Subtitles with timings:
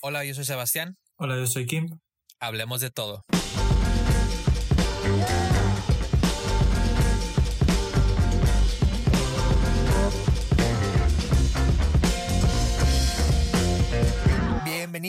[0.00, 0.96] Hola, yo soy Sebastián.
[1.16, 1.98] Hola, yo soy Kim.
[2.38, 3.24] Hablemos de todo.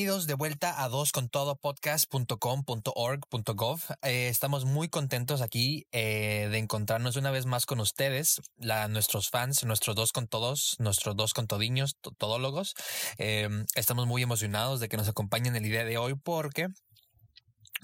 [0.09, 3.79] De vuelta a doscontodopodcast.com.org.gov.
[4.01, 9.63] Eh, estamos muy contentos aquí eh, de encontrarnos una vez más con ustedes, nuestros fans,
[9.65, 12.73] nuestros dos con todos, nuestros dos con todiños, todólogos.
[13.19, 16.69] Eh, estamos muy emocionados de que nos acompañen el día de hoy porque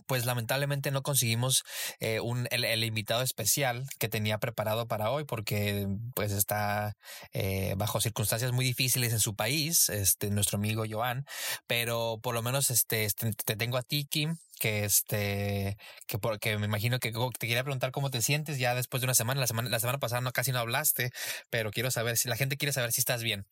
[0.07, 1.63] pues lamentablemente no conseguimos
[1.99, 6.95] eh, un, el, invitado especial que tenía preparado para hoy porque pues está
[7.33, 11.25] eh, bajo circunstancias muy difíciles en su país, este, nuestro amigo Joan,
[11.67, 15.77] pero por lo menos este, este te tengo a ti, Kim, que este,
[16.07, 19.13] que porque me imagino que te quería preguntar cómo te sientes ya después de una
[19.13, 21.11] semana, la semana, la semana pasada no casi no hablaste,
[21.49, 23.45] pero quiero saber si la gente quiere saber si estás bien.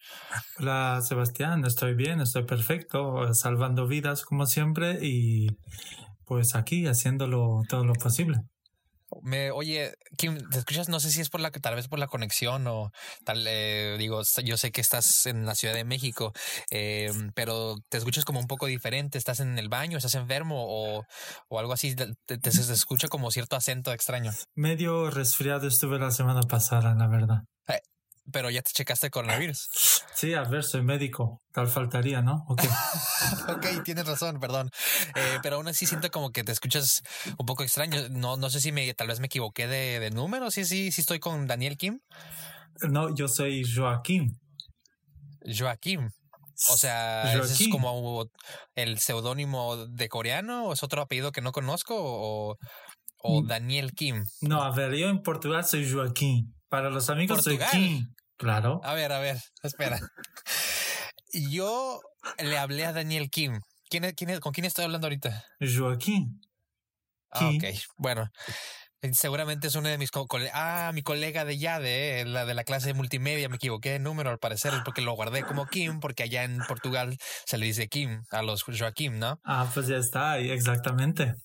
[0.60, 5.48] Hola Sebastián, estoy bien, estoy perfecto, salvando vidas como siempre y
[6.34, 8.40] pues aquí haciéndolo todo lo posible.
[9.22, 10.90] Me, oye, Kim, ¿te escuchas?
[10.90, 12.90] No sé si es por la que tal vez por la conexión o
[13.24, 16.34] tal, eh, digo, yo sé que estás en la Ciudad de México,
[16.72, 21.06] eh, pero te escuchas como un poco diferente, ¿estás en el baño, estás enfermo o,
[21.50, 21.96] o algo así?
[21.96, 24.32] Te, te, te, escucha como cierto acento extraño.
[24.56, 27.44] Medio resfriado estuve la semana pasada, la verdad.
[28.32, 29.70] Pero ya te checaste el coronavirus.
[30.16, 31.42] Sí, a ver, soy médico.
[31.52, 32.46] Tal faltaría, ¿no?
[32.48, 32.62] Ok.
[33.50, 34.70] ok, tienes razón, perdón.
[35.16, 37.04] Eh, pero aún así siento como que te escuchas
[37.38, 38.08] un poco extraño.
[38.10, 40.52] No, no sé si me, tal vez me equivoqué de, de número.
[40.52, 42.00] Sí, sí, sí estoy con Daniel Kim.
[42.90, 44.40] No, yo soy Joaquín.
[45.46, 46.10] Joaquín.
[46.70, 47.42] O sea, Joaquín.
[47.42, 48.30] ¿ese es como
[48.76, 52.58] el seudónimo de coreano o es otro apellido que no conozco o,
[53.18, 54.24] o Daniel Kim?
[54.42, 56.54] No, a ver, yo en Portugal soy Joaquín.
[56.74, 57.70] Para los amigos ¿Portugal?
[57.70, 58.16] soy Kim.
[58.36, 58.82] Claro.
[58.84, 60.00] A ver, a ver, espera.
[61.52, 62.02] Yo
[62.40, 63.60] le hablé a Daniel Kim.
[63.92, 65.46] ¿Quién es, quién es, ¿Con quién estoy hablando ahorita?
[65.60, 66.42] Joaquín.
[67.30, 67.64] Ah, ok,
[67.98, 68.28] bueno.
[69.12, 70.52] Seguramente es uno de mis colegas.
[70.56, 73.50] Ah, mi colega de Yade, eh, la de la clase de multimedia.
[73.50, 77.16] Me equivoqué de número al parecer, porque lo guardé como Kim, porque allá en Portugal
[77.46, 79.40] se le dice Kim a los Joaquim, ¿no?
[79.44, 81.36] Ah, pues ya está, exactamente.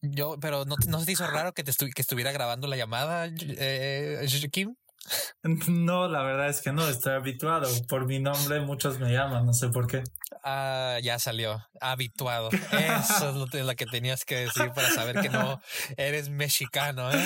[0.00, 2.76] Yo, pero ¿no, no se te hizo raro que, te estu que estuviera grabando la
[2.76, 4.74] llamada, eh, Kim?
[5.68, 7.68] No, la verdad es que no, estoy habituado.
[7.88, 10.04] Por mi nombre muchos me llaman, no sé por qué.
[10.44, 12.48] Ah, ya salió, habituado.
[12.50, 15.60] Eso es lo, que, lo que tenías que decir para saber que no
[15.96, 17.24] eres mexicano, ¿eh?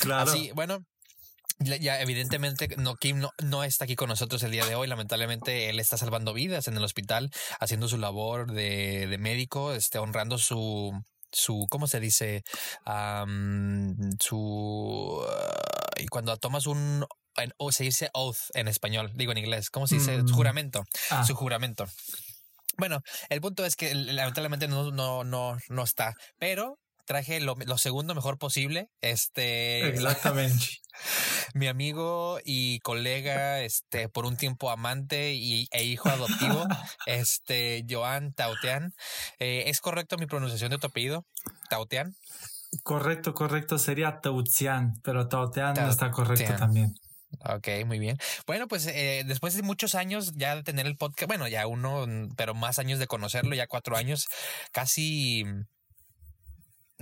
[0.00, 0.30] Claro.
[0.30, 0.84] Así, bueno,
[1.58, 5.70] ya evidentemente no Kim no, no está aquí con nosotros el día de hoy lamentablemente
[5.70, 7.30] él está salvando vidas en el hospital
[7.60, 10.92] haciendo su labor de, de médico este honrando su
[11.34, 12.42] su cómo se dice
[12.86, 17.04] um, su uh, y cuando tomas un
[17.58, 20.28] o se dice oath en español digo en inglés cómo se dice Mm.
[20.28, 21.24] juramento Ah.
[21.24, 21.86] su juramento
[22.78, 27.76] bueno el punto es que lamentablemente no no no no está pero traje lo, lo
[27.76, 30.64] segundo mejor posible este Exactamente.
[31.54, 36.66] Mi amigo y colega, este, por un tiempo amante y, e hijo adoptivo,
[37.06, 38.94] este, Joan Tautean.
[39.38, 41.24] Eh, ¿Es correcto mi pronunciación de tu apellido?
[41.68, 42.14] Tautean.
[42.82, 46.94] Correcto, correcto, sería Tautian, pero Tautian no está correcto también.
[47.40, 48.18] Ok, muy bien.
[48.46, 52.06] Bueno, pues eh, después de muchos años ya de tener el podcast, bueno, ya uno,
[52.36, 54.26] pero más años de conocerlo, ya cuatro años,
[54.72, 55.44] casi...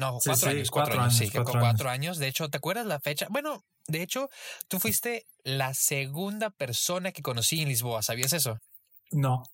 [0.02, 2.18] No, cuatro sí, años, cuatro, cuatro años, años, sí, cuatro cuatro años.
[2.18, 3.28] De hecho, ¿te acuerdas la fecha?
[3.30, 4.28] Bueno, de hecho,
[4.66, 8.58] tú fuiste la segunda persona que conocí en Lisboa, ¿sabías eso?
[9.12, 9.44] No,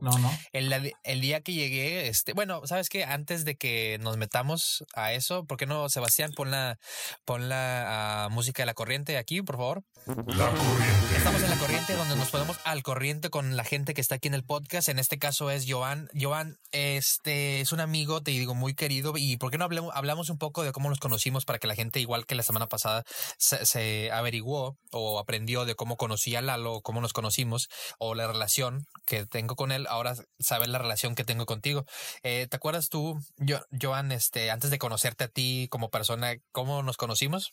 [0.00, 0.30] no, no.
[0.52, 5.12] El, el día que llegué, este, bueno, sabes que antes de que nos metamos a
[5.12, 6.78] eso, ¿por qué no, Sebastián, pon la,
[7.24, 9.82] pon la uh, música de la corriente aquí, por favor?
[10.06, 11.16] La corriente.
[11.16, 14.28] Estamos en la corriente donde nos ponemos al corriente con la gente que está aquí
[14.28, 14.88] en el podcast.
[14.88, 16.08] En este caso es Joan.
[16.20, 19.14] Joan, este es un amigo, te digo, muy querido.
[19.16, 21.74] ¿Y por qué no hablemos, hablamos un poco de cómo nos conocimos para que la
[21.74, 23.04] gente, igual que la semana pasada,
[23.38, 27.68] se, se averiguó o aprendió de cómo conocí a Lalo, cómo nos conocimos
[27.98, 29.83] o la relación que tengo con él?
[29.88, 31.84] Ahora saber la relación que tengo contigo.
[32.22, 36.82] Eh, ¿Te acuerdas tú, yo, Joan, este, antes de conocerte a ti como persona, cómo
[36.82, 37.52] nos conocimos?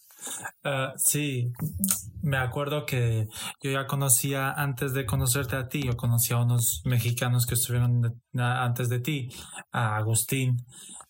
[0.63, 1.51] Uh, sí,
[2.21, 3.27] me acuerdo que
[3.61, 8.01] yo ya conocía antes de conocerte a ti, yo conocía a unos mexicanos que estuvieron
[8.01, 8.11] de,
[8.41, 9.29] a, antes de ti,
[9.71, 10.65] a Agustín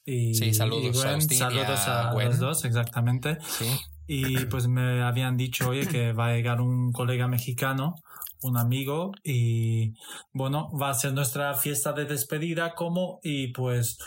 [0.05, 3.37] y, sí, saludos, y Gwen, a Agustín saludos a, los dos, exactamente.
[3.41, 3.65] Sí.
[4.07, 7.95] Y pues me habían dicho, oye, que va a llegar un colega mexicano,
[8.43, 9.93] un amigo, y
[10.33, 13.97] bueno, va a ser nuestra fiesta de despedida, como, y pues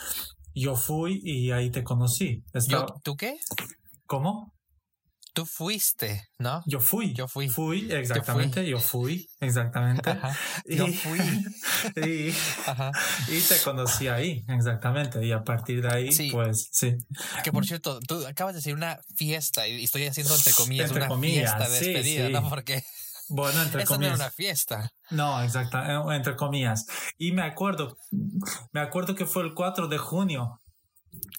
[0.54, 2.44] yo fui y ahí te conocí.
[2.52, 2.86] Estaba...
[2.86, 3.38] ¿Yo, ¿Tú qué?
[4.06, 4.54] ¿Cómo?
[5.34, 6.62] tú fuiste, ¿no?
[6.64, 7.12] Yo fui.
[7.12, 7.48] Yo fui.
[7.48, 8.66] Fui, exactamente.
[8.66, 10.16] Yo fui, exactamente.
[10.64, 11.18] Yo fui.
[11.96, 15.24] y, y, te conocí ahí, exactamente.
[15.26, 16.96] Y a partir de ahí, pues sí.
[17.42, 21.18] Que por cierto, tú acabas de decir una fiesta y estoy haciendo entre comillas una
[21.18, 22.48] fiesta de despedida, ¿no?
[22.48, 22.82] Porque.
[23.28, 24.10] Bueno, entre comillas.
[24.10, 24.92] no era una fiesta.
[25.10, 26.86] No, exacto, eh, entre comillas.
[27.18, 27.96] Y me acuerdo,
[28.72, 30.60] me acuerdo que fue el 4 de junio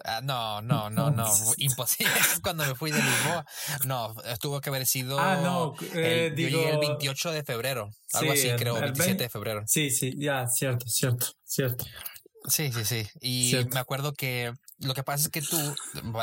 [0.03, 1.25] Ah, no, no, no, no,
[1.57, 2.11] imposible.
[2.43, 3.45] Cuando me fui de Lisboa,
[3.85, 5.19] no, tuvo que haber sido.
[5.19, 9.29] Ah, no, eh, el, digo, el 28 de febrero, algo así, creo, el 27 de
[9.29, 9.63] febrero.
[9.65, 11.85] Sí, sí, ya, cierto, cierto, cierto.
[12.47, 13.07] Sí, sí, sí.
[13.21, 15.57] Y me acuerdo que lo que pasa es que tú,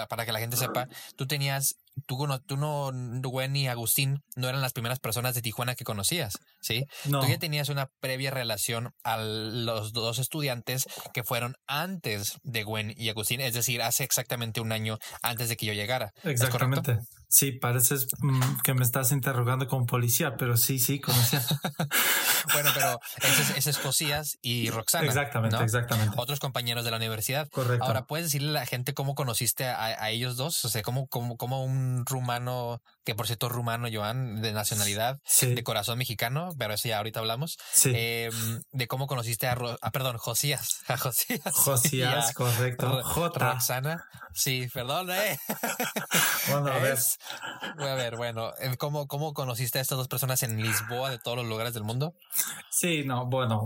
[0.09, 1.77] para que la gente sepa, tú tenías
[2.07, 2.91] tú, no, tú no,
[3.23, 6.85] Gwen y Agustín no eran las primeras personas de Tijuana que conocías, ¿sí?
[7.05, 7.21] No.
[7.21, 12.93] Tú ya tenías una previa relación a los dos estudiantes que fueron antes de Gwen
[12.97, 16.13] y Agustín, es decir, hace exactamente un año antes de que yo llegara.
[16.25, 16.99] Exactamente.
[17.33, 21.41] Sí, pareces mm, que me estás interrogando como policía, pero sí, sí, conocía.
[22.53, 23.01] bueno, pero
[23.57, 25.07] ese es, Josías y Roxana.
[25.07, 26.15] Exactamente, exactamente.
[26.19, 27.49] Otros compañeros de la universidad.
[27.49, 27.87] Correcto.
[27.87, 30.63] Ahora, ¿puedes decirle a la gente cómo conociste a, ellos dos?
[30.67, 35.63] O sea, ¿cómo, cómo, cómo un rumano, que por cierto rumano, Joan, de nacionalidad, de
[35.63, 40.81] corazón mexicano, pero eso ya ahorita hablamos, em, de cómo conociste a, ah, perdón, Josías,
[40.89, 41.43] a Josías.
[41.53, 43.03] Josías, correcto.
[43.03, 43.53] J.
[43.53, 44.05] Roxana.
[44.35, 45.39] Sí, perdón, eh.
[46.51, 46.99] Bueno, a ver.
[47.79, 51.37] A ver, bueno, eh, ¿cómo, ¿cómo conociste a estas dos personas en Lisboa de todos
[51.37, 52.15] los lugares del mundo?
[52.69, 53.61] Sí, no, bueno,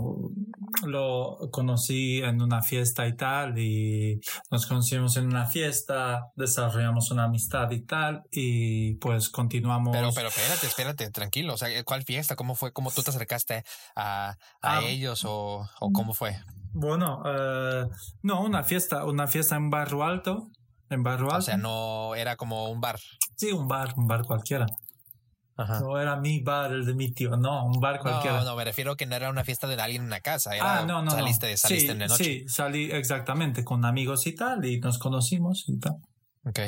[0.85, 4.19] lo conocí en una fiesta y tal, y
[4.51, 9.95] nos conocimos en una fiesta, desarrollamos una amistad y tal, y pues continuamos.
[9.95, 11.53] Pero, pero espérate, espérate, tranquilo.
[11.53, 12.35] O sea, ¿cuál fiesta?
[12.35, 12.71] ¿Cómo fue?
[12.71, 13.63] ¿Cómo tú te acercaste
[13.95, 16.37] a, a ah, ellos o, o, cómo fue?
[16.73, 17.87] Bueno, eh,
[18.23, 20.49] no, una fiesta, una fiesta en Barro Alto.
[20.89, 21.37] En Barro Alto.
[21.37, 22.99] O sea, no era como un bar.
[23.35, 24.65] Sí, un bar, un bar cualquiera.
[25.57, 25.79] Ajá.
[25.79, 28.39] No era mi bar, el de mi tío, no, un bar cualquiera.
[28.39, 30.55] No, no, me refiero que no era una fiesta de alguien en una casa.
[30.55, 31.09] Era, ah, no, no.
[31.09, 32.23] Saliste, saliste en la noche.
[32.23, 35.95] Sí, salí exactamente con amigos y tal, y nos conocimos y tal.
[36.45, 36.59] Ok.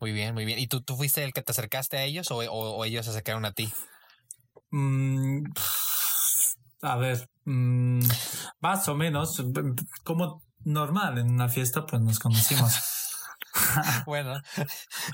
[0.00, 0.58] Muy bien, muy bien.
[0.58, 3.44] ¿Y tú, tú fuiste el que te acercaste a ellos o, o, ellos se acercaron
[3.44, 3.72] a ti?
[4.70, 5.44] Mm,
[6.82, 8.00] a ver, mm,
[8.60, 9.42] más o menos,
[10.04, 12.72] como normal, en una fiesta pues nos conocimos.
[14.06, 14.40] bueno,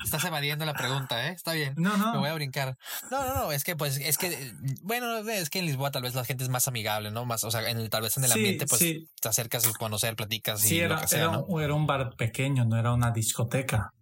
[0.03, 1.31] estás evadiendo la pregunta, ¿eh?
[1.31, 1.73] Está bien.
[1.77, 2.13] No, no.
[2.13, 2.77] Me voy a brincar.
[3.09, 3.51] No, no, no.
[3.51, 6.49] Es que, pues, es que, bueno, es que en Lisboa tal vez la gente es
[6.49, 7.25] más amigable, ¿no?
[7.25, 10.69] Más, o sea, en tal vez en el ambiente, pues, te acercas a conocer, platicas
[10.69, 13.93] y era, lo que sea, era, era un bar pequeño, no era una discoteca.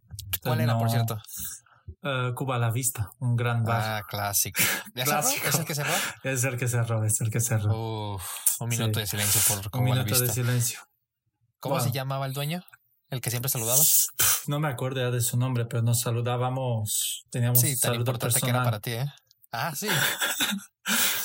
[0.42, 1.22] ¿Cuál era, por cierto?
[2.04, 3.82] Uh, Cuba a la Vista, un gran bar.
[3.82, 4.62] Ah, clásico.
[4.94, 5.48] clásico.
[5.48, 5.94] ¿Es el que cerró?
[6.24, 8.14] Es el que cerró, es el que cerró.
[8.16, 8.24] Uf,
[8.60, 10.80] un minuto de silencio por Cuba Un minuto de silencio.
[11.60, 12.64] ¿Cómo se llamaba el dueño?
[13.12, 14.08] ¿El que siempre saludabas?
[14.48, 18.50] No me acuerdo ya de su nombre, pero nos saludábamos, teníamos Sí, tan importante que
[18.50, 19.06] era para ti, ¿eh?
[19.52, 19.88] Ah, sí.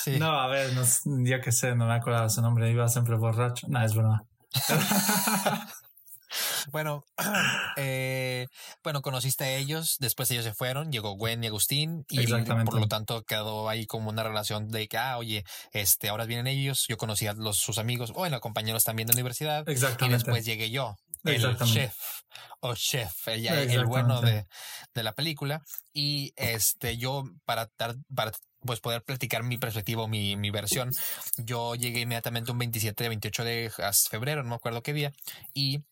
[0.03, 0.19] sí.
[0.19, 0.83] No, a ver, no,
[1.23, 3.67] yo qué sé, no me de su nombre, iba siempre borracho.
[3.69, 4.19] No, es verdad.
[6.71, 7.05] Bueno,
[7.77, 8.47] eh,
[8.83, 12.87] bueno, conociste a ellos, después ellos se fueron, llegó Gwen y Agustín, y por lo
[12.87, 16.97] tanto quedó ahí como una relación de que, ah, oye, este, ahora vienen ellos, yo
[16.97, 21.57] conocí a los, sus amigos, bueno, compañeros también de universidad, y después llegué yo, el
[21.57, 21.95] chef
[22.59, 24.45] o chef, el, el bueno de,
[24.93, 30.35] de, la película, y este, yo para dar, para pues poder platicar mi perspectiva, mi,
[30.35, 30.91] mi versión,
[31.37, 33.71] yo llegué inmediatamente un 27, 28 de
[34.09, 35.13] febrero, no me acuerdo qué día,
[35.53, 35.83] y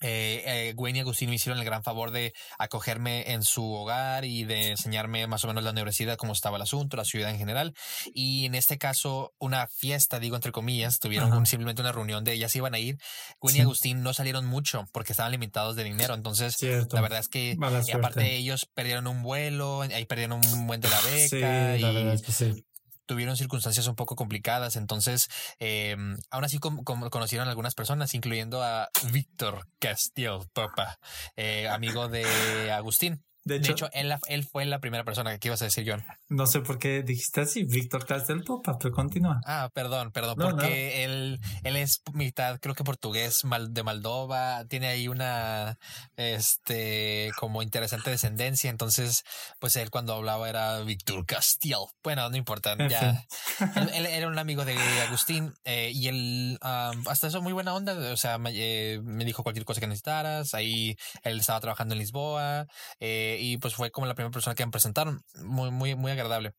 [0.00, 4.24] eh, eh, Gwen y Agustín me hicieron el gran favor de acogerme en su hogar
[4.24, 7.38] y de enseñarme más o menos la universidad, cómo estaba el asunto, la ciudad en
[7.38, 7.74] general.
[8.12, 12.54] Y en este caso, una fiesta, digo entre comillas, tuvieron simplemente una reunión de ellas
[12.56, 12.98] iban a ir.
[13.40, 16.14] Gwen y Agustín no salieron mucho porque estaban limitados de dinero.
[16.14, 17.56] Entonces, la verdad es que,
[17.94, 21.76] aparte ellos perdieron un vuelo, ahí perdieron un buen de la beca.
[21.76, 22.64] y,
[23.06, 24.76] tuvieron circunstancias un poco complicadas.
[24.76, 25.96] Entonces, eh,
[26.30, 30.98] aún así como, conocieron algunas personas, incluyendo a Víctor Castillo Papa,
[31.36, 33.22] eh, amigo de Agustín.
[33.46, 36.04] De hecho, él, él, fue la primera persona que ibas a decir, John.
[36.28, 39.40] No sé por qué dijiste así, Víctor Castel Popa, pero continúa.
[39.46, 45.06] Ah, perdón, perdón, porque Él, él es mitad, creo que portugués de Moldova, tiene ahí
[45.06, 45.78] una,
[46.16, 49.22] este, como interesante descendencia, entonces,
[49.60, 51.76] pues él cuando hablaba era Víctor Castel.
[52.02, 53.24] Bueno, no importa, ya.
[53.94, 54.76] él, era un amigo de
[55.06, 59.44] Agustín eh, y él, hasta eso muy buena onda, o sea, me, eh, me, dijo
[59.44, 62.66] cualquier cosa que necesitaras, ahí él estaba trabajando en Lisboa,
[62.98, 65.22] eh, y pues fue como la primera persona que me presentaron.
[65.42, 66.54] Muy, muy, muy agradable.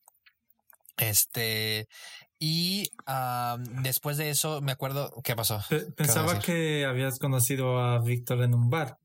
[0.97, 1.87] Este,
[2.39, 2.89] y
[3.81, 5.61] después de eso me acuerdo, ¿qué pasó?
[5.95, 8.97] Pensaba que habías conocido a Víctor en un bar.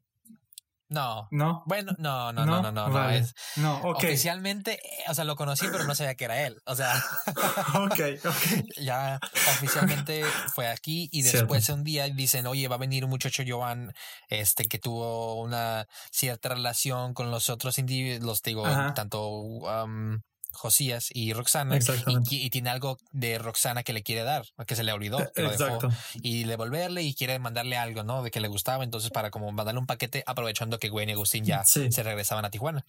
[0.92, 1.28] No.
[1.30, 1.62] ¿No?
[1.66, 2.88] Bueno, no, no, no, no, no.
[2.88, 3.96] no, es, no ok.
[3.96, 6.60] Oficialmente, eh, o sea, lo conocí, pero no sabía que era él.
[6.66, 6.94] O sea.
[7.74, 8.66] ok, ok.
[8.82, 9.18] Ya
[9.56, 13.94] oficialmente fue aquí y después un día dicen, oye, va a venir un muchacho Joan,
[14.28, 20.20] este, que tuvo una cierta relación con los otros individuos, los digo, tanto um,
[20.52, 24.84] Josías y Roxana y, y, tiene algo de Roxana que le quiere dar, que se
[24.84, 25.78] le olvidó, que lo dejó,
[26.14, 28.22] y devolverle y quiere mandarle algo, ¿no?
[28.22, 31.44] De que le gustaba, entonces para como mandarle un paquete aprovechando que Gwen y Agustín
[31.44, 32.84] ya se regresaban a Tijuana.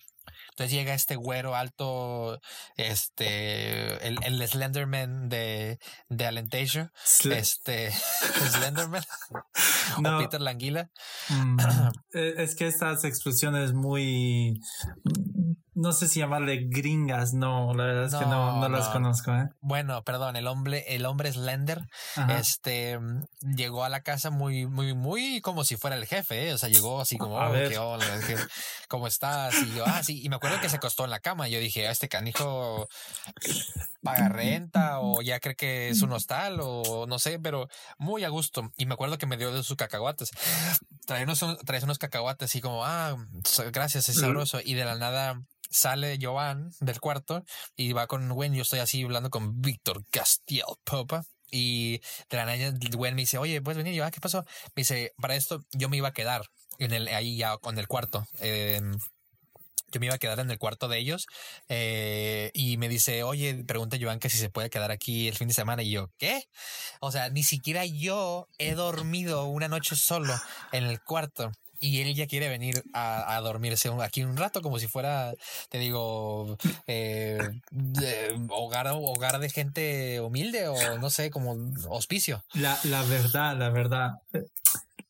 [0.51, 2.39] Entonces llega este güero alto,
[2.77, 5.79] este, el, el Slenderman de,
[6.10, 6.89] de Alentejo,
[7.25, 7.91] este,
[8.51, 9.03] Slenderman,
[9.98, 10.91] o Peter Languila.
[11.29, 11.60] Mm,
[12.13, 14.60] e, es que estas expresiones muy
[15.84, 19.34] no sé si llamarle gringas, no, la verdad es que no, no las conozco.
[19.34, 19.50] ¿eh?
[19.60, 21.82] Bueno, perdón, el hombre, el hombre Slender,
[22.30, 22.98] este,
[23.42, 26.54] llegó a la casa muy, muy, muy como si fuera el jefe, ¿eh?
[26.54, 28.06] o sea, llegó así como, oh, ¿qué hola,
[28.88, 29.56] ¿cómo estás?
[29.62, 31.86] Y yo, ah, sí, y me acuerdo que se acostó en la cama, yo dije,
[31.90, 32.88] este canijo
[34.02, 38.30] paga renta o ya cree que es un hostal o no sé, pero muy a
[38.30, 38.72] gusto.
[38.78, 40.32] Y me acuerdo que me dio de sus cacahuates.
[41.06, 43.18] Trae unos, trae unos cacahuates y como, ah,
[43.72, 44.60] gracias, es sabroso.
[44.63, 45.42] Y de la nada
[45.74, 47.44] sale Joan del cuarto
[47.75, 48.53] y va con Gwen.
[48.53, 51.24] Yo estoy así hablando con Víctor Castiel Popa.
[51.51, 52.00] Y
[52.30, 53.94] de la nada Gwen me dice, oye, ¿puedes venir?
[53.94, 54.44] yo, ah, ¿qué pasó?
[54.75, 56.42] Me dice, para esto yo me iba a quedar
[56.80, 58.25] en el, ahí ya con el cuarto.
[58.39, 58.98] Em,
[59.92, 61.27] yo me iba a quedar en el cuarto de ellos
[61.70, 65.48] eh, y me dice, oye, pregunta Joan que si se puede quedar aquí el fin
[65.48, 66.44] de semana y yo, ¿qué?
[67.00, 70.34] O sea, ni siquiera yo he dormido una noche solo
[70.72, 71.51] en el cuarto
[71.84, 75.34] y él ya quiere venir a, a, dormirse aquí un rato, como si fuera,
[75.70, 77.38] te digo, eh,
[78.50, 81.58] hogar, hogar de gente humilde o no sé, como
[81.90, 82.42] hospicio.
[82.54, 84.12] La, la verdad, la verdad,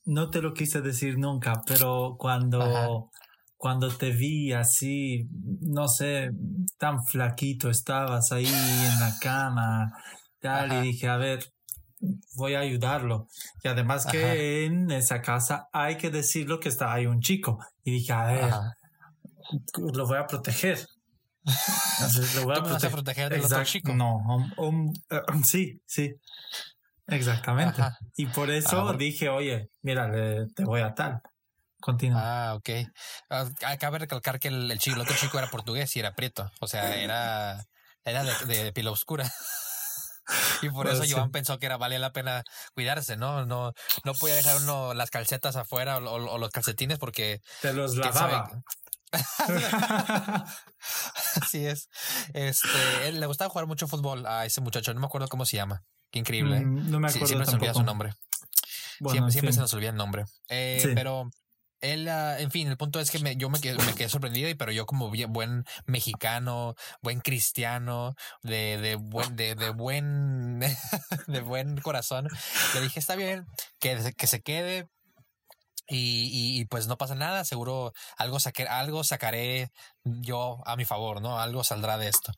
[0.06, 3.12] no te lo quise decir nunca, pero cuando,
[3.56, 5.28] cuando te vi así,
[5.62, 6.32] no sé,
[6.80, 9.94] tan flaquito, estabas ahí en la cama,
[10.40, 11.54] tal, y dije, a ver,
[12.36, 13.28] voy a ayudarlo.
[13.64, 17.60] Y además que en esa casa hay que decirlo que está ahí un chico.
[17.84, 18.54] Y dije, a ver,
[19.78, 20.88] lo voy a proteger.
[22.36, 23.94] lo voy a, proteger del otro chico?
[23.94, 24.22] No,
[25.10, 26.14] eh, sí, sí.
[27.08, 27.82] Exactamente.
[28.16, 30.10] Y por eso ah, dije, oye, mira,
[30.56, 31.22] te voy a tal.
[31.82, 32.52] Continúa.
[32.52, 32.70] Ah, ok.
[33.30, 36.50] Uh, de recalcar que el, chico, el otro chico era portugués y era prieto.
[36.62, 37.66] O sea, era,
[38.06, 39.30] era de, de pila oscura.
[40.62, 43.46] Y por eso Joan pensó que era valía la pena cuidarse, ¿no?
[43.46, 48.50] No, no podía dejar uno las calcetas afuera o, los calcetines porque te los lavaba.
[51.42, 51.90] Así es.
[52.34, 55.58] Este, él le gustaba jugar mucho fútbol a ese muchacho, no me acuerdo cómo se
[55.58, 55.84] llama.
[56.12, 56.62] Qué increíble.
[56.62, 57.28] Mm, no me acuerdo.
[57.28, 58.14] siempre se olvida su nombre.
[59.32, 60.26] siempre, se nos olvida el nombre.
[60.48, 61.30] Eh, pero
[61.84, 64.50] él, ah, en fin, el punto es que me, yo me quedé, me quedé sorprendido,
[64.58, 70.60] pero yo como buen mexicano, buen cristiano, de, de buen, de, de buen,
[71.28, 72.28] de buen corazón,
[72.74, 73.46] le dije, está bien,
[73.80, 74.88] que, que se quede,
[75.88, 79.70] y, y, pues no pasa nada, seguro algo, saqué, algo sacaré
[80.06, 81.40] yo a mi favor, ¿no?
[81.40, 82.32] Algo saldrá de esto.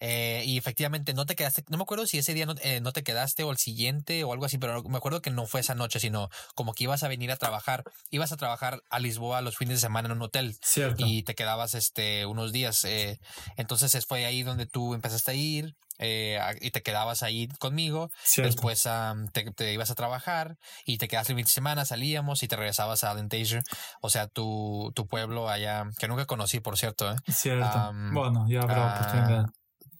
[0.00, 2.92] Eh, y efectivamente no te quedaste, no me acuerdo si ese día no, eh, no,
[2.92, 5.74] te quedaste o el siguiente o algo así, pero me acuerdo que no fue esa
[5.74, 9.56] noche, sino como que ibas a venir a trabajar, ibas a trabajar a Lisboa los
[9.56, 11.04] fines de semana en un hotel Cierto.
[11.06, 12.84] y te quedabas este, unos días.
[12.84, 13.20] Eh,
[13.56, 18.10] entonces fue ahí donde tú empezaste a ir, eh, y te quedabas ahí conmigo.
[18.36, 18.88] Después
[19.32, 23.04] te, ibas a trabajar y te quedaste el fin de semana, salíamos y te regresabas
[23.04, 23.62] a Dentation,
[24.00, 27.10] o sea, tu, tu pueblo allá, que nunca conocí, por cierto.
[27.10, 27.16] ¿eh?
[27.28, 27.92] Cierto.
[28.12, 29.46] bueno, ya habrá oportunidad.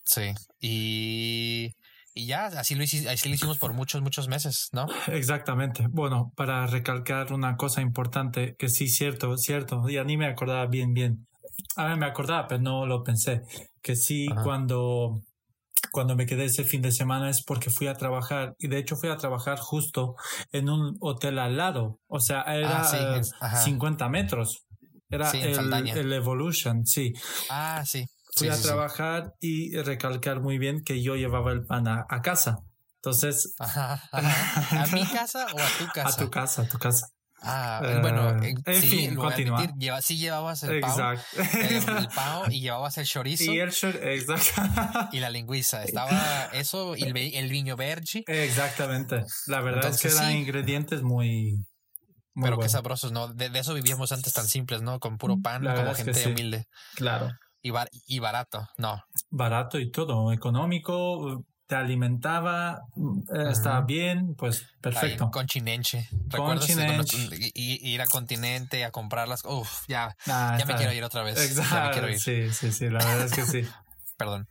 [0.05, 0.35] Sí.
[0.61, 1.75] Y,
[2.15, 4.87] y ya, así lo, así lo hicimos por muchos, muchos meses, ¿no?
[5.07, 5.87] Exactamente.
[5.89, 10.95] Bueno, para recalcar una cosa importante, que sí, cierto, cierto, ya ni me acordaba bien,
[10.95, 11.27] bien.
[11.77, 13.43] A ver, me acordaba, pero no lo pensé.
[13.83, 15.23] Que sí, cuando
[15.91, 18.97] cuando me quedé ese fin de semana es porque fui a trabajar y de hecho
[18.97, 20.15] fui a trabajar justo
[20.53, 21.99] en un hotel al lado.
[22.07, 24.65] O sea, era 50 metros.
[25.11, 27.13] Era el, Evolution, sí.
[27.51, 28.07] Ah, sí.
[28.35, 32.61] Fui a trabajar y recalcar muy bien que yo llevaba el pan a, casa.
[32.97, 33.55] Entonces.
[33.59, 36.09] ¿A mi casa o a tu casa?
[36.09, 37.09] A tu casa, a tu casa.
[37.45, 39.67] Ah, bueno, eh, en sí, fin, continúa.
[39.77, 45.09] lleva, sí llevabas el pavo, el, pavo y llevabas el chorizo y el exacto.
[45.13, 45.83] y la lingüiza.
[45.83, 48.25] Estaba eso y el, el viño verde.
[48.27, 49.25] Exactamente.
[49.47, 51.65] La verdad es que eran ingredientes muy,
[52.35, 53.29] muy Pero qué sabrosos, ¿no?
[53.29, 55.01] De, eso vivíamos antes tan simples, ¿no?
[55.01, 56.67] Con puro pan, como gente humilde.
[56.95, 57.31] Claro.
[57.61, 59.03] Y, bar, y barato, no.
[59.31, 62.83] Barato y todo, económico, te alimentaba,
[63.35, 65.31] eh, estaba bien, pues perfecto.
[65.31, 66.07] con chinenche.
[66.31, 67.17] Con chinenche.
[67.55, 69.43] ir a continente a comprarlas.
[69.47, 71.41] Uf, ya, ah, ya me quiero ir otra vez.
[71.41, 72.07] Exacto.
[72.19, 73.67] Sí, sí, sí, la verdad es que sí.
[74.19, 74.47] Perdón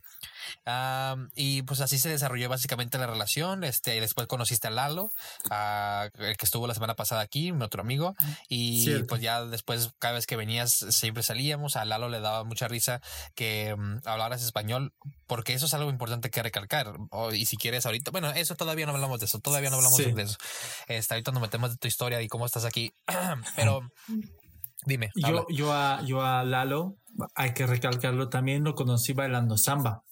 [1.34, 3.64] y pues así se desarrolló básicamente la relación.
[3.64, 5.10] Este, y después conociste a Lalo,
[5.50, 8.14] el que estuvo la semana pasada aquí, mi otro amigo.
[8.48, 11.76] Y pues ya después, cada vez que venías, siempre salíamos.
[11.76, 13.00] A Lalo le daba mucha risa
[13.34, 14.92] que mm, hablaras español,
[15.26, 16.94] porque eso es algo importante que recalcar.
[17.32, 20.22] y si quieres ahorita, bueno, eso todavía no hablamos de eso, todavía no hablamos de
[20.22, 20.38] eso.
[20.88, 22.94] Este, ahorita nos metemos de tu historia y cómo estás aquí.
[23.56, 23.80] Pero
[24.84, 25.10] dime.
[25.14, 26.96] Yo, yo, a, yo a Lalo,
[27.34, 30.02] hay que recalcarlo también, lo conocí bailando samba.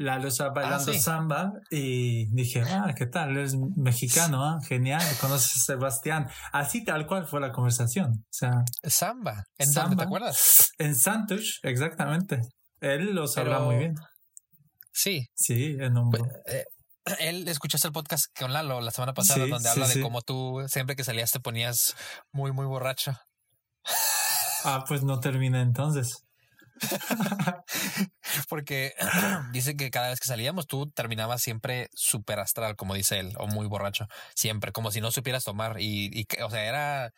[0.00, 3.36] Lalo estaba ah, bailando samba y dije, ah, ¿qué tal?
[3.36, 4.58] Eres mexicano, ¿ah?
[4.66, 6.26] genial, conoces a Sebastián.
[6.52, 8.12] Así tal cual fue la conversación.
[8.12, 10.70] O sea, samba, ¿en dónde te acuerdas?
[10.78, 12.40] En Santos, exactamente.
[12.80, 13.94] Él lo sabrá muy bien.
[14.90, 15.28] Sí.
[15.34, 16.08] Sí, en un...
[16.08, 16.64] Pues, eh,
[17.18, 20.96] él escuchaste el podcast con Lalo la semana pasada donde habla de cómo tú siempre
[20.96, 21.94] que salías te ponías
[22.32, 23.12] muy, muy borracho.
[24.64, 26.24] Ah, pues no termina entonces.
[28.48, 28.94] Porque
[29.52, 33.46] dice que cada vez que salíamos tú terminabas siempre súper astral, como dice él, o
[33.46, 35.80] muy borracho, siempre, como si no supieras tomar.
[35.80, 37.12] Y, y, o sea, era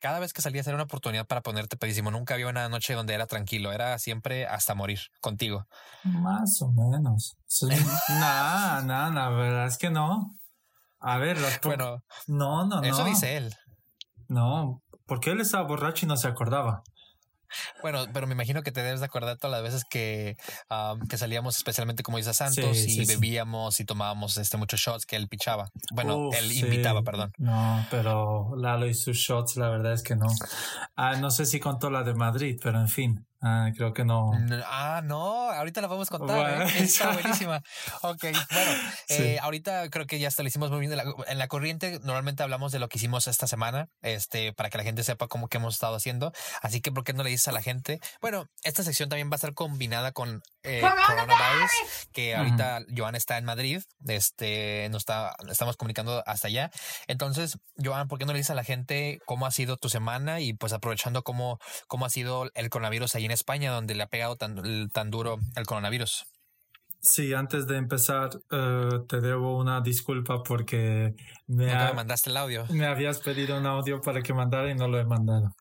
[0.00, 2.10] cada vez que salías era una oportunidad para ponerte pedísimo.
[2.10, 5.66] Nunca había una noche donde era tranquilo, era siempre hasta morir contigo.
[6.04, 7.36] Más o menos.
[8.08, 10.34] nada, nada, la verdad es que no.
[10.98, 12.82] A ver, bueno, no, no, no.
[12.82, 13.54] Eso dice él.
[14.28, 16.82] No, porque él estaba borracho y no se acordaba.
[17.82, 20.36] Bueno, pero me imagino que te debes de acordar todas las veces que,
[21.08, 25.28] que salíamos, especialmente como dice Santos, y bebíamos y tomábamos este muchos shots que él
[25.28, 25.70] pichaba.
[25.92, 27.32] Bueno, él invitaba, perdón.
[27.38, 30.26] No, pero Lalo y sus shots, la verdad es que no.
[30.96, 33.26] Ah, no sé si contó la de Madrid, pero en fin.
[33.42, 34.32] Ah, creo que no.
[34.66, 36.62] Ah, no, ahorita la vamos a contar.
[36.62, 36.66] ¿eh?
[36.78, 37.62] Está buenísima.
[38.02, 38.70] Ok, bueno,
[39.08, 40.92] eh, ahorita creo que ya hasta lo hicimos muy bien.
[41.26, 44.84] En la corriente normalmente hablamos de lo que hicimos esta semana, este, para que la
[44.84, 46.32] gente sepa cómo que hemos estado haciendo.
[46.60, 48.00] Así que, ¿por qué no le dices a la gente?
[48.20, 51.70] Bueno, esta sección también va a ser combinada con eh, coronavirus,
[52.12, 56.70] que ahorita Joan está en Madrid, este, nos está, estamos comunicando hasta allá.
[57.06, 60.40] Entonces, Joan, ¿por qué no le dices a la gente cómo ha sido tu semana
[60.40, 64.08] y pues aprovechando cómo, cómo ha sido el coronavirus ahí en España, donde le ha
[64.08, 66.24] pegado tan, tan duro el coronavirus.
[67.02, 71.14] Sí, antes de empezar, eh, te debo una disculpa porque
[71.46, 72.66] me, mandaste el audio.
[72.70, 75.54] Me habías pedido un audio para que mandara y no lo he mandado.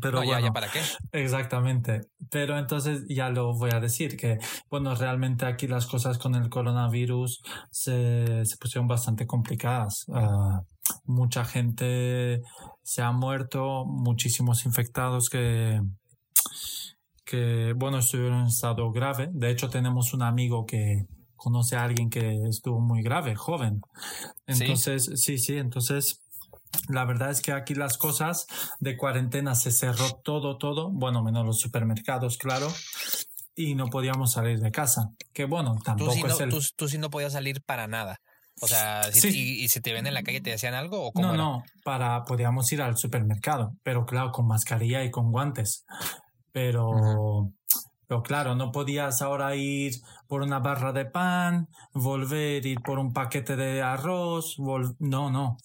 [0.00, 0.80] Pero bueno, ya, para qué.
[1.12, 2.00] Exactamente.
[2.30, 6.48] Pero entonces ya lo voy a decir que, bueno, realmente aquí las cosas con el
[6.48, 10.04] coronavirus se, se pusieron bastante complicadas.
[10.12, 10.62] Ah,
[11.04, 12.42] mucha gente
[12.82, 15.80] se ha muerto, muchísimos infectados que,
[17.26, 19.28] que, bueno, estuvieron en estado grave.
[19.32, 23.82] De hecho, tenemos un amigo que conoce a alguien que estuvo muy grave, joven.
[24.46, 26.22] Entonces, sí, sí, entonces
[26.88, 28.46] la verdad es que aquí las cosas
[28.80, 32.68] de cuarentena se cerró todo, todo, bueno, menos los supermercados, claro,
[33.54, 35.10] y no podíamos salir de casa.
[35.32, 36.50] Que bueno, tampoco tú es el...
[36.76, 38.20] tú, sí no podías salir para nada.
[38.62, 41.36] O sea, y, si te ven en la calle te decían algo o cómo No,
[41.36, 45.84] no, para podíamos ir al supermercado, pero claro, con mascarilla y con guantes.
[46.56, 47.52] Pero,
[48.08, 49.92] pero claro, no podías ahora ir
[50.26, 54.56] por una barra de pan, volver, ir por un paquete de arroz,
[54.98, 55.58] no, no.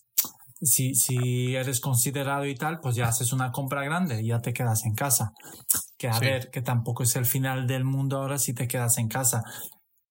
[0.59, 4.51] Si, si eres considerado y tal, pues ya haces una compra grande y ya te
[4.51, 5.31] quedas en casa.
[5.97, 9.07] Que a ver, que tampoco es el final del mundo ahora si te quedas en
[9.07, 9.43] casa.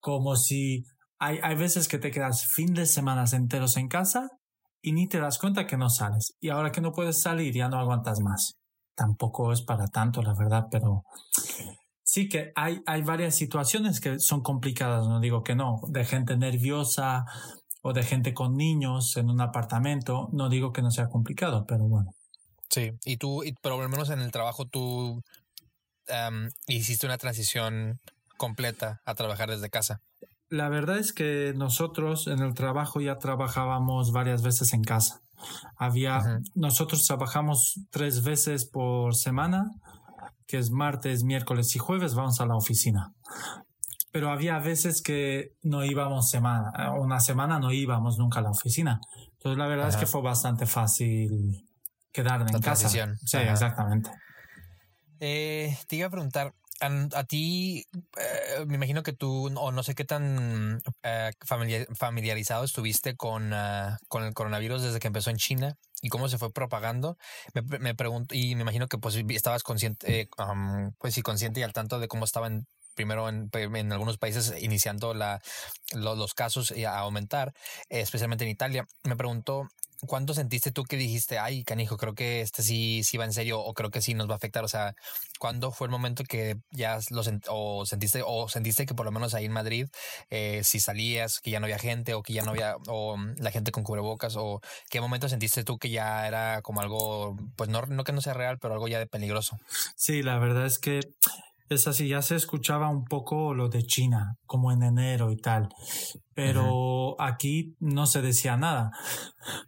[0.00, 0.86] Como si
[1.18, 4.30] hay, hay veces que te quedas fin de semana enteros en casa
[4.80, 6.38] y ni te das cuenta que no sales.
[6.40, 8.59] Y ahora que no puedes salir ya no aguantas más
[9.00, 11.04] tampoco es para tanto, la verdad, pero
[12.04, 16.36] sí que hay, hay varias situaciones que son complicadas, no digo que no, de gente
[16.36, 17.24] nerviosa
[17.80, 21.84] o de gente con niños en un apartamento, no digo que no sea complicado, pero
[21.84, 22.14] bueno.
[22.68, 25.22] Sí, y tú, y, pero al menos en el trabajo tú
[26.66, 28.00] hiciste una transición
[28.36, 30.02] completa a trabajar desde casa.
[30.50, 35.22] La verdad es que nosotros en el trabajo ya trabajábamos varias veces en casa.
[35.76, 39.70] Había, nosotros trabajamos tres veces por semana,
[40.46, 43.12] que es martes, miércoles y jueves, vamos a la oficina.
[44.12, 49.00] Pero había veces que no íbamos semana, una semana no íbamos nunca a la oficina.
[49.34, 51.64] Entonces la verdad es que fue bastante fácil
[52.12, 52.88] quedar en casa.
[52.88, 54.10] Sí, exactamente.
[55.20, 59.94] Eh, te iba a preguntar, a, ti, eh, me imagino que tú, o no sé
[59.94, 61.30] qué tan eh,
[61.94, 66.38] familiarizado estuviste con, ah, con el coronavirus desde que empezó en China y cómo se
[66.38, 67.16] fue propagando.
[67.54, 70.28] Me, me pregunto, y me imagino que pues estabas consciente, eh,
[70.98, 75.14] pues sí, consciente y al tanto de cómo estaban primero en, en algunos países iniciando
[75.14, 75.40] la,
[75.94, 77.52] los casos a aumentar,
[77.88, 78.86] especialmente en Italia.
[79.04, 79.68] Me preguntó
[80.06, 83.60] ¿Cuándo sentiste tú que dijiste, ay, canijo, creo que este sí, sí va en serio
[83.60, 84.64] o creo que sí nos va a afectar?
[84.64, 84.94] O sea,
[85.38, 89.34] ¿cuándo fue el momento que ya lo o sentiste o sentiste que por lo menos
[89.34, 89.88] ahí en Madrid,
[90.30, 93.36] eh, si salías, que ya no había gente o que ya no había, o mm,
[93.38, 97.68] la gente con cubrebocas o qué momento sentiste tú que ya era como algo, pues
[97.68, 99.58] no, no que no sea real, pero algo ya de peligroso?
[99.96, 101.00] Sí, la verdad es que
[101.70, 105.68] es así, ya se escuchaba un poco lo de China, como en enero y tal,
[106.34, 108.90] pero aquí no se decía nada.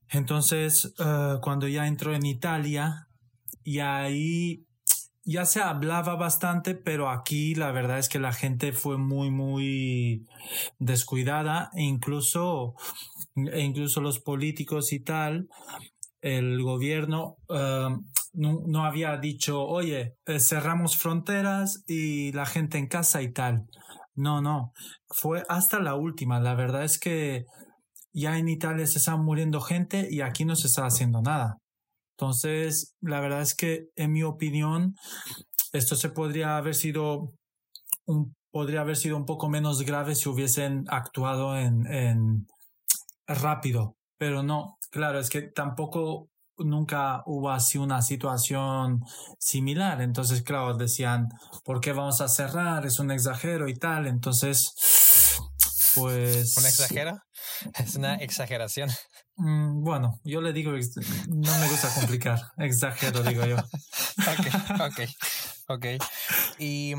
[0.08, 3.08] Entonces, eh, cuando ya entró en Italia,
[3.64, 4.66] y ahí
[5.24, 10.26] ya se hablaba bastante, pero aquí la verdad es que la gente fue muy, muy
[10.80, 12.74] descuidada, e incluso,
[13.36, 15.48] e incluso los políticos y tal,
[16.20, 17.96] el gobierno eh,
[18.32, 23.66] no, había dicho, oye, eh, cerramos fronteras y la gente en casa y tal.
[24.14, 24.72] No, no,
[25.08, 26.40] fue hasta la última.
[26.40, 27.46] La verdad es que
[28.12, 31.58] ya en Italia se está muriendo gente y aquí no se está haciendo nada.
[32.16, 34.94] Entonces, la verdad es que, en mi opinión,
[35.72, 37.32] esto se podría haber sido
[38.06, 42.46] un, podría haber sido un poco menos grave si hubiesen actuado en, en
[43.26, 44.76] rápido, pero no.
[44.90, 46.28] Claro, es que tampoco
[46.64, 49.00] nunca hubo así una situación
[49.38, 50.00] similar.
[50.00, 51.28] Entonces, claro, decían,
[51.64, 52.86] ¿por qué vamos a cerrar?
[52.86, 54.06] Es un exagero y tal.
[54.06, 54.74] Entonces,
[55.94, 56.56] pues...
[56.56, 57.18] ¿Un exagero?
[57.78, 58.90] Es una exageración.
[59.36, 63.56] Mm, bueno, yo le digo, no me gusta complicar, exagero, digo yo.
[63.56, 65.00] ok, ok.
[65.74, 65.86] Ok.
[66.58, 66.94] Y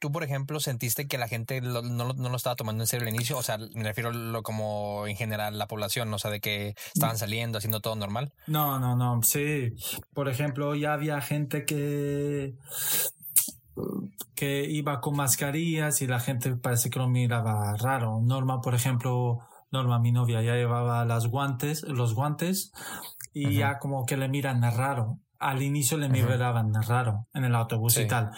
[0.00, 3.36] tú, por ejemplo, sentiste que la gente no, lo estaba tomando en serio al inicio.
[3.36, 7.18] O sea, me refiero lo, como en general la población, o sea, de que estaban
[7.18, 8.32] saliendo, haciendo todo normal.
[8.46, 9.22] No, no, no.
[9.22, 9.72] Sí.
[10.14, 12.54] Por ejemplo, ya había gente que
[14.34, 18.20] que iba con mascarillas y la gente parece que lo miraba raro.
[18.22, 19.38] Norma, por ejemplo,
[19.70, 22.72] Norma, mi novia, ya llevaba las guantes, los guantes
[23.34, 27.98] y ya como que le miran raro al inicio le miraban raro en el autobús
[27.98, 28.30] y tal.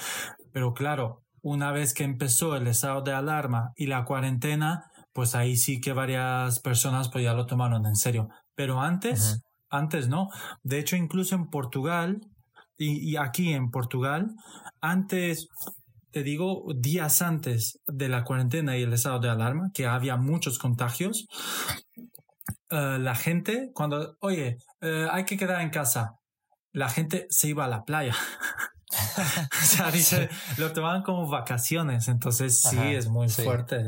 [0.52, 5.56] Pero claro, una vez que empezó el estado de alarma y la cuarentena, pues ahí
[5.56, 8.28] sí que varias personas pues ya lo tomaron en serio.
[8.54, 10.28] Pero antes, antes no.
[10.62, 12.20] De hecho, incluso en Portugal
[12.76, 14.34] y, y, aquí en Portugal,
[14.80, 15.48] antes,
[16.12, 20.58] te digo, días antes de la cuarentena y el estado de alarma, que había muchos
[20.58, 21.26] contagios,
[22.70, 26.17] eh, la gente, cuando, oye, eh, hay que quedar en casa,
[26.72, 28.14] la gente se iba a la playa.
[28.90, 33.82] o sea, dice, lo tomaban como vacaciones, entonces sí, es muy fuerte.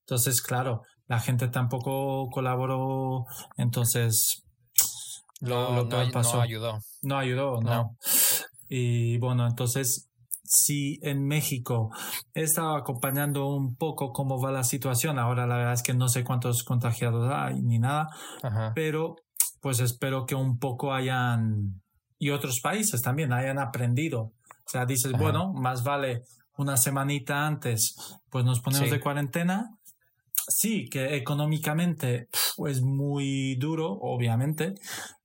[0.00, 3.24] Entonces, claro, la gente tampoco colaboró,
[3.56, 4.44] entonces
[5.40, 6.36] lo, no, pasó.
[6.36, 6.78] No ayudó.
[7.02, 7.96] No ayudó, no.
[8.68, 10.10] Y bueno, entonces,
[10.42, 11.90] si en México
[12.34, 16.08] he estado acompañando un poco cómo va la situación, ahora la verdad es que no
[16.08, 18.08] sé cuántos contagiados hay ni nada,
[18.74, 19.16] pero
[19.60, 21.82] pues espero que un poco hayan
[22.18, 24.20] y otros países también hayan aprendido.
[24.20, 26.24] O sea, dices, bueno, más vale
[26.56, 27.96] una semanita antes,
[28.30, 29.70] pues nos ponemos de cuarentena.
[30.48, 32.28] Sí, que económicamente
[32.66, 34.74] es muy duro, obviamente,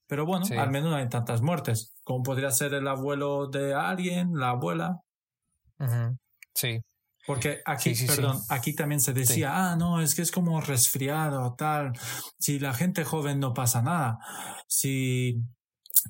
[0.07, 4.33] pero bueno, al menos no hay tantas muertes, como podría ser el abuelo de alguien,
[4.35, 5.01] la abuela.
[6.53, 6.81] Sí.
[7.25, 11.93] Porque aquí, perdón, aquí también se decía, ah, no, es que es como resfriado, tal.
[12.37, 14.19] Si la gente joven no pasa nada.
[14.67, 15.41] Si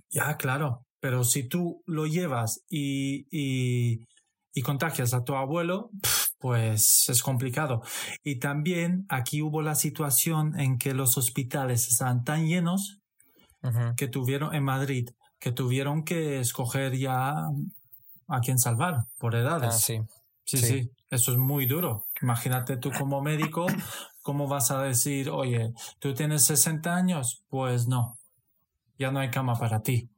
[0.10, 4.06] ya, claro, pero si tú lo llevas y, y,
[4.53, 5.89] y contagias a tu abuelo,
[6.39, 7.82] pues es complicado.
[8.23, 12.99] Y también aquí hubo la situación en que los hospitales estaban tan llenos
[13.95, 17.47] que tuvieron en Madrid, que tuvieron que escoger ya
[18.27, 19.73] a quién salvar por edades.
[19.73, 20.01] Ah, sí.
[20.45, 20.65] Sí, sí.
[20.65, 22.06] sí, eso es muy duro.
[22.21, 23.65] Imagínate tú como médico,
[24.21, 27.43] ¿cómo vas a decir, oye, tú tienes 60 años?
[27.47, 28.17] Pues no,
[29.03, 30.09] ya no hay cama para ti.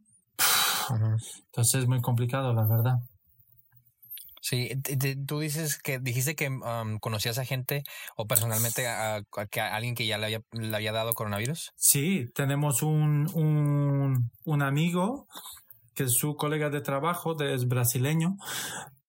[0.90, 2.98] Entonces es muy complicado, la verdad.
[4.42, 4.70] Sí,
[5.26, 6.52] tú dices que dijiste que
[7.02, 7.82] conocías a gente
[8.16, 9.24] o personalmente a,
[9.72, 11.72] alguien que ya le había, le había dado coronavirus.
[11.76, 15.26] Sí, tenemos un, un, un amigo
[15.96, 18.36] que es su colega de trabajo, es brasileño.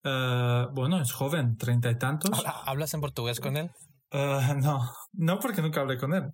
[0.05, 2.43] Eh, bueno, es joven, treinta y tantos.
[2.65, 3.71] ¿Hablas en portugués con él?
[4.13, 6.33] Eh, no, no porque nunca hablé con él.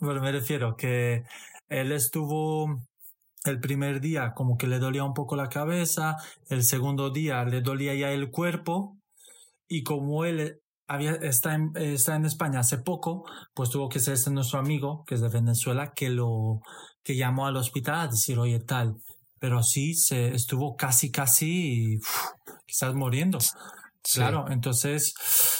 [0.00, 1.22] Pero me refiero que
[1.68, 2.80] él estuvo
[3.44, 6.16] el primer día como que le dolía un poco la cabeza,
[6.48, 8.96] el segundo día le dolía ya el cuerpo
[9.68, 14.14] y como él había, está, en, está en España hace poco, pues tuvo que ser
[14.14, 16.60] ese nuestro amigo, que es de Venezuela, que lo
[17.04, 18.96] que llamó al hospital a decir, oye, tal.
[19.38, 21.98] Pero sí, se estuvo casi, casi,
[22.66, 23.38] quizás muriendo.
[24.14, 25.12] Claro, entonces,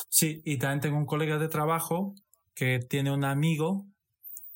[0.09, 2.15] sí, y también tengo un colega de trabajo
[2.55, 3.85] que tiene un amigo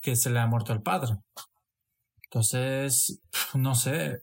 [0.03, 1.17] que se le ha muerto el padre.
[2.25, 3.21] Entonces,
[3.55, 4.23] no sé,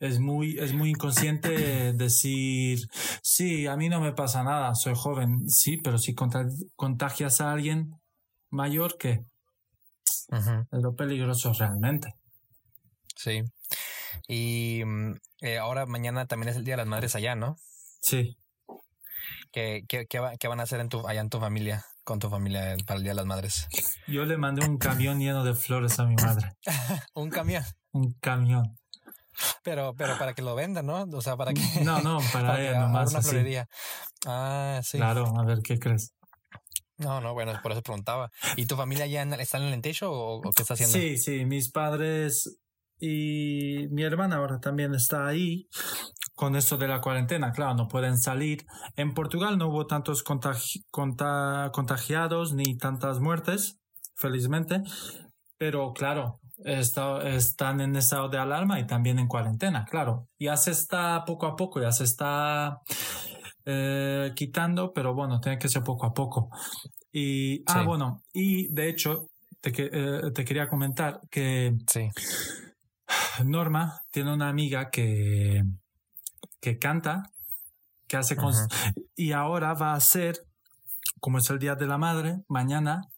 [0.00, 2.88] es muy, es muy inconsciente decir,
[3.22, 8.00] sí, a mí no me pasa nada, soy joven, sí, pero si contagias a alguien
[8.50, 9.20] mayor, ¿qué?
[10.30, 12.14] Es lo peligroso realmente.
[13.16, 13.42] Sí.
[14.26, 17.56] Y mm, eh, ahora mañana también es el Día de las Madres allá, ¿no?
[18.00, 18.36] Sí.
[19.52, 22.76] ¿Qué, qué, qué, van a hacer en tu, allá en tu familia, con tu familia
[22.86, 23.68] para el Día de las Madres?
[24.06, 26.52] Yo le mandé un camión lleno de flores a mi madre.
[27.14, 27.64] ¿Un camión?
[27.92, 28.76] Un camión.
[29.62, 31.02] Pero, pero para que lo venda, ¿no?
[31.02, 31.60] O sea, para que.
[31.82, 33.10] No, no, para, ella nomás.
[33.10, 33.68] Una florería.
[34.26, 34.98] Ah, sí.
[34.98, 36.12] Claro, a ver qué crees.
[36.98, 38.30] No, no, bueno, por eso preguntaba.
[38.56, 40.96] ¿Y tu familia ya está en el lentecho o, o, qué está haciendo?
[40.96, 42.58] Sí, sí, mis padres
[43.04, 45.66] y mi hermana ahora también está ahí
[46.36, 47.50] con esto de la cuarentena.
[47.50, 48.64] Claro, no pueden salir.
[48.94, 50.22] En Portugal no hubo tantos
[50.92, 53.80] contagiados ni tantas muertes,
[54.14, 54.82] felizmente.
[55.58, 60.28] Pero claro, están en estado de alarma y también en cuarentena, claro.
[60.38, 62.82] Ya se está poco a poco, ya se está
[63.64, 66.50] eh, quitando, pero bueno, tiene que ser poco a poco.
[67.10, 69.26] Y, ah, bueno, y de hecho,
[69.60, 72.08] te, eh, te quería comentar que sí.
[73.44, 75.64] Norma tiene una amiga que,
[76.60, 77.30] que canta,
[78.06, 78.36] que hace
[79.16, 80.46] y ahora va a hacer,
[81.20, 83.08] como es el Día de la Madre, mañana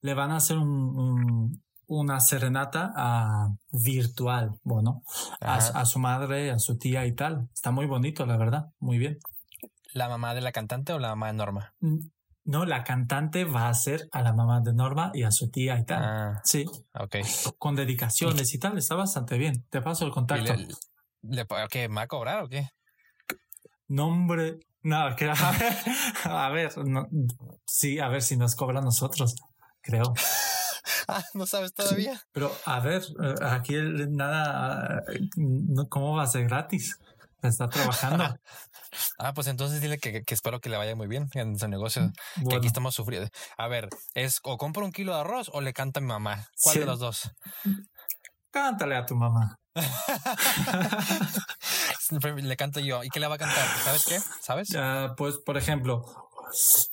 [0.00, 5.02] le van a hacer un, una serenata a, virtual, bueno,
[5.40, 7.48] a, a, su madre, a su tía y tal.
[7.54, 9.18] Está muy bonito, la verdad, muy bien.
[9.92, 11.74] ¿La mamá de la cantante o la mamá de Norma?
[12.44, 15.78] No, la cantante va a ser a la mamá de Norma y a su tía
[15.78, 16.02] y tal.
[16.04, 16.66] Ah, sí.
[16.92, 17.16] Ok.
[17.58, 19.64] Con dedicaciones y, tal, está bastante bien.
[19.70, 20.54] Te paso el contacto.
[20.54, 20.68] Le,
[21.22, 22.68] le, ¿qué, ¿Me va a cobrar o qué?
[23.88, 24.58] Nombre.
[24.82, 25.30] No, que,
[26.24, 26.70] a ver,
[27.64, 29.34] sí, a ver si nos cobra a nosotros,
[29.80, 30.12] creo.
[31.08, 32.20] ah, no sabes todavía.
[32.32, 33.74] Pero, a ver, eh, aquí
[34.10, 35.02] nada,
[35.88, 36.98] ¿cómo va a ser gratis?
[37.44, 38.24] Está trabajando.
[39.18, 42.12] Ah, pues entonces dile que, espero que le vaya muy bien en su negocio.
[42.48, 43.28] Que aquí estamos sufriendo.
[43.58, 46.46] A ver, es o compro un kilo de arroz o le canta a mi mamá.
[46.62, 47.28] ¿Cuál de los dos?
[48.52, 49.58] Cántale a tu mamá.
[52.40, 53.02] le canto yo.
[53.02, 53.66] ¿Y qué le va a cantar?
[53.82, 54.20] ¿Sabes qué?
[54.40, 54.68] ¿Sabes?
[55.16, 56.04] pues, por ejemplo,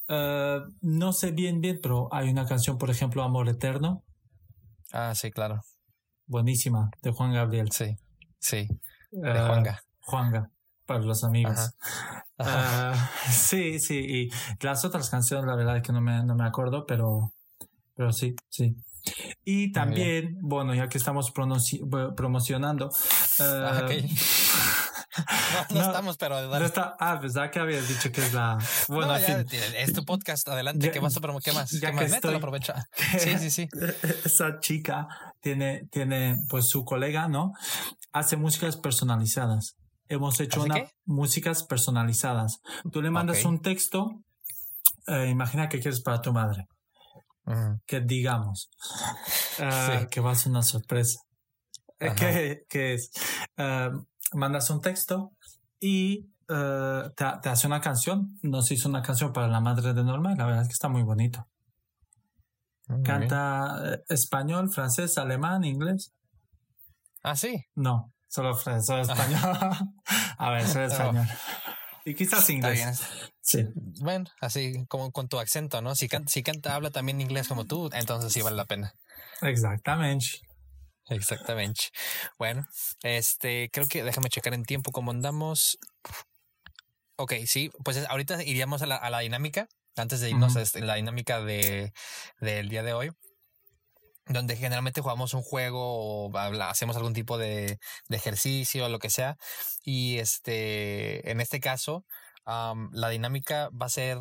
[0.07, 4.03] eh, no sé bien, bien, pero hay una canción, por ejemplo, Amor Eterno.
[4.91, 5.61] Ah, sí, claro.
[6.25, 7.71] Buenísima, de Juan Gabriel.
[7.71, 7.95] Sí,
[8.39, 8.67] sí.
[9.11, 9.83] De uh, Juanga.
[10.01, 10.51] Juanga
[10.91, 11.71] para los amigos.
[12.37, 16.45] Ah, sí, sí, y las otras canciones, la verdad es que no me, no me
[16.45, 17.33] acuerdo, pero,
[17.95, 18.75] pero sí, sí.
[19.43, 22.91] Y también, bueno, ya que estamos promocionando.
[23.39, 24.07] Ah, eh,
[25.73, 26.41] no, estamos, pero.
[26.47, 28.59] No está, ah, ¿verdad que habías dicho que es la.
[28.87, 30.91] Bueno, es tu podcast, adelante.
[30.91, 31.79] ¿Qué, vas a ¿Qué más?
[31.79, 32.11] ¿Qué más?
[32.11, 32.87] Estoy, aprovecha.
[33.17, 33.69] Sí, sí, sí.
[34.23, 35.07] Esa chica
[35.39, 37.53] tiene, tiene, pues su colega, ¿no?
[38.11, 39.77] Hace músicas personalizadas
[40.12, 42.62] hemos hecho una, músicas personalizadas.
[42.91, 44.24] Tú le mandas un texto,
[45.08, 46.67] eh, imagina que quieres para tu madre.
[47.86, 48.69] Que digamos
[49.58, 51.19] eh, que va a ser una sorpresa.
[52.00, 53.12] Que, que, es,
[53.58, 53.91] eh,
[54.34, 55.32] mandas un texto
[55.80, 58.38] y te, te, hace una canción.
[58.41, 60.88] Nos hizo una canción para la madre de Norma y la verdad es que está
[60.88, 61.47] muy bonito.
[63.04, 66.13] Canta español, francés, alemán, inglés.
[67.24, 67.65] Ah, sí.
[67.76, 68.12] No.
[68.31, 69.41] Solo, solo español.
[70.37, 71.27] a ver, solo español.
[72.05, 73.01] Y quizás inglés.
[73.41, 73.67] Sí.
[73.99, 75.95] Bueno, así como con tu acento, ¿no?
[75.95, 78.95] Si canta, si canta, habla también inglés como tú, entonces sí vale la pena.
[79.41, 80.39] Exactamente.
[81.09, 81.89] Exactamente.
[82.39, 82.65] Bueno,
[83.03, 85.77] este, creo que déjame checar en tiempo cómo andamos.
[87.17, 89.67] Ok, sí, pues ahorita iríamos a la, a la dinámica,
[89.97, 91.91] antes de irnos a este, la dinámica de,
[92.39, 93.11] del día de hoy
[94.27, 99.10] donde generalmente jugamos un juego o hacemos algún tipo de, de ejercicio o lo que
[99.10, 99.38] sea.
[99.84, 102.05] Y este, en este caso,
[102.45, 104.17] la dinámica va a ser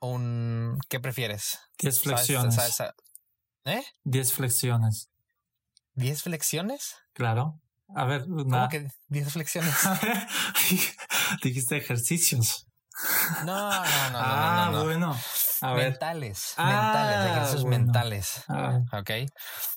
[0.00, 1.58] un ¿qué prefieres?
[1.78, 2.56] Diez flexiones.
[3.64, 3.82] ¿Eh?
[4.04, 5.10] Diez flexiones.
[5.94, 6.96] ¿Diez flexiones?
[7.12, 7.60] Claro.
[7.94, 9.74] A ver, ¿cómo que diez flexiones?
[11.42, 12.66] Dijiste ejercicios.
[13.44, 14.18] No, no, no, no.
[14.20, 15.16] Ah, no, bueno.
[15.60, 16.66] A mentales, ver.
[16.66, 18.44] mentales, ah, ejercicios mentales.
[18.48, 18.80] Ah.
[18.92, 19.10] ok.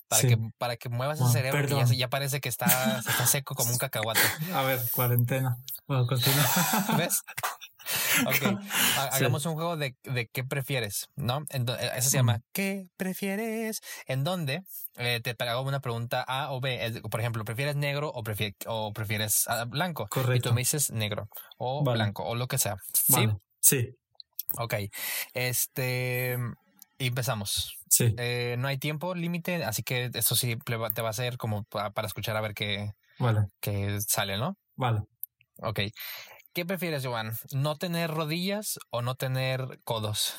[0.08, 2.66] Para, que, para que muevas el cerebro que ya, ya, parece que está,
[2.98, 4.20] está seco como un cacahuate.
[4.54, 5.56] A ver, cuarentena.
[5.86, 6.44] Bueno, continúa.
[6.98, 7.22] ¿Ves?
[8.26, 8.58] Ok,
[9.12, 11.40] hagamos un juego de, de qué prefieres, ¿no?
[11.50, 13.80] Eh, eso se llama ¿Qué prefieres?
[14.06, 14.62] En donde
[14.96, 17.00] eh, te hago una pregunta A o B.
[17.10, 20.06] Por ejemplo, ¿prefieres negro o, prefieres, o prefieres ah, blanco?
[20.08, 20.34] Correcto.
[20.34, 22.76] Y tú me dices negro o blanco o lo que sea.
[22.94, 23.28] ¿Sí?
[23.60, 23.90] Sí.
[24.58, 24.74] Ok.
[25.34, 26.38] Este.
[26.98, 27.78] Empezamos.
[27.88, 28.14] Sí.
[28.16, 32.06] Eh, no hay tiempo límite, así que esto sí te va a ser como para
[32.06, 33.48] escuchar a ver qué, vale.
[33.60, 34.56] qué sale, ¿no?
[34.76, 35.02] Vale.
[35.58, 35.80] Ok.
[36.52, 37.32] ¿Qué prefieres, Joan?
[37.52, 40.36] ¿No tener rodillas o no tener codos?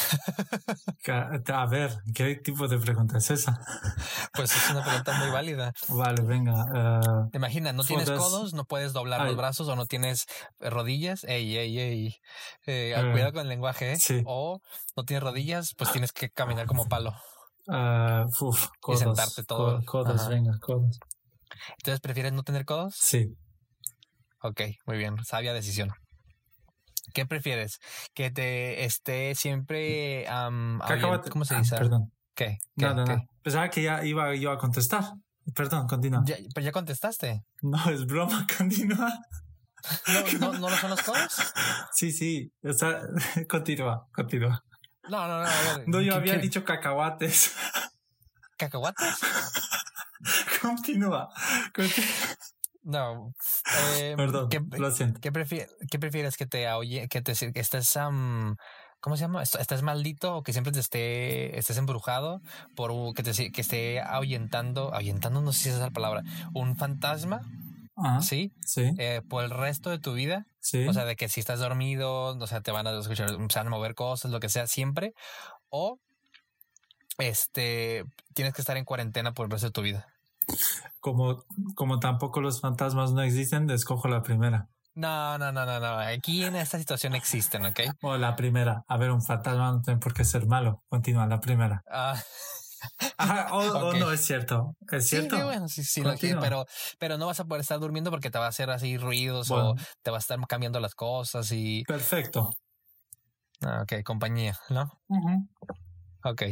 [1.54, 3.60] A ver, ¿qué tipo de pregunta es esa?
[4.34, 5.72] Pues es una pregunta muy válida.
[5.88, 6.64] Vale, venga.
[6.64, 10.26] Uh, Imagina, no tienes codos, no puedes doblar los brazos o no tienes
[10.60, 11.24] rodillas.
[11.24, 12.16] Ey, ey, ey.
[12.66, 13.92] Eh, uh, cuidado con el lenguaje.
[13.92, 13.96] ¿eh?
[13.98, 14.22] Sí.
[14.24, 14.60] O
[14.96, 17.12] no tienes rodillas, pues tienes que caminar como palo.
[17.66, 19.82] Uh, uf, codos, y sentarte todo.
[19.84, 20.98] Codos, venga, codos.
[21.78, 22.94] Entonces, ¿prefieres no tener codos?
[22.96, 23.36] Sí.
[24.42, 25.16] Ok, muy bien.
[25.24, 25.90] Sabia decisión.
[27.12, 27.78] ¿Qué prefieres?
[28.14, 30.26] ¿Que te esté siempre...
[30.30, 30.78] Um,
[31.30, 31.74] ¿Cómo se dice?
[31.74, 32.12] Ah, perdón.
[32.34, 32.58] ¿Qué?
[32.76, 32.86] ¿Qué?
[32.86, 33.26] No, no, no.
[33.42, 35.04] Pensaba que ya iba yo a contestar.
[35.54, 36.22] Perdón, continúa.
[36.24, 37.42] ¿Ya, ¿Pero ya contestaste?
[37.62, 39.12] No, es broma, continúa.
[40.06, 41.52] ¿No, no, ¿No lo son los codos?
[41.92, 42.52] Sí, sí.
[42.62, 43.02] O sea,
[43.48, 44.62] continúa, continúa.
[45.08, 45.48] No, no, no.
[45.48, 46.40] A ver, no, yo había ¿qué?
[46.40, 47.54] dicho cacahuates.
[48.56, 49.18] ¿Cacahuates?
[50.60, 51.28] continúa.
[51.74, 52.06] continúa.
[52.82, 53.32] No.
[53.98, 55.20] Eh, Perdón, ¿qué, lo siento.
[55.20, 58.56] ¿qué, prefier, ¿Qué prefieres que te oye, que te que estés um,
[59.00, 59.42] ¿cómo se llama?
[59.42, 62.40] ¿Estás maldito o que siempre te esté estés embrujado
[62.76, 66.22] por que te que esté ahuyentando, ahuyentando no sé si esa es la palabra,
[66.54, 67.40] un fantasma?
[67.96, 68.52] Ajá, ¿Sí?
[68.64, 68.92] Sí.
[68.98, 70.46] Eh, por el resto de tu vida.
[70.60, 70.86] Sí.
[70.86, 73.66] O sea, de que si estás dormido, o sea, te van a escuchar, se van
[73.66, 75.12] a mover cosas, lo que sea, siempre.
[75.68, 75.98] O
[77.18, 80.06] este tienes que estar en cuarentena por el resto de tu vida.
[81.00, 84.68] Como, como tampoco los fantasmas no existen, escojo la primera.
[84.94, 85.98] No, no, no, no, no.
[85.98, 87.80] Aquí en esta situación existen, ¿ok?
[88.02, 88.84] O la primera.
[88.88, 90.82] A ver, un fantasma no tiene por qué ser malo.
[90.88, 91.82] Continúa, la primera.
[91.90, 92.20] Ah.
[93.18, 94.74] Ajá, o, o, no es cierto.
[94.90, 95.36] ¿Es cierto?
[95.36, 96.66] Sí, bueno, sí, sí, que, pero,
[96.98, 99.70] pero no vas a poder estar durmiendo porque te va a hacer así ruidos Bueno.
[99.70, 101.84] o te va a estar cambiando las cosas y.
[101.84, 102.50] Perfecto.
[103.62, 104.90] Ah, ok, compañía, ¿no?
[105.08, 105.48] Ujú.
[106.24, 106.42] Ok.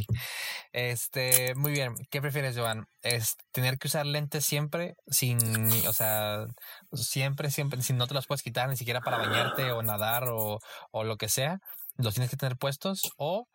[0.73, 1.95] Este, muy bien.
[2.11, 2.87] ¿Qué prefieres, Joan?
[3.03, 5.39] ¿Es tener que usar lentes siempre sin,
[5.87, 6.47] o sea,
[6.93, 10.59] siempre, siempre, si no te los puedes quitar ni siquiera para bañarte o nadar o,
[10.91, 11.61] o lo que sea?
[11.97, 13.13] ¿Los tienes que tener puestos?
[13.17, 13.49] ¿O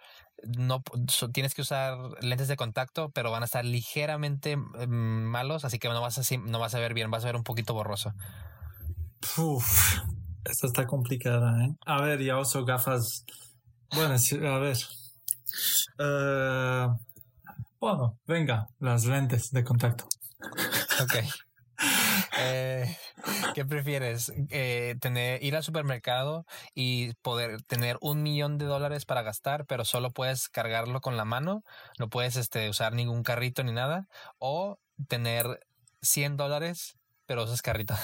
[0.58, 5.66] no so- tienes que usar lentes de contacto, pero van a estar ligeramente mm, malos,
[5.66, 7.74] así que no vas a, no vas a ver bien, vas a ver un poquito
[7.74, 8.14] borroso?
[9.38, 10.00] Uf,
[10.46, 11.76] esta está complicada, ¿eh?
[11.86, 13.26] A ver, ya uso gafas.
[13.92, 14.78] Bueno, a ver.
[16.00, 16.88] Eh,
[17.80, 20.08] bueno, venga, las lentes de contacto.
[21.02, 21.16] Ok.
[22.40, 22.98] Eh,
[23.54, 24.32] ¿Qué prefieres?
[24.50, 29.86] Eh, tener, ir al supermercado y poder tener un millón de dólares para gastar, pero
[29.86, 31.64] solo puedes cargarlo con la mano,
[32.00, 34.08] no puedes este, usar ningún carrito ni nada,
[34.40, 35.60] o tener
[36.02, 37.96] 100 dólares, pero usas carrito.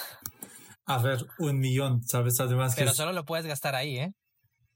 [0.85, 2.39] A ver, un millón, ¿sabes?
[2.39, 4.13] Además que Pero solo lo puedes gastar ahí, ¿eh?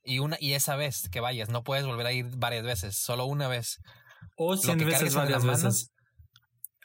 [0.03, 3.25] Y una y esa vez que vayas, no puedes volver a ir varias veces, solo
[3.25, 3.79] una vez.
[4.37, 5.91] o 100 que veces varias mano, veces.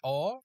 [0.02, 0.44] O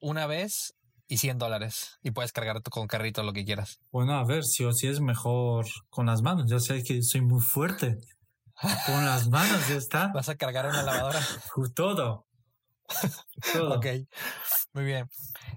[0.00, 0.74] una vez
[1.08, 1.98] y 100 dólares.
[2.02, 3.80] Y puedes cargar con carrito lo que quieras.
[3.90, 6.48] Bueno, a ver, si o si es mejor con las manos.
[6.48, 7.96] Ya sé que soy muy fuerte.
[8.86, 10.10] Con las manos ya está.
[10.14, 11.20] Vas a cargar una lavadora.
[11.74, 12.26] Todo.
[13.52, 13.78] Todo.
[13.78, 13.86] Ok,
[14.74, 15.08] muy bien.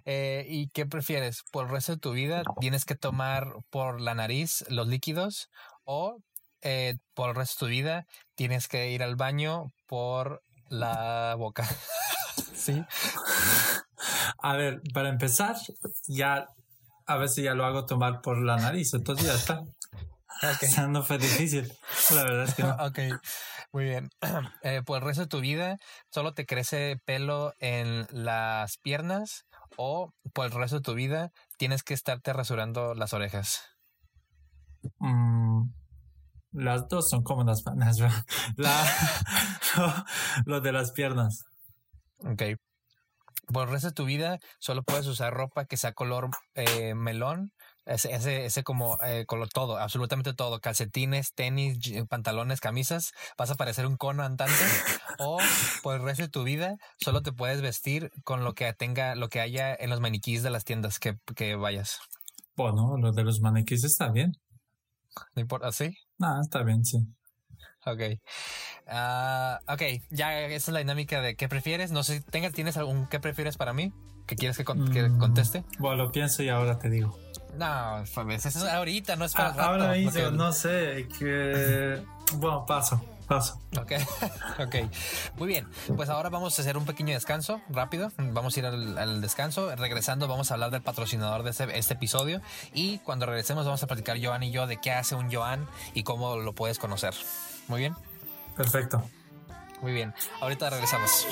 [0.06, 1.44] Eh, ¿Y qué prefieres?
[1.52, 5.50] ¿Por el resto de tu vida tienes que tomar por la nariz los líquidos
[5.84, 6.18] o
[6.62, 11.66] eh, por el resto de tu vida tienes que ir al baño por la boca?
[12.56, 12.84] sí.
[14.40, 15.56] A ver, para empezar,
[16.08, 16.48] ya
[17.06, 19.60] a veces ya lo hago tomar por la nariz, entonces ya está.
[19.60, 20.64] Ok.
[20.64, 21.72] O sea, no fue difícil.
[22.12, 22.76] La verdad es que no.
[22.80, 23.00] Ok,
[23.72, 24.10] muy bien.
[24.64, 25.78] Eh, por el resto de tu vida
[26.12, 29.46] solo te crece pelo en las piernas
[29.78, 33.62] o por el resto de tu vida tienes que estarte rasurando las orejas.
[35.00, 35.70] Mm,
[36.58, 37.98] las dos son como las manos.
[38.58, 38.86] La,
[40.46, 41.44] lo, de las piernas.
[42.20, 42.44] Ok.
[43.54, 47.54] Por el resto de tu vida solo puedes usar ropa que sea color eh, melón.
[47.86, 50.60] Ese, ese, ese como eh, color todo, absolutamente todo.
[50.60, 53.14] Calcetines, tenis, je- pantalones, camisas.
[53.38, 54.54] Vas a parecer un cono andante.
[55.20, 55.38] o
[55.84, 59.30] por el resto de tu vida solo te puedes vestir con lo que tenga, lo
[59.30, 62.00] que haya en los maniquíes de las tiendas que, que vayas.
[62.58, 64.34] Bueno, lo de los maniquíes está bien.
[65.36, 65.96] No importa, ¿sí?
[66.22, 66.98] Ah, está bien, sí.
[67.86, 68.02] Ok.
[68.88, 71.92] Ah, ok, ya esa es la dinámica de qué prefieres.
[71.92, 73.94] No sé, tenga, ¿tienes algún qué prefieres para mí?
[74.26, 75.64] ¿Que quieres que, con- que Mm, conteste?
[75.80, 77.18] Bueno, lo pienso y ahora te digo.
[77.56, 79.70] No, pues, eso es ahorita, no es para Ah, rato.
[79.70, 82.04] ahora mismo, no sé, que...
[82.36, 83.02] Bueno, paso.
[83.28, 83.62] Paso.
[83.80, 83.92] Ok,
[84.60, 84.76] ok.
[85.38, 85.68] Muy bien.
[85.96, 88.12] Pues ahora vamos a hacer un pequeño descanso rápido.
[88.18, 89.76] Vamos a ir al, descanso.
[89.76, 92.42] Regresando, vamos a hablar del patrocinador de este, este, episodio.
[92.74, 96.04] Y cuando regresemos, vamos a platicar Joan y yo de qué hace un Joan y
[96.04, 97.14] cómo lo puedes conocer.
[97.68, 97.96] Muy bien.
[98.56, 99.04] Perfecto.
[99.82, 100.14] Muy bien.
[100.42, 101.28] Ahorita regresamos.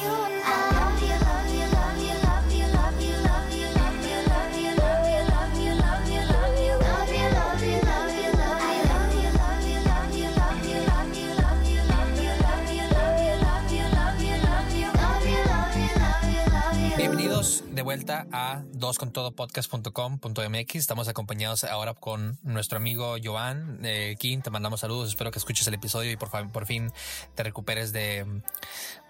[17.85, 20.75] Vuelta a doscontodopodcast.com.mx.
[20.75, 24.41] Estamos acompañados ahora con nuestro amigo Joan eh, Kim.
[24.41, 25.09] Te mandamos saludos.
[25.09, 26.91] Espero que escuches el episodio y por, por fin
[27.35, 28.41] te recuperes de,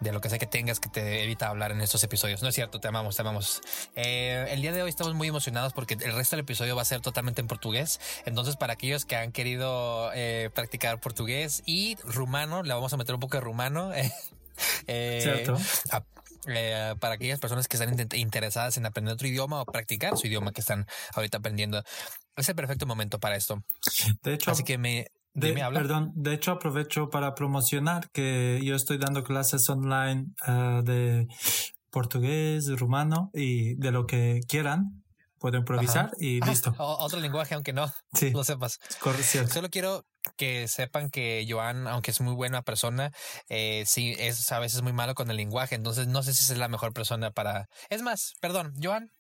[0.01, 2.41] de, lo que sea que tengas que te evita hablar en estos episodios.
[2.41, 3.61] No es cierto, te amamos, te amamos.
[3.95, 6.85] Eh, el día de hoy estamos muy emocionados porque el resto del episodio va a
[6.85, 8.01] ser totalmente en portugués.
[8.25, 13.15] Entonces, para aquellos que han querido eh, practicar portugués y rumano, le vamos a meter
[13.15, 13.93] un poco de rumano.
[13.93, 14.11] Eh,
[15.23, 15.57] Cierto.
[16.47, 20.51] Eh, para aquellas personas que están interesadas en aprender otro idioma o practicar su idioma
[20.51, 21.83] que están ahorita aprendiendo.
[22.35, 23.63] Es el perfecto momento para esto.
[24.23, 28.97] De hecho, así que me, de, Perdón, de hecho aprovecho para promocionar que yo estoy
[28.97, 31.27] dando clases online uh, de
[31.91, 35.03] portugués, rumano y de lo que quieran.
[35.45, 36.73] Puedo improvisar y listo.
[36.79, 37.93] otro lenguaje, aunque no
[38.33, 38.79] lo sepas.
[38.99, 39.47] Correcto.
[39.47, 40.03] Solo quiero
[40.37, 43.11] que sepan que Joan, aunque es muy buena persona,
[43.47, 45.75] eh, sí es a veces muy malo con el lenguaje.
[45.75, 47.69] Entonces no sé si es la mejor persona para.
[47.91, 49.11] Es más, perdón, Joan,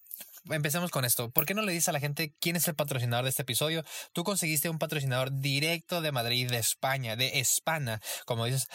[0.49, 1.29] empecemos con esto.
[1.29, 3.83] ¿Por qué no le dices a la gente quién es el patrocinador de este episodio?
[4.11, 8.65] Tú conseguiste un patrocinador directo de Madrid, de España, de España, como dices,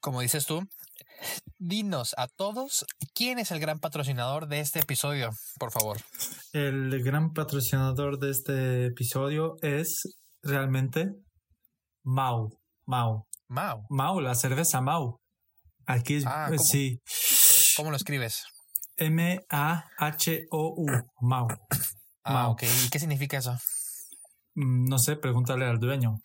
[0.00, 0.66] como dices tú.
[1.58, 5.98] Dinos a todos quién es el gran patrocinador de este episodio, por favor.
[6.52, 11.12] El gran patrocinador de este episodio es realmente
[12.02, 12.50] Mau.
[12.86, 13.26] Mau.
[13.48, 13.86] Mau.
[13.88, 15.18] Mau, la cerveza Mau.
[15.86, 17.00] Aquí ah, sí.
[17.76, 18.44] ¿Cómo lo escribes?
[18.96, 20.86] M-A-H-O-U.
[21.20, 21.48] Mau.
[22.24, 22.62] Ah, ok.
[22.84, 23.56] ¿Y qué significa eso?
[24.54, 26.12] Mm, no sé, pregúntale al dueño.
[26.12, 26.20] O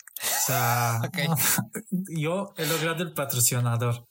[0.45, 1.01] sea,
[2.17, 4.07] yo he logrado el patrocinador.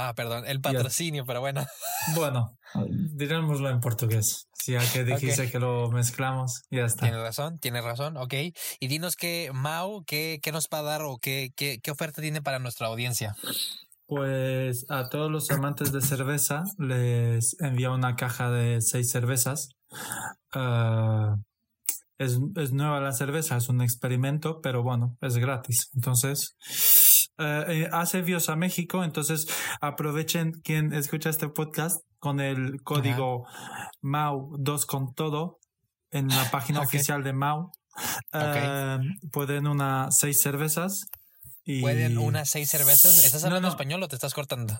[0.00, 1.66] Ah, perdón, el patrocinio, pero bueno.
[2.14, 2.56] Bueno,
[3.14, 4.48] dirémoslo en portugués.
[4.52, 7.06] Si ya que dijiste que lo mezclamos, ya está.
[7.06, 8.34] Tienes razón, tienes razón, ok.
[8.78, 12.22] Y dinos que, Mau, ¿qué, qué nos va a dar o qué, qué, qué oferta
[12.22, 13.34] tiene para nuestra audiencia?
[14.06, 19.70] Pues a todos los amantes de cerveza les envía una caja de seis cervezas.
[20.52, 21.36] Ah,
[22.18, 25.90] es, es, nueva la cerveza, es un experimento, pero bueno, es gratis.
[25.94, 26.56] Entonces,
[27.38, 29.46] eh, eh, hace envíos a México, entonces
[29.80, 33.46] aprovechen quien escucha este podcast con el código
[34.02, 35.58] MAU2 con todo
[36.10, 37.70] en la página oficial de MAU.
[38.32, 38.98] Eh,
[39.30, 41.06] pueden una seis cervezas.
[41.64, 41.80] Y...
[41.80, 43.24] ¿Pueden unas seis cervezas?
[43.24, 44.78] ¿Estás hablando español o te estás cortando?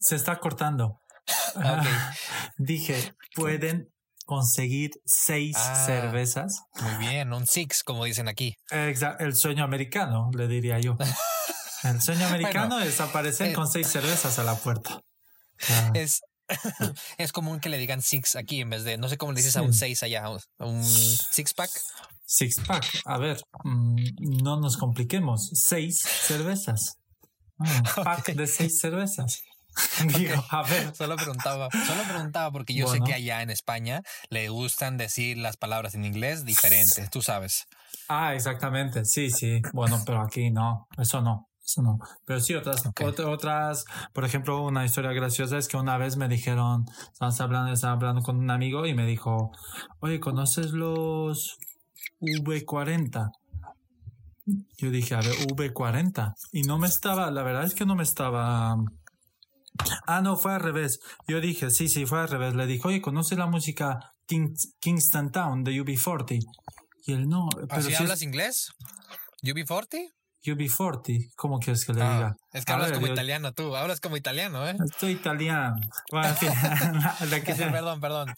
[0.00, 1.00] Se está cortando.
[2.56, 3.92] Dije, pueden
[4.24, 6.62] conseguir seis ah, cervezas.
[6.80, 8.56] Muy bien, un six, como dicen aquí.
[8.70, 10.96] Exacto, el sueño americano, le diría yo.
[11.82, 15.02] El sueño americano es aparecer eh, con seis cervezas a la puerta.
[15.94, 16.22] Es,
[17.18, 19.56] es común que le digan six aquí en vez de, no sé cómo le dices
[19.56, 20.24] a un seis allá,
[20.58, 21.70] un six pack.
[22.24, 25.50] Six pack, a ver, mm, no nos compliquemos.
[25.54, 26.96] Seis cervezas.
[27.58, 27.68] Un
[28.04, 29.42] pack de seis cervezas.
[30.18, 30.94] Digo, a ver.
[30.96, 35.56] Solo preguntaba, solo preguntaba porque yo sé que allá en España le gustan decir las
[35.56, 37.66] palabras en inglés diferentes, tú sabes.
[38.08, 39.62] Ah, exactamente, sí, sí.
[39.72, 41.98] Bueno, pero aquí no, eso no no.
[42.24, 42.82] Pero sí, otras,
[43.24, 47.94] otras, por ejemplo, una historia graciosa es que una vez me dijeron, estábamos hablando, estaba
[47.94, 49.52] hablando con un amigo y me dijo,
[50.00, 51.58] oye, ¿conoces los
[52.20, 53.30] V40?
[54.76, 56.34] Yo dije, a ver, V40.
[56.52, 58.76] Y no me estaba, la verdad es que no me estaba...
[60.06, 61.00] Ah, no, fue al revés.
[61.26, 62.54] Yo dije, sí, sí, fue al revés.
[62.54, 66.44] Le dije, oye, ¿conoces la música Kingston Town de UB40?
[67.06, 67.48] Y él no.
[67.68, 68.72] Pero si hablas inglés?
[69.42, 70.12] ¿UB40?
[70.44, 72.36] UB40, ¿cómo quieres que le ah, diga?
[72.52, 74.76] Es que hablas como italiano tú, hablas como italiano, ¿eh?
[74.84, 75.76] Estoy italiano.
[76.10, 78.34] perdón, perdón.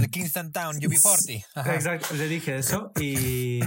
[0.00, 1.44] De Kingston Town, UB40.
[1.74, 3.60] Exacto, le dije eso y,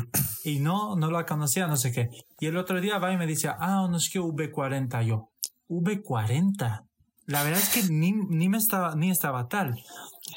[0.44, 2.10] y no, no lo conocía, no sé qué.
[2.40, 5.30] Y el otro día va y me dice, ah, no es que V40 yo.
[5.70, 6.86] V40.
[7.26, 9.76] La verdad es que ni, ni me estaba, ni estaba tal.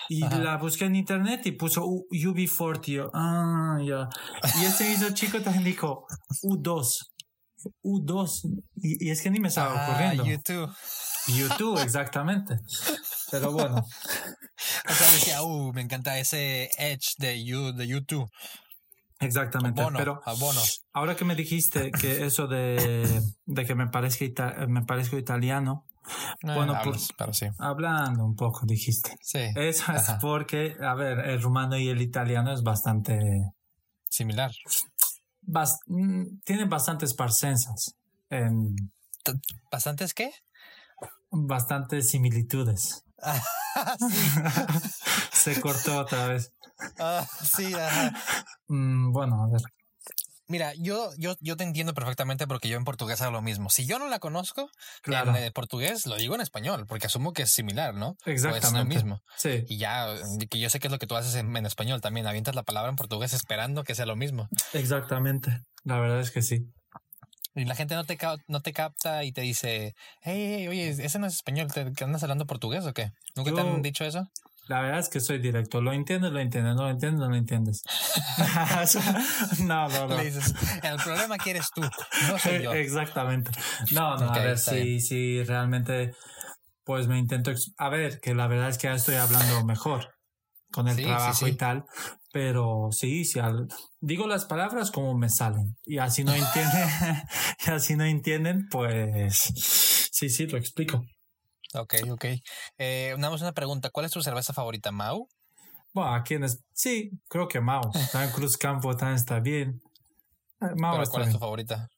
[0.09, 3.11] Y la busqué en internet y puso UB40.
[3.13, 4.09] ah, ya.
[4.61, 6.07] Y ese mismo chico también dijo
[6.43, 7.14] U2.
[7.83, 8.63] U2.
[8.77, 10.25] Y, es que ni me estaba ah, ocurriendo.
[10.25, 10.73] YouTube.
[11.29, 12.59] YouTube, exactamente.
[13.31, 13.85] Pero bueno.
[14.89, 18.31] O sea, decía, uh, me encanta ese Edge de, you, de YouTube.
[19.19, 19.81] Exactamente.
[19.81, 20.61] Abono, Pero abono.
[20.93, 25.87] ahora que me dijiste que eso de, de que me parezca, ita- me parezco italiano,
[26.43, 27.47] Bueno, Eh, por- hablas, pero sí.
[27.59, 29.17] hablando un poco, dijiste.
[29.23, 30.19] Sí, Eso es Ajá.
[30.21, 33.19] porque, a ver, el rumano y el italiano es bastante.
[34.09, 34.53] similar.
[35.47, 37.95] Bas- mm, tienen bastantes parsensas.
[38.31, 38.75] En,
[39.71, 40.31] ¿Bastantes qué?
[41.31, 43.05] bastantes similitudes.
[43.99, 44.17] sí,
[45.33, 46.53] Se cortó otra vez.
[46.99, 48.13] ah, sí, ajá.
[48.69, 49.63] Mm, bueno, a ver.
[50.47, 53.71] Mira, yo, yo, yo te entiendo perfectamente porque yo en portugués hago lo mismo.
[53.71, 54.69] Si yo no la conozco,
[55.03, 55.31] Claro.
[55.31, 58.09] en eh, portugués lo digo en español, porque asumo que es similar, ¿no?
[58.09, 58.95] O es lo Exactamente.
[58.95, 59.23] mismo.
[59.37, 60.07] Sí, Y ya,
[60.51, 62.27] que yo sé que es lo que tú haces en, en español también.
[62.27, 64.49] Avientas la palabra en portugués esperando que sea lo mismo.
[64.75, 65.61] exactamente.
[65.85, 66.67] La verdad es que sí.
[67.55, 70.89] Y la gente no te, ca- no te capta y te dice, hey, hey, oye,
[70.91, 73.13] ese no es español, ¿te andas hablando portugués o qué?
[73.37, 74.29] ¿Nunca te han dicho eso?
[74.67, 75.81] La verdad es que soy directo.
[75.83, 76.75] Lo entiendes, lo entiendes.
[76.75, 77.83] No lo entiendes, no lo entiendes.
[79.61, 80.17] No, no, no.
[80.17, 82.73] Le dices, el problema que eres tú, no soy yo.
[82.73, 83.51] Exactamente.
[83.93, 86.15] No, no, a ver si, si realmente,
[86.85, 90.09] pues me intento, a ver, que la verdad es que ya estoy hablando mejor
[90.73, 91.53] con el Sí, sí, trabajo sí.
[91.53, 91.85] y tal,
[92.33, 93.69] pero sí, sí, al-
[94.01, 96.89] digo las palabras como me salen y así no entienden,
[97.67, 99.53] y así no entienden, pues
[100.11, 101.05] sí, sí, lo explico.
[101.75, 102.25] Ok, ok.
[102.79, 105.29] Eh, nada más una pregunta, ¿cuál es tu cerveza favorita, Mau?
[105.93, 109.81] Bueno, aquí en, es- sí, creo que Mao, también Cruz Campo también está bien.
[110.61, 111.89] Eh, Pero está ¿cuál es tu favorita?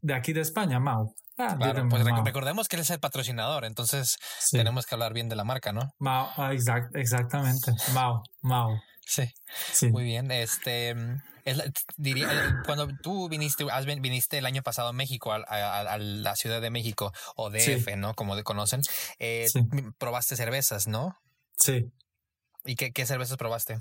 [0.00, 1.14] De aquí de España, Mao.
[1.36, 4.56] Ah, Claro, pues recordemos que él es el patrocinador, entonces Sí.
[4.56, 5.92] tenemos que hablar bien de la marca, ¿no?
[5.98, 7.72] Mao, ah, exact- exactamente.
[7.92, 8.80] Mao, Mao.
[9.10, 9.24] Sí,
[9.72, 9.88] Sí.
[9.90, 10.30] muy bien.
[10.30, 14.92] Este, mm, es la- diría, eh, cuando tú viniste, has viniste el año pasado a
[14.92, 18.14] México, a, a- a la Ciudad de México, o DF, ¿no?
[18.14, 18.80] Como de- conocen,
[19.18, 19.60] eh, Sí.
[19.98, 21.14] probaste cervezas, ¿no?
[21.56, 21.86] Sí.
[22.64, 23.78] ¿Y qué, qué cervezas probaste?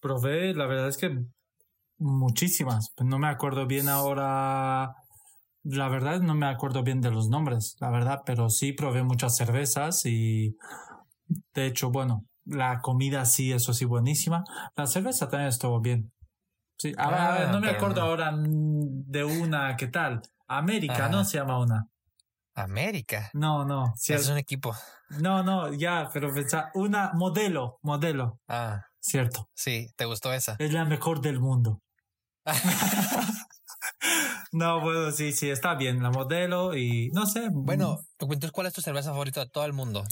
[0.00, 1.10] Probé, la verdad es que
[1.98, 2.90] muchísimas.
[3.02, 4.94] No me acuerdo bien ahora.
[5.62, 9.34] La verdad no me acuerdo bien de los nombres, la verdad, pero sí probé muchas
[9.36, 10.56] cervezas y
[11.54, 14.44] de hecho, bueno, la comida sí, eso sí, buenísima.
[14.76, 16.12] La cerveza también estuvo bien.
[16.84, 18.06] Sí, a ver, a ver, Ah, no me acuerdo no.
[18.08, 20.20] ahora mm, de una, ¿qué tal?
[20.46, 21.08] América.
[21.08, 21.24] ¿no?
[21.24, 21.88] Se llama una.
[22.54, 23.30] América.
[23.32, 23.94] No, no.
[23.96, 24.76] Ese es un equipo.
[25.08, 29.48] No, no, ya, pero pensá, una modelo, modelo, Ah, cierto.
[29.54, 30.56] sí, ¿te gustó esa?
[30.58, 31.80] Es la mejor del mundo.
[34.52, 37.48] no, bueno, sí, sí, está bien, la modelo y no sé.
[37.50, 40.04] Bueno, entonces, ¿cuál es tu cerveza favorita de todo el mundo?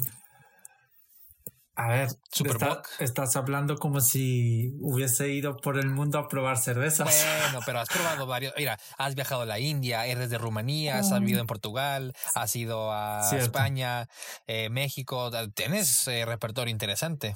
[1.75, 2.09] A ver,
[2.45, 7.25] está- estás hablando como si hubiese ido por el mundo a probar cervezas.
[7.45, 8.53] Bueno, pero has probado varios.
[8.57, 11.21] Mira, has viajado a la India, eres de Rumanía, has Mm.
[11.21, 13.47] vivido en Portugal, has ido a Cierto.
[13.47, 14.07] España,
[14.47, 15.31] eh, México.
[15.55, 17.35] Tienes eh, repertorio interesante.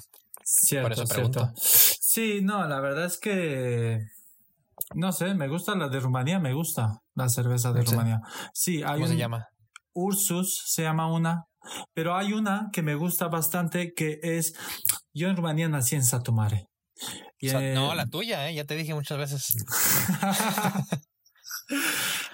[0.49, 1.31] cierto, por eso cierto.
[1.31, 1.53] pregunto.
[1.61, 3.99] Sí, no, la verdad es que
[4.95, 7.91] no sé, me gusta la de Rumanía, me gusta la cerveza de Sí.
[7.91, 8.21] Rumanía.
[8.53, 9.47] Sí, hay ¿Cómo un, se llama?
[9.93, 11.46] Ursus se llama una,
[11.93, 14.53] pero hay una que me gusta bastante que es,
[15.13, 16.67] yo en Rumanía nací en Satumare.
[17.39, 18.55] Y, O sea, eh, no, la tuya, ¿eh?
[18.55, 19.55] ya te dije muchas veces.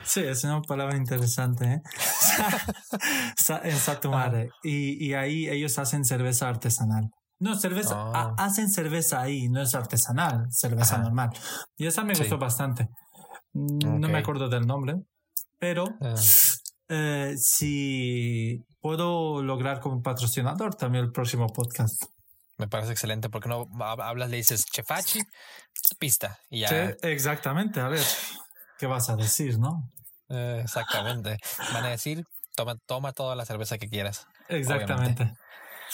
[0.06, 1.82] sí, es una palabra interesante, ¿eh?
[3.64, 4.50] En Satumare.
[4.64, 7.10] Y, y ahí ellos hacen cerveza artesanal.
[7.40, 8.16] No, cerveza, Oh.
[8.16, 11.04] ha- hacen cerveza ahí, no es artesanal, cerveza Ajá.
[11.04, 11.30] normal.
[11.78, 12.22] Y esa me Sí.
[12.22, 12.88] gustó bastante.
[13.54, 14.96] Mm, No me acuerdo del nombre,
[15.60, 16.16] pero Ah,
[16.94, 22.04] eh, si puedo lograr como patrocinador también el próximo podcast.
[22.58, 25.20] me parece excelente porque no hab- hablas, le dices chefachi,
[26.00, 26.38] pista.
[26.50, 26.68] Y ya.
[26.70, 28.06] Sí, exactamente, a ver,
[28.78, 29.90] ¿qué vas a decir, no?
[30.30, 31.38] Eh, exactamente.
[31.74, 32.24] Van a decir,
[32.56, 34.26] toma, toma toda la cerveza que quieras.
[34.50, 35.34] Exactamente.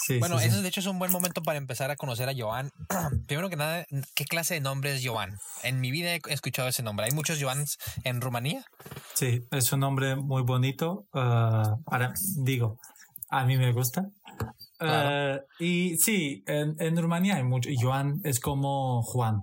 [0.06, 0.50] Sí, Bueno, sí, sí.
[0.50, 2.70] eso de hecho es un buen momento para empezar a conocer a Joan.
[3.26, 3.84] Primero que nada,
[4.14, 5.36] ¿qué clase de nombre es Joan?
[5.62, 7.06] En mi vida he escuchado ese nombre.
[7.06, 8.64] ¿Hay muchos Joans en Rumanía?
[9.14, 11.06] Sí, es un nombre muy bonito.
[11.12, 12.78] ah, para, digo,
[13.28, 14.06] a mí me gusta.
[14.78, 15.38] Claro.
[15.38, 17.68] Ah, y sí, en, en Rumanía hay mucho.
[17.78, 19.40] Joan es como Juan.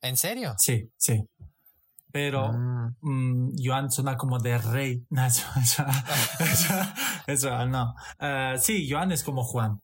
[0.00, 0.54] ¿En serio?
[0.58, 1.22] Sí, sí.
[2.14, 5.04] Pero Mm, mm, Joan suena como de rey.
[5.10, 5.84] No, eso, eso,
[6.38, 6.74] eso,
[7.26, 7.92] eso, no.
[8.20, 9.80] Ah, sí, Joan es como Juan.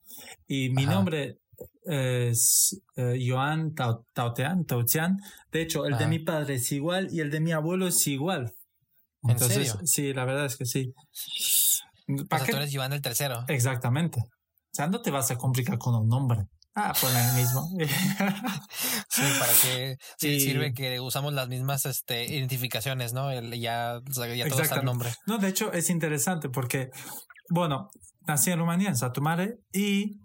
[0.47, 0.93] Y mi Ajá.
[0.93, 1.39] nombre
[1.83, 5.17] es eh, Joan Tau- Tautean, Tautean.
[5.51, 8.53] De hecho, el de mi padre es igual y el de mi abuelo es igual.
[9.23, 9.81] ¿En Entonces, serio?
[9.85, 10.93] sí, la verdad es que sí.
[12.07, 12.51] o ¿Para sea, qué?
[12.53, 13.43] tú eres Joan el tercero.
[13.49, 14.21] Exactamente.
[14.21, 16.45] O sea, no te vas a complicar con un nombre.
[16.75, 17.67] Ah, pon el mismo.
[19.09, 23.29] Sí, para que sí, sirve que usamos las mismas este, identificaciones, ¿no?
[23.29, 25.13] El- ya, ya todo está el nombre.
[25.25, 26.89] No, de hecho es interesante porque,
[27.49, 27.89] bueno,
[28.25, 30.21] nací en Rumanía, en Satumare, y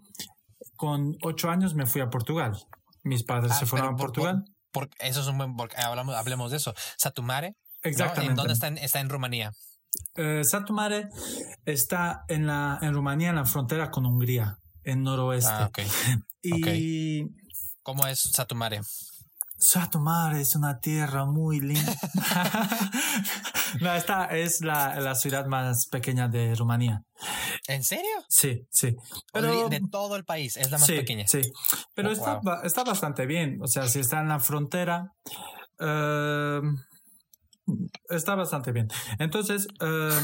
[0.77, 2.57] con ocho años me fui a Portugal.
[3.03, 4.43] Mis padres Ah, se fueron a por- Portugal.
[4.71, 6.73] Porque eso es un buen, porque hablamos, hablemos de eso.
[6.97, 7.49] Satumare.
[7.83, 7.89] ¿no?
[7.89, 8.31] Exactamente.
[8.31, 8.67] ¿En dónde está?
[8.67, 9.51] En, está en Rumanía.
[10.15, 11.09] Eh, Satumare
[11.65, 14.55] está en, la, en Rumanía, en la frontera con Hungría,
[14.87, 15.51] en noroeste.
[15.51, 15.79] Ah, ok.
[16.43, 17.23] y
[17.83, 18.81] ¿Cómo es Satumare?
[19.59, 21.93] Satumare es una tierra muy linda.
[23.81, 27.01] no, esta es la, la ciudad más pequeña de Rumanía.
[27.67, 28.05] ¿En serio?
[28.29, 28.95] Sí, sí.
[29.33, 31.27] Pero de, todo el país, es la más sí, pequeña.
[31.27, 31.41] Sí,
[31.95, 32.61] pero Oh, está, wow.
[32.63, 33.59] está bastante bien.
[33.61, 35.13] O sea, si está en la frontera,
[35.79, 36.61] eh,
[38.09, 38.87] está bastante bien.
[39.19, 40.19] Entonces, eh,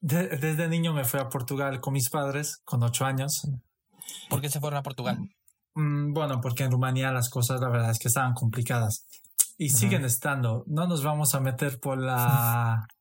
[0.00, 3.48] de- desde niño me fui a Portugal con mis padres, con ocho años.
[4.28, 5.18] ¿Por qué se fueron a Portugal?
[5.74, 9.06] Mm, Bueno, porque en Rumanía las cosas, la verdad es que estaban complicadas.
[9.56, 10.64] Y siguen estando.
[10.66, 12.86] No nos vamos a meter por la...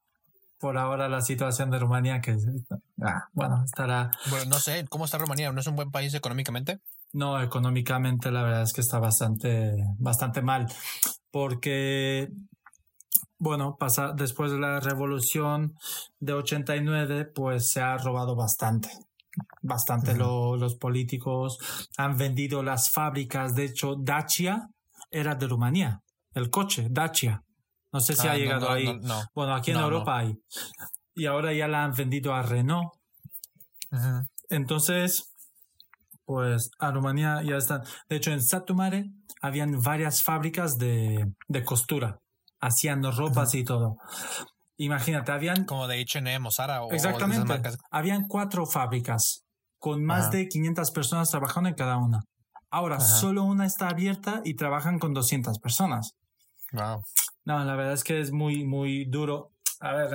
[0.59, 2.35] Por ahora la situación de Rumanía, que
[3.03, 5.51] ah, bueno, estará Bueno, no sé, ¿cómo está Rumanía?
[5.51, 6.79] ¿No es un buen país económicamente?
[7.13, 10.65] No, económicamente la verdad es que está bastante, bastante mal,
[11.31, 12.29] porque,
[13.37, 15.75] bueno, pasa, después de la revolución
[16.19, 18.89] de 89, pues se ha robado bastante,
[19.61, 21.57] bastante lo- los políticos
[21.97, 24.67] han vendido las fábricas, de hecho, Dacia
[25.11, 26.01] era de Rumanía,
[26.33, 27.43] el coche, Dacia.
[27.93, 28.85] No sé si Ah, ha no, llegado no, ahí.
[28.85, 29.21] no, no.
[29.33, 29.87] Bueno, aquí en No, no.
[29.87, 30.33] Europa hay.
[31.15, 32.91] Y ahora ya la han vendido a Renault.
[34.49, 35.33] Entonces,
[36.25, 37.83] pues a Rumanía ya están.
[38.09, 39.05] De hecho, en Satumare
[39.41, 42.19] habían varias fábricas de, de costura.
[42.59, 43.97] Hacían ropas y todo.
[44.77, 47.77] Imagínate, habían Como de H&M o Zara o exactamente, esas marcas.
[47.89, 49.43] habían cuatro fábricas
[49.79, 50.37] con más Ajá.
[50.37, 52.21] de 500 personas trabajando en cada una.
[52.69, 53.05] Ahora, Ajá.
[53.05, 56.13] solo una está abierta y trabajan con 200 personas.
[56.73, 57.01] Wow.
[57.45, 59.51] No, la verdad es que es muy, muy duro.
[59.79, 60.09] A ver,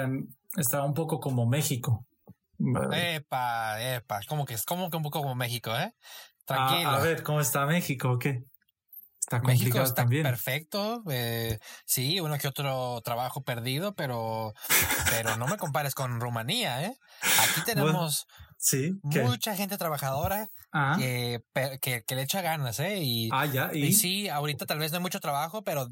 [0.57, 2.05] está un poco como México.
[2.93, 4.21] Epa, epa.
[4.29, 4.65] ¿Cómo que es?
[4.65, 5.93] ¿Cómo que un poco como México, eh?
[5.93, 6.91] A, Tranquilo.
[6.91, 8.11] a ver, ¿cómo está México?
[8.13, 8.45] o ¿Qué?
[9.23, 10.25] Está México está también.
[10.25, 11.03] perfecto.
[11.09, 14.53] eh, sí, uno que otro trabajo perdido, pero,
[15.11, 16.99] pero no me compares con Rumanía, ¿eh?
[17.41, 18.27] Aquí tenemos
[18.65, 18.95] Sí.
[19.11, 19.23] ¿Qué?
[19.23, 21.43] mucha gente trabajadora Ah, que,
[21.83, 22.99] que, que le echa ganas, ¿eh?
[23.03, 23.71] Y, ah, ya.
[23.75, 25.89] Y, y sí, ahorita tal vez no hay mucho trabajo, pero,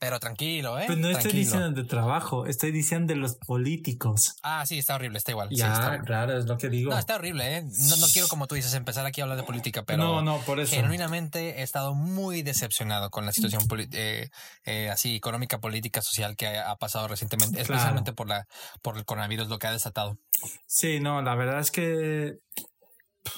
[0.00, 0.84] pero tranquilo, ¿eh?
[0.88, 4.34] Pues no estoy diciendo de trabajo, estoy diciendo de los políticos.
[4.42, 5.50] Ah, sí, está horrible, está igual.
[5.50, 6.06] sí, Ya, está horrible.
[6.06, 6.90] claro, es lo que digo.
[6.90, 7.62] No, está horrible, ¿eh?
[7.62, 10.38] No, no quiero, como tú dices, empezar aquí a hablar de política, pero no, no,
[10.40, 10.74] por eso.
[10.74, 13.62] genuinamente he estado muy decepcionado con la situación
[13.92, 14.30] eh,
[14.64, 17.74] eh, así económica, política, social que ha, ha pasado recientemente, Claro.
[17.74, 18.48] especialmente por la
[18.82, 20.18] por el coronavirus, lo que ha desatado.
[20.66, 22.38] Sí, no, la verdad es que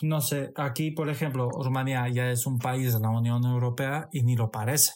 [0.02, 4.22] no sé, aquí por ejemplo, Rumanía ya es un país de la Unión Europea y
[4.22, 4.92] ni lo parece.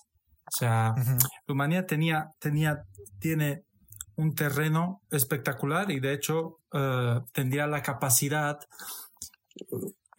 [0.47, 1.17] O sea, Ujú.
[1.47, 2.83] Rumanía tenía, tenía,
[3.21, 3.63] tiene
[4.17, 8.59] un terreno espectacular y de hecho eh, tendría la capacidad,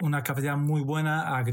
[0.01, 1.43] una capacidad muy buena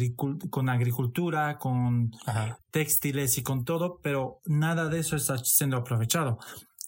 [0.48, 2.58] con agricultura, con Ajá.
[2.70, 6.38] textiles y con todo, pero nada de eso está siendo aprovechado.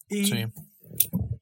[0.09, 0.45] Y Sí.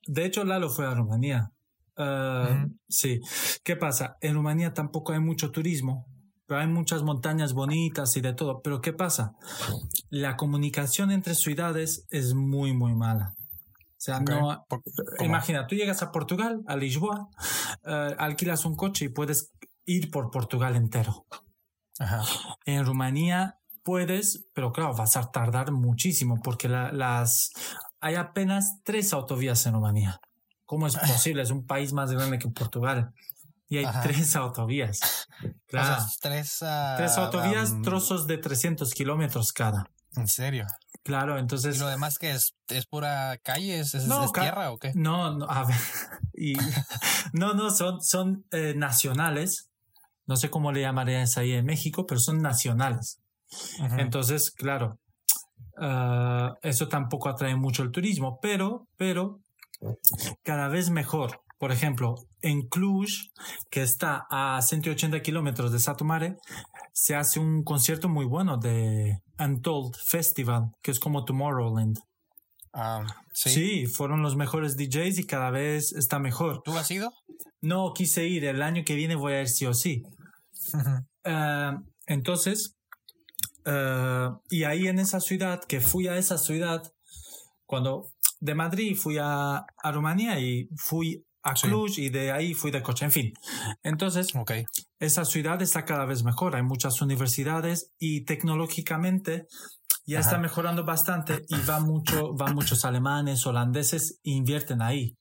[0.07, 1.53] de hecho, Lalo fue a Rumanía.
[1.99, 2.75] Ujú.
[2.89, 3.21] Sí.
[3.65, 4.17] ¿Qué pasa?
[4.21, 6.07] En Rumanía tampoco hay mucho turismo,
[6.47, 8.61] pero hay muchas montañas bonitas y de todo.
[8.63, 9.33] Pero ¿qué pasa?
[10.11, 13.35] La comunicación entre ciudades es muy, muy mala.
[13.39, 14.65] O sea, no.
[15.25, 17.29] Imagina, tú llegas a Portugal, a Lisboa,
[17.85, 19.51] eh, alquilas un coche y puedes
[19.85, 21.27] ir por Portugal entero.
[21.99, 22.23] Ajá.
[22.65, 27.51] En Rumanía puedes, pero claro, vas a tardar muchísimo porque la- las
[28.01, 30.21] hay apenas tres autovías en Rumanía.
[30.69, 31.41] ¿Cómo es posible?
[31.43, 33.11] Es un país más grande que Portugal
[33.71, 34.03] y hay Ajá.
[34.03, 35.01] tres autovías.
[35.67, 35.97] Claro.
[36.05, 39.89] O sea, tres, ah, tres autovías, trozos de 300 kilómetros cada.
[40.15, 40.67] En serio.
[41.05, 42.55] Claro, ¿Y entonces lo demás que es?
[42.69, 43.81] ¿Es pura calle?
[43.81, 44.93] ¿Es, es- No, es ca- tierra o qué?
[44.95, 45.77] no, no, a ver,
[46.35, 46.53] y
[47.33, 49.71] no, no son son eh, nacionales.
[50.27, 53.21] No sé cómo le llamarías ahí en México, pero son nacionales.
[53.97, 54.99] Entonces, claro,
[55.81, 59.41] ah, eso tampoco atrae mucho el turismo, pero, pero
[60.43, 61.41] cada vez mejor.
[61.59, 63.09] Por ejemplo, en Cluj,
[63.71, 66.37] que está a 180 kilómetros de Satumare,
[66.93, 71.99] se hace un concierto muy bueno de Untold Festival, que es como Tomorrowland.
[72.73, 73.51] Ah, ¿sí?
[73.51, 76.63] Sí, fueron los mejores DJs y cada vez está mejor.
[76.65, 77.11] ¿Tú has ido?
[77.61, 80.03] No quise ir, el año que viene voy a ir sí o sí.
[81.25, 82.77] Ah, entonces,
[83.67, 86.83] ah, y ahí en esa ciudad, que fui a esa ciudad,
[87.67, 88.11] cuando
[88.41, 91.69] de Madrid fui a, a Rumanía y fui a Sí.
[91.69, 93.33] Cluj y de ahí fui de coche, en fin.
[93.83, 94.53] Entonces, Ok.
[94.99, 99.47] esa ciudad está cada vez mejor, hay muchas universidades y tecnológicamente
[100.05, 100.29] ya Ajá.
[100.29, 105.17] está mejorando bastante y va mucho, van muchos alemanes, holandeses, invierten ahí.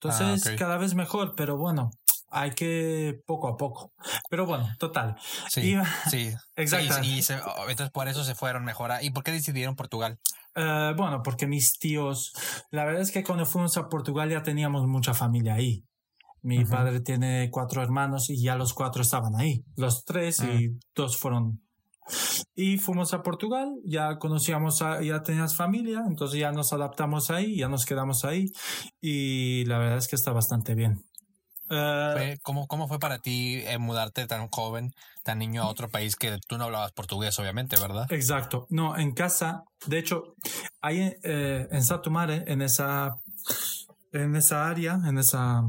[0.00, 1.90] Entonces, Ah, cada vez mejor, pero bueno,
[2.28, 3.92] hay que poco a poco.
[4.28, 5.16] Pero bueno, total.
[5.48, 6.32] Sí, Iba- sí.
[6.56, 6.94] Exacto.
[7.04, 8.90] Sí, y se- oh, entonces por eso se fueron mejor.
[8.92, 10.18] a- ¿Y por qué decidieron Portugal?
[10.54, 12.32] Eh, bueno, porque mis tíos,
[12.70, 15.84] la verdad es que cuando fuimos a Portugal ya teníamos mucha familia ahí.
[16.42, 19.64] Mi padre tiene cuatro hermanos y ya los cuatro estaban ahí.
[19.76, 21.62] Los tres y dos fueron.
[22.54, 27.56] Y fuimos a Portugal, ya conocíamos, a, ya tenías familia, entonces ya nos adaptamos ahí,
[27.56, 28.52] ya nos quedamos ahí
[29.00, 31.02] y la verdad es que está bastante bien.
[31.74, 34.92] Eh, Fue- ¿Cómo, ¿Cómo fue para ti eh, mudarte tan joven,
[35.24, 38.06] tan niño a otro país que tú no hablabas portugués, obviamente, verdad?
[38.12, 38.66] Exacto.
[38.70, 40.34] No, en casa, de hecho,
[40.80, 43.16] hay eh, en Satumare, en esa,
[44.12, 45.62] en esa área, en esa,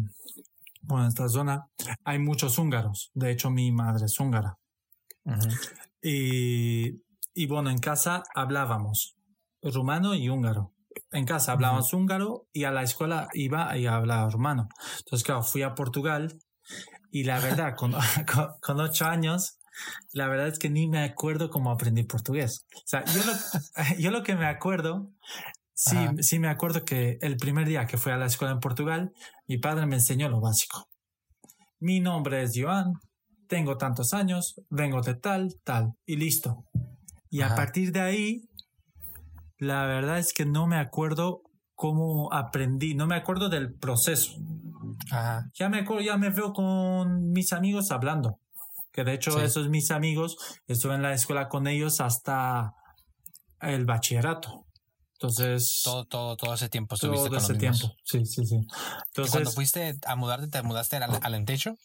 [0.82, 1.66] bueno, en esta zona,
[2.04, 3.10] hay muchos húngaros.
[3.14, 4.58] De hecho, mi madre es húngara.
[6.02, 7.02] Y,
[7.34, 9.16] y bueno, en casa hablábamos
[9.64, 10.72] rumano y húngaro.
[11.12, 14.68] En casa hablábamos húngaro y a la escuela iba y hablaba rumano.
[15.00, 16.40] Entonces, claro, fui a Portugal
[17.12, 17.92] y la verdad, con,
[18.34, 19.60] con, con ocho años,
[20.12, 22.66] la verdad es que ni me acuerdo cómo aprendí portugués.
[22.76, 23.34] O sea, yo lo,
[24.00, 25.12] yo lo que me acuerdo,
[25.74, 26.14] sí, Ajá.
[26.20, 29.12] sí me acuerdo que el primer día que fui a la escuela en Portugal,
[29.48, 30.88] mi padre me enseñó lo básico.
[31.80, 32.94] Mi nombre es Joan,
[33.48, 36.66] tengo tantos años, vengo de tal, tal, y listo.
[37.30, 38.50] Y a partir de ahí,
[39.58, 41.42] la verdad es que no me acuerdo
[41.76, 44.34] cómo aprendí, no me acuerdo del proceso.
[45.12, 45.50] Ajá.
[45.54, 48.40] Ya me acuerdo, ya me veo con mis amigos hablando.
[48.92, 49.40] Que de hecho, Sí.
[49.42, 50.38] esos mis amigos,
[50.68, 52.74] estuve en la escuela con ellos hasta
[53.62, 54.66] el bachillerato.
[55.14, 57.96] Entonces, Todo, todo, todo ese tiempo estuviste todo con ese los tiempo.
[58.04, 58.56] Sí, sí, sí.
[58.56, 61.78] ¿Y cuando Entonces, fuiste a mudarte, te mudaste al, al Alentejo?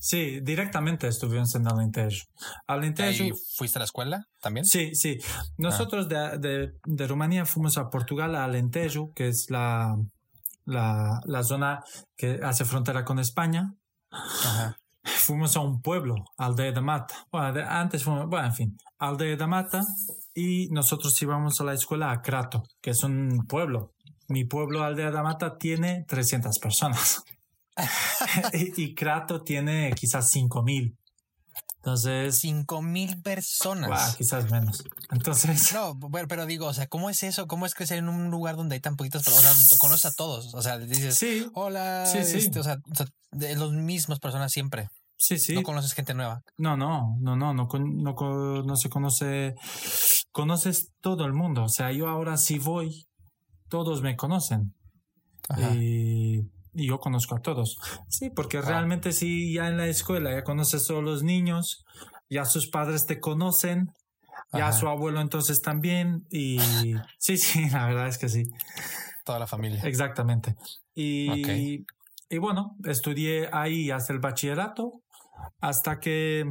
[0.00, 2.24] Sí, directamente estuvimos en Alentejo.
[2.66, 4.64] Alentejo, ¿Ahí fuiste a la escuela también?
[4.66, 5.18] Sí, sí.
[5.56, 9.96] Nosotros de, de, de Rumanía fuimos a Portugal, a Alentejo, que es la,
[10.64, 11.84] la, la zona
[12.16, 13.74] que hace frontera con España.
[14.10, 14.76] Ajá.
[15.02, 17.14] Fuimos a un pueblo, Aldea de Mata.
[17.32, 19.82] Bueno, de- antes fuimos, bueno, en fin, Aldea de Mata.
[20.34, 23.92] Y nosotros íbamos a la escuela a Crato, que es un pueblo.
[24.28, 27.24] Mi pueblo, Aldea de Mata, tiene 300 personas.
[28.52, 30.96] y, y Crato tiene quizás 5000.
[31.76, 33.88] Entonces, Cinco mil personas.
[33.88, 34.84] Guau, quizás menos.
[35.10, 37.46] Entonces, No, pero digo, o sea, ¿cómo es eso?
[37.46, 39.54] ¿Cómo es crecer en un lugar donde hay tan poquitas personas?
[39.56, 40.52] O sea, conoces a todos.
[40.54, 42.36] O sea, dices, sí, hola, Sí, sí.
[42.36, 44.90] este, o, sea, o sea, de los mismas personas siempre.
[45.16, 45.54] sí, sí.
[45.54, 46.42] No conoces gente nueva.
[46.58, 49.54] No, no, no, no, no, no, con- no se conoce.
[50.32, 51.64] Conoces todo el mundo.
[51.64, 53.06] O sea, yo ahora sí voy,
[53.70, 54.74] todos me conocen.
[55.48, 55.74] Ajá.
[55.74, 56.42] Y,
[56.74, 57.78] y yo conozco a todos.
[58.08, 58.62] Sí, porque Ah.
[58.62, 61.84] realmente sí, ya en la escuela ya conoces a todos los niños,
[62.28, 63.92] ya sus padres te conocen,
[64.52, 64.72] ya Ajá.
[64.72, 66.26] su abuelo entonces también.
[66.30, 66.58] Y
[67.18, 68.44] sí, sí, la verdad es que sí.
[69.24, 69.82] Toda la familia.
[69.84, 70.56] Exactamente.
[70.94, 71.84] Y,
[72.28, 75.02] y bueno, estudié ahí hasta el bachillerato,
[75.60, 76.44] hasta que...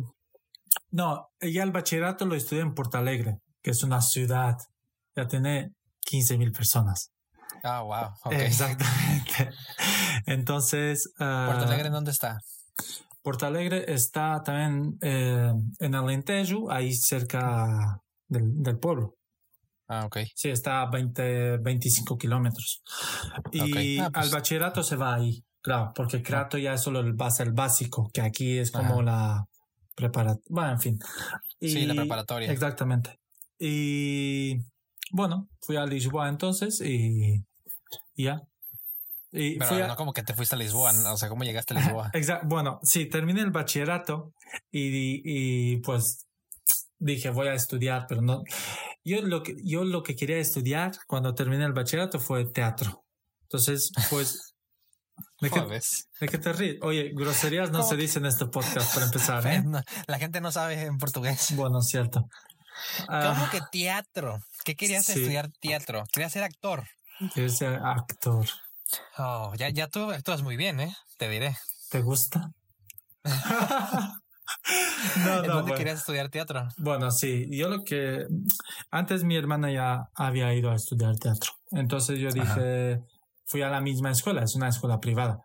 [0.91, 4.57] No, ya el bachillerato lo estudié en Porto Alegre, que es una ciudad,
[5.15, 7.11] ya tiene 15 mil personas.
[7.63, 8.13] Ah, wow.
[8.25, 8.33] Ok.
[8.33, 9.49] Exactamente.
[10.25, 11.11] Entonces...
[11.19, 12.39] ah, ¿Puerto Alegre dónde está?
[13.21, 19.15] Porto Alegre está también eh, en Alentejo, ahí cerca del, del pueblo.
[19.87, 20.19] Ah, ok.
[20.35, 22.81] Sí, está a 20, 25 kilómetros.
[23.51, 23.99] Y.
[23.99, 27.43] Ah, pues- al bachillerato se va ahí, claro, porque Crato ya es solo el, base,
[27.43, 29.01] el básico, que aquí es como Ajá.
[29.03, 29.45] la
[29.95, 30.45] preparatoria.
[30.49, 30.99] Bueno, en fin.
[31.59, 32.51] Sí, la Y- preparatoria.
[32.51, 33.19] Exactamente.
[33.59, 34.55] Y
[35.11, 37.45] bueno, fui a Lisboa entonces y, y
[38.25, 38.41] ya.
[39.31, 40.91] Y Pero fui a- no como que te fuiste a Lisboa.
[40.93, 41.13] ¿no?
[41.13, 42.09] O sea, ¿cómo llegaste a Lisboa?
[42.13, 42.47] Exacto.
[42.47, 44.33] Bueno, sí, terminé el bachillerato
[44.71, 46.25] y, y pues
[46.97, 48.43] dije voy a estudiar, pero no.
[49.03, 53.05] Yo lo que yo lo que quería estudiar cuando terminé el bachillerato fue teatro.
[53.43, 54.55] Entonces, pues
[55.41, 55.81] ¿de qué, Joder.
[56.21, 56.77] de qué te ríes?
[56.81, 59.61] Oye, groserías no ¿Cómo se que- dicen en este podcast para empezar, ¿eh?
[59.63, 61.53] No, La gente no sabe en portugués.
[61.55, 62.27] Bueno, cierto.
[63.07, 64.39] Ah, ¿Cómo que teatro?
[64.65, 65.13] ¿Qué querías sí.
[65.13, 66.03] estudiar teatro?
[66.11, 66.83] Querías ser actor.
[67.33, 68.45] Quiero ser actor.
[69.17, 70.95] Oh, ya, ya tú actúas muy bien, ¿eh?
[71.17, 71.55] Te diré.
[71.89, 72.51] ¿Te gusta?
[73.23, 73.29] no,
[75.15, 75.75] ¿En dónde bueno.
[75.75, 76.67] querías estudiar teatro?
[76.77, 78.25] Bueno, sí, yo lo que
[78.91, 81.51] antes mi hermana ya había ido a estudiar teatro.
[81.71, 82.99] Entonces yo dije,
[83.45, 85.39] fui a la misma escuela, es una escuela privada.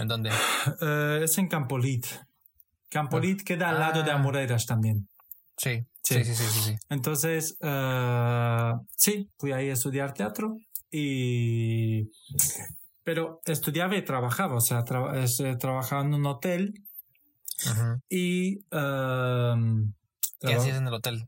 [0.00, 0.30] ¿En dónde?
[0.80, 2.06] Eh, es en Campolit.
[2.88, 4.14] Campolit queda al lado de Ah.
[4.14, 5.08] Amoreiras también.
[5.56, 5.84] Sí.
[6.02, 6.22] Sí.
[6.22, 6.60] Sí, sí, sí, sí.
[6.60, 6.76] sí.
[6.90, 10.56] Entonces, eh, sí, fui ahí a estudiar teatro
[10.96, 12.10] y...
[13.02, 16.72] Pero estudiaba y trabajaba, o sea, tra- este, trabajaba en un hotel
[18.08, 18.58] y...
[18.70, 19.54] eh,
[20.40, 21.26] ¿Qué hacías en el hotel?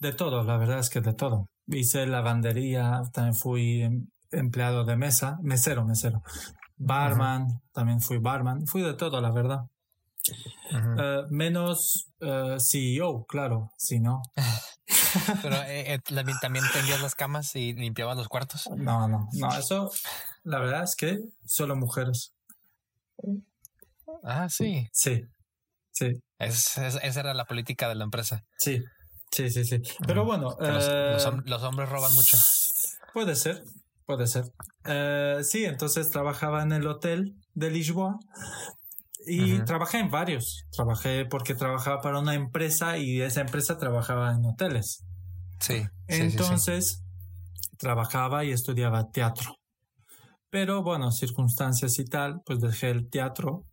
[0.00, 1.46] De todo, la verdad es que de todo.
[1.66, 6.22] Hice lavandería, también fui em- empleado de mesa, mesero, mesero.
[6.76, 9.60] barman, también fui barman, fui de todo, la verdad.
[10.72, 14.20] Eh, menos uh, CEO, claro, si no.
[15.42, 16.00] Pero eh,
[16.40, 18.68] también tendías las camas y limpiabas los cuartos.
[18.76, 19.90] No, no, no, eso
[20.44, 22.34] la verdad es que solo mujeres.
[24.22, 24.88] Ah, sí.
[24.92, 25.24] Sí,
[25.92, 26.20] sí.
[26.38, 28.44] esa era la política de la empresa.
[28.58, 28.82] Sí,
[29.30, 29.82] sí, sí, sí.
[30.06, 30.56] Pero bueno.
[30.58, 32.36] los, hombres roban mucho.
[33.12, 33.64] Puede ser,
[34.06, 34.44] puede ser.
[35.44, 38.18] sí, entonces trabajaba en el hotel de Lisboa
[39.26, 40.66] y trabajé en varios.
[40.70, 45.04] Trabajé porque trabajaba para una empresa y esa empresa trabajaba en hoteles.
[45.60, 45.84] Sí.
[46.06, 47.04] Entonces,
[47.78, 49.56] trabajaba y estudiaba teatro.
[50.50, 53.64] Pero bueno, circunstancias y tal, pues dejé el teatro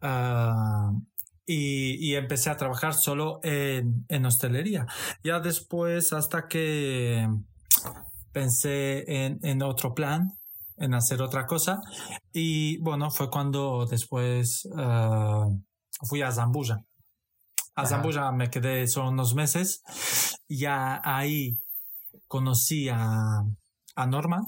[0.00, 0.92] ah,
[1.44, 4.86] y, y, empecé a trabajar solo en, en hostelería.
[5.24, 7.26] Ya después, hasta que
[8.32, 10.37] pensé en, en otro plan,
[10.78, 11.80] en hacer otra cosa.
[12.32, 15.46] Y bueno, fue cuando después ah,
[16.08, 16.84] fui a Zambuja.
[17.74, 19.82] A Zambuja me quedé solo unos meses.
[20.48, 21.58] Ya ahí
[22.26, 23.42] conocí a,
[23.94, 24.42] a Norma.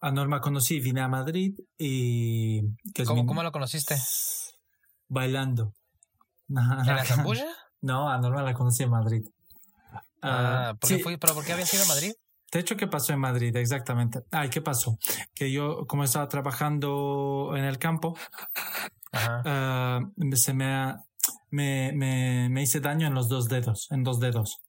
[0.00, 2.60] A Norma conocí, vine a Madrid y...
[3.06, 3.96] ¿Cómo, ¿Cómo lo conociste?
[5.08, 5.74] Bailando.
[6.48, 7.44] ¿En Zambuja?
[7.80, 9.22] No, a Norma la conocí en Madrid.
[10.22, 12.12] Ah, ¿por fui, ¿Pero por qué habías ido a Madrid?
[12.56, 13.54] De hecho, ¿qué pasó en Madrid?
[13.54, 14.22] Exactamente.
[14.30, 14.98] Ay, ¿qué pasó?
[15.34, 18.16] Que yo, como estaba trabajando en el campo,
[19.12, 20.00] ah,
[20.32, 20.94] se me,
[21.50, 24.62] me, me, me, hice daño en los dos dedos, en dos dedos.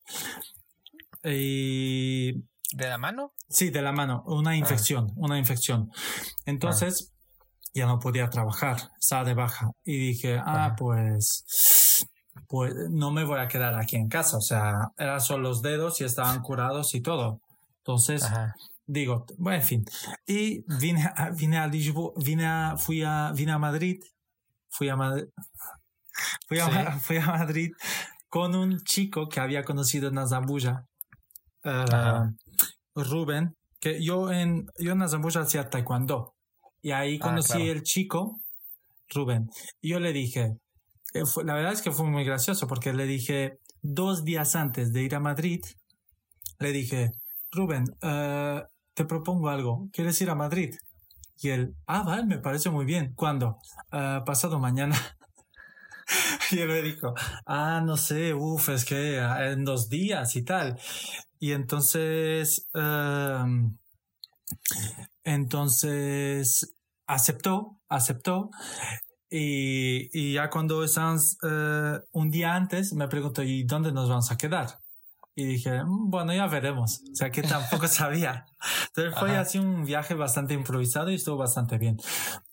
[1.23, 2.33] Y...
[2.73, 3.31] ¿De la mano?
[3.47, 4.21] Sí, de la mano.
[4.25, 4.57] Una ah.
[4.57, 5.89] infección, una infección.
[6.45, 7.13] Entonces,
[7.73, 9.71] ya no podía trabajar, estaba de baja.
[9.85, 11.45] Y dije, ah, pues
[12.49, 14.37] pues no me voy a quedar aquí en casa.
[14.37, 17.41] O sea, eran solo los dedos y estaban curados y todo.
[17.87, 18.29] Entonces,
[18.85, 19.85] digo, bueno, en fin.
[20.25, 24.03] Y vine a, vine a Lisboa, vine a, fui a, vine a Madrid,
[24.69, 25.29] fui a Madrid,
[26.49, 27.71] fui a, fui a Madrid
[28.27, 30.85] con un chico que había conocido en Azambuja,
[31.63, 32.29] uh,
[32.93, 36.33] Rubén, que yo en, yo en hacía taekwondo.
[36.81, 38.41] Y ahí ah, conocí el chico,
[39.07, 39.49] Rubén.
[39.79, 40.57] Y yo le dije,
[41.13, 45.03] eh, la verdad es que fue muy gracioso porque le dije, dos días antes de
[45.03, 45.61] ir a Madrid,
[46.59, 47.11] le dije,
[47.51, 48.61] Rubén, uh,
[48.93, 49.87] te propongo algo.
[49.91, 50.75] ¿Quieres ir a Madrid?
[51.39, 53.13] Y él, ah, vale, me parece muy bien.
[53.15, 53.59] ¿Cuándo?
[53.91, 54.95] Uh, pasado mañana.
[56.51, 57.13] y él me dijo,
[57.45, 60.79] ah, no sé, uff, es que ah, en dos días y tal.
[61.39, 63.71] Y entonces, uh,
[65.23, 66.75] entonces
[67.05, 68.49] aceptó, aceptó.
[69.29, 74.31] Y, y ya cuando estamos uh, un día antes, me preguntó, ¿y dónde nos vamos
[74.31, 74.79] a quedar?
[75.37, 77.03] Y dije, mm, bueno, ya veremos.
[77.11, 78.47] O sea, que tampoco sabía.
[78.87, 81.97] Entonces fue así un viaje bastante improvisado y estuvo bastante bien.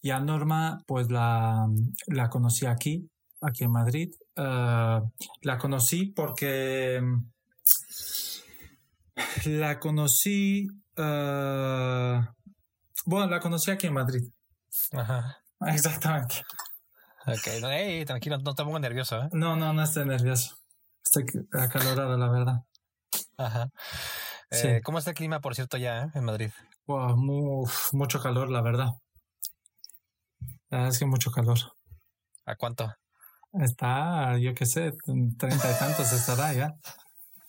[0.03, 1.67] Y a Norma, pues la,
[2.09, 3.09] la conocí aquí,
[3.41, 4.11] aquí en Madrid.
[4.37, 5.01] Uh,
[5.41, 7.01] la conocí porque
[9.47, 10.69] la conocí,
[10.99, 12.21] uh,
[13.07, 14.25] bueno, la conocí aquí en Madrid.
[14.93, 15.39] Ajá.
[15.69, 16.43] Exactamente.
[17.27, 19.23] Ok, hey, tranquilo, no pongo nervioso.
[19.23, 19.29] ¿eh?
[19.33, 20.59] No, no, no estoy nervioso.
[21.03, 22.65] Estoy acalorado, la verdad.
[23.37, 23.71] Ajá.
[24.51, 26.51] Eh, ¿Cómo está el clima, por cierto, ya en Madrid?
[26.87, 28.91] mucho calor, la verdad.
[30.71, 31.59] es que mucho calor.
[32.47, 32.93] ¿A cuánto?
[33.53, 34.93] Está, yo qué sé,
[35.39, 36.75] treinta y tantos estará ya.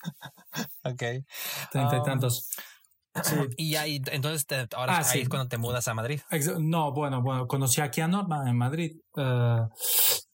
[0.83, 1.03] ok.
[1.71, 2.49] Treinta y um, tantos.
[3.23, 3.35] Sí.
[3.57, 6.19] Y ahí, entonces, ahora ah, ahí es cuando te mudas a Madrid.
[6.59, 9.61] No, bueno, bueno, conocí aquí a Norma en Madrid eh,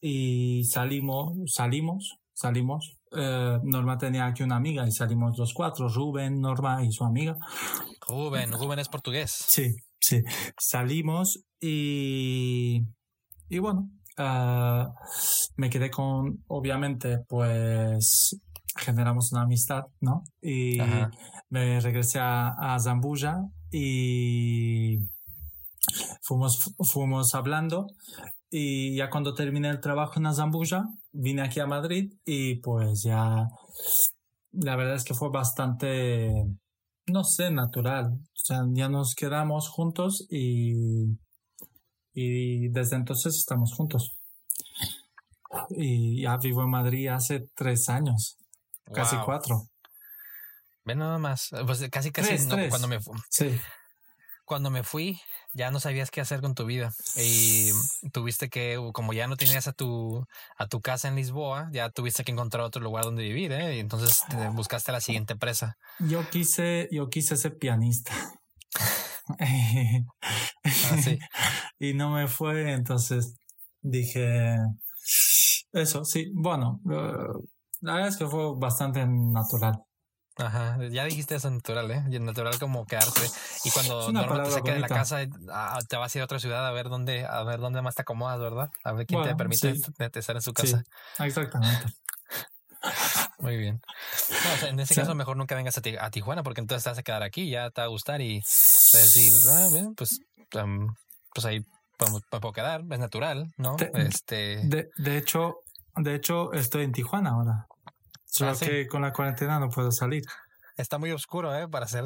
[0.01, 6.39] y salimos, salimos, salimos eh, Norma tenía aquí una amiga y salimos los cuatro, Rubén,
[6.39, 7.38] Norma y su amiga.
[8.07, 9.32] Rubén, Rubén es portugués.
[9.32, 10.22] Sí, sí.
[10.57, 12.82] Salimos y,
[13.49, 14.86] y bueno, eh,
[15.57, 18.39] me quedé con, obviamente, pues
[18.78, 20.24] generamos una amistad, ¿no?
[20.41, 20.78] Y
[21.49, 23.41] me regresé a, a Zambuja
[23.72, 24.97] y
[26.22, 27.88] fuimos, fuimos hablando
[28.49, 33.47] y ya cuando terminé el trabajo en Azambuja, vine aquí a Madrid y pues ya
[34.51, 36.32] la verdad es que fue bastante,
[37.07, 38.14] no sé, natural.
[38.14, 41.18] O sea, ya nos quedamos juntos y,
[42.14, 44.18] y desde entonces estamos juntos.
[45.70, 48.38] Y ya vivo en Madrid hace tres años,
[48.93, 49.64] casi cuatro.
[50.84, 52.38] Ven nada más, pues casi casi
[52.70, 52.99] cuando me
[53.30, 53.49] sí.
[54.51, 55.17] Cuando me fui
[55.53, 57.69] ya no sabías qué hacer con tu vida y
[58.11, 60.27] tuviste que, como ya no tenías a tu,
[60.57, 63.77] a tu casa en Lisboa, ya tuviste que encontrar otro lugar donde vivir, ¿eh?
[63.77, 64.19] Y entonces
[64.51, 65.77] buscaste la siguiente presa.
[65.99, 68.11] Yo quise, yo quise ser pianista.
[70.63, 71.17] Ah, sí.
[71.79, 73.35] y no me fue, entonces
[73.81, 74.57] dije,
[75.71, 77.45] eso, sí, bueno, eh,
[77.79, 79.81] la verdad es que fue bastante natural.
[80.38, 82.03] Ajá, ya dijiste eso natural, ¿eh?
[82.09, 83.29] Y Natural como quedarse.
[83.63, 85.19] Y cuando normalmente se queda en la casa,
[85.51, 87.95] ah, te vas a ir a otra ciudad a ver dónde, a ver dónde más
[87.95, 88.69] te acomodas, ¿verdad?
[88.84, 89.82] A ver quién te permite sí.
[89.99, 90.84] est- estar en su Sí, casa.
[91.19, 91.86] exactamente.
[93.39, 93.82] Muy bien.
[94.45, 94.99] No, o sea, en ese Sí.
[95.01, 97.49] caso, mejor nunca vengas a, Ti- a Tijuana porque entonces te vas a quedar aquí,
[97.49, 100.19] ya te va a gustar y vas a decir, ah, bien, pues,
[101.34, 101.65] pues ahí
[101.97, 103.75] podemos- me puedo quedar, es natural, ¿no?
[103.75, 105.55] Te- este, De, de hecho,
[105.95, 107.67] de hecho, estoy en Tijuana ahora.
[108.32, 108.65] Solo Ah, sí.
[108.65, 110.23] que con la cuarentena no puedo salir.
[110.77, 111.67] está muy oscuro, ¿eh?
[111.67, 112.05] Para hacer,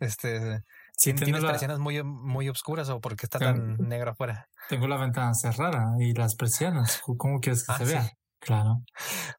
[0.00, 0.62] este,
[0.96, 4.48] Si ¿tien- tengo ¿tienes la, persianas muy, muy oscuras o porque está tan negro afuera?
[4.70, 7.00] tengo la ventana cerrada y las persianas.
[7.18, 7.92] ¿Cómo quieres que Ah, se sí.
[7.92, 8.10] vea?
[8.40, 8.82] Claro.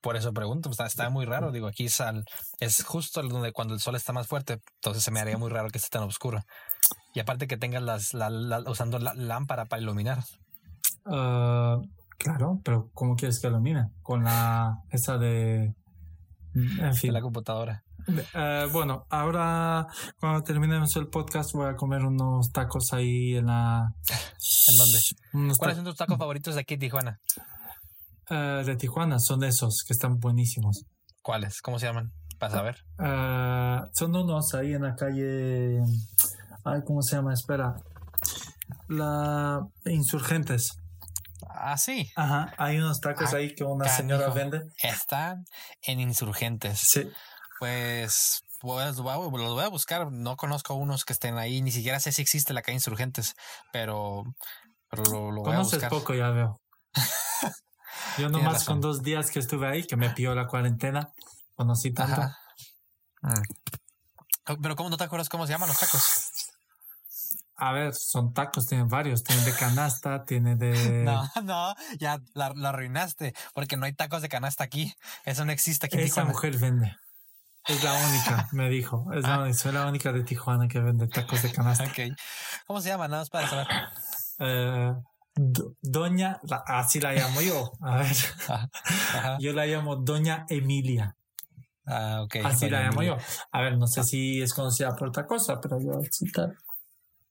[0.02, 1.52] Por eso pregunto, está, está muy raro.
[1.52, 2.26] Digo, aquí sal,
[2.60, 5.70] es justo donde cuando el sol está más fuerte, entonces se me haría muy raro
[5.70, 6.43] que esté tan oscuro.
[7.14, 10.20] Y aparte que tengas las, la, la- usando la lámpara para iluminar.
[11.06, 11.80] Ah,
[12.18, 13.89] claro, pero ¿cómo quieres que ilumine?
[14.04, 15.74] Con la esa de...
[16.80, 17.14] En fin.
[17.14, 17.84] la computadora.
[18.34, 19.86] Eh, bueno, ahora
[20.20, 23.93] cuando terminemos el podcast voy a comer unos tacos ahí en la...
[24.70, 24.99] ¿En dónde?
[25.34, 27.20] Unos ¿Cuáles son tus tacos favoritos de aquí en Tijuana?
[28.30, 30.86] eh, de Tijuana, son esos que están buenísimos.
[31.22, 31.62] ¿Cuáles?
[31.62, 32.12] ¿Cómo se llaman?
[32.39, 32.78] Para saber.
[32.97, 35.82] Ah, son unos ahí en la calle...
[36.64, 37.34] Ay, ¿cómo se llama?
[37.34, 37.76] Espera.
[38.88, 40.78] La Insurgentes.
[41.60, 42.12] Ah, sí.
[42.16, 43.97] Ajá, hay unos tacos Ah, ahí que una canijo.
[43.97, 44.62] señora vende.
[44.82, 45.45] Están
[45.82, 46.80] en Insurgentes.
[46.80, 47.10] Sí.
[47.60, 50.12] Pues, pues los voy a- buscar.
[50.12, 51.62] No conozco unos que estén ahí.
[51.62, 53.34] Ni siquiera sé si existe la calle Insurgentes.
[53.72, 54.24] Pero,
[54.89, 55.89] pero lo, lo voy a Conoces buscar.
[55.89, 56.62] poco, ya veo.
[58.18, 61.10] Yo nomás con dos días que estuve ahí, que me pilló la cuarentena,
[61.55, 62.22] conocí tanto.
[63.22, 63.34] Mm.
[64.49, 66.27] Oh, Pero ¿cómo no te acuerdas cómo se llaman los tacos?
[67.60, 69.24] A ver, son tacos, tienen varios.
[69.24, 70.72] Tienen de canasta, tiene de...
[71.03, 74.93] No, no, ya la, la arruinaste, porque no hay tacos de canasta aquí.
[75.26, 76.32] Eso no existe aquí en Esa Tijuana.
[76.34, 76.95] mujer vende.
[77.68, 79.12] Es la única, me dijo.
[79.14, 81.84] Es la, soy la única de Tijuana que vende tacos de canasta.
[81.86, 82.16] Ok.
[82.66, 83.08] ¿Cómo se llama?
[83.08, 83.68] Nada más para saber.
[84.39, 84.93] Eh,
[85.36, 87.72] Do- Doña, la- así la llamo yo.
[87.82, 88.16] A ver,
[88.47, 89.38] Ajá.
[89.39, 91.16] yo la llamo Doña Emilia.
[91.86, 92.38] Ah, ok.
[92.43, 93.18] Así la llamo Emilia.
[93.18, 93.24] yo.
[93.51, 96.58] A ver, no sé si es conocida por otra cosa, pero yo sí tal.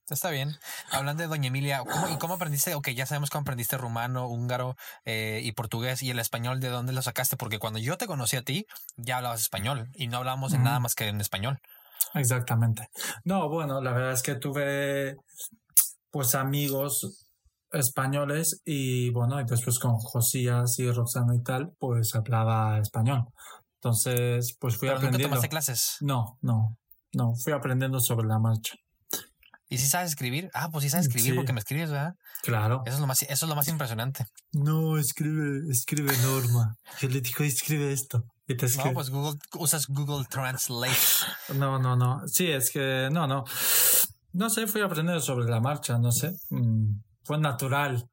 [0.09, 0.55] Está bien.
[0.91, 2.75] Hablando de Doña Emilia, ¿cómo, ¿y cómo aprendiste?
[2.75, 6.01] Ok, ya sabemos cómo aprendiste rumano, húngaro eh, y portugués.
[6.01, 7.35] ¿Y el español de dónde lo sacaste?
[7.35, 10.79] Porque cuando yo te conocí a ti, ya hablabas español y no hablábamos en nada
[10.79, 11.59] más que en español.
[12.13, 12.89] Exactamente.
[13.25, 15.17] No, bueno, la verdad es que tuve
[16.09, 17.27] pues amigos
[17.71, 23.25] españoles y bueno, y después con Josías y Roxana y tal, pues hablaba español.
[23.81, 25.35] Entonces, pues fui Pero nunca aprendiendo.
[25.35, 25.97] tomaste clases.
[25.99, 26.77] No, no,
[27.13, 28.75] no, fui aprendiendo sobre la marcha.
[29.69, 30.49] ¿Y si sabes escribir?
[30.53, 31.35] Ah, pues sí sabes escribir Sí.
[31.35, 32.15] porque me escribes, ¿verdad?
[32.43, 32.83] Claro.
[32.85, 34.25] Eso es lo más, eso es lo más impresionante.
[34.53, 36.75] No, escribe, escribe Norma.
[36.99, 38.23] Yo le digo, escribe esto.
[38.47, 38.93] Y te No, escribe.
[38.93, 40.95] pues Google, usas Google Translate.
[41.55, 42.21] No, no, no.
[42.27, 43.43] Sí, es que no, no.
[44.31, 46.31] No sé, fui aprendiendo sobre la marcha, no sé.
[46.49, 48.07] Mm, fue natural.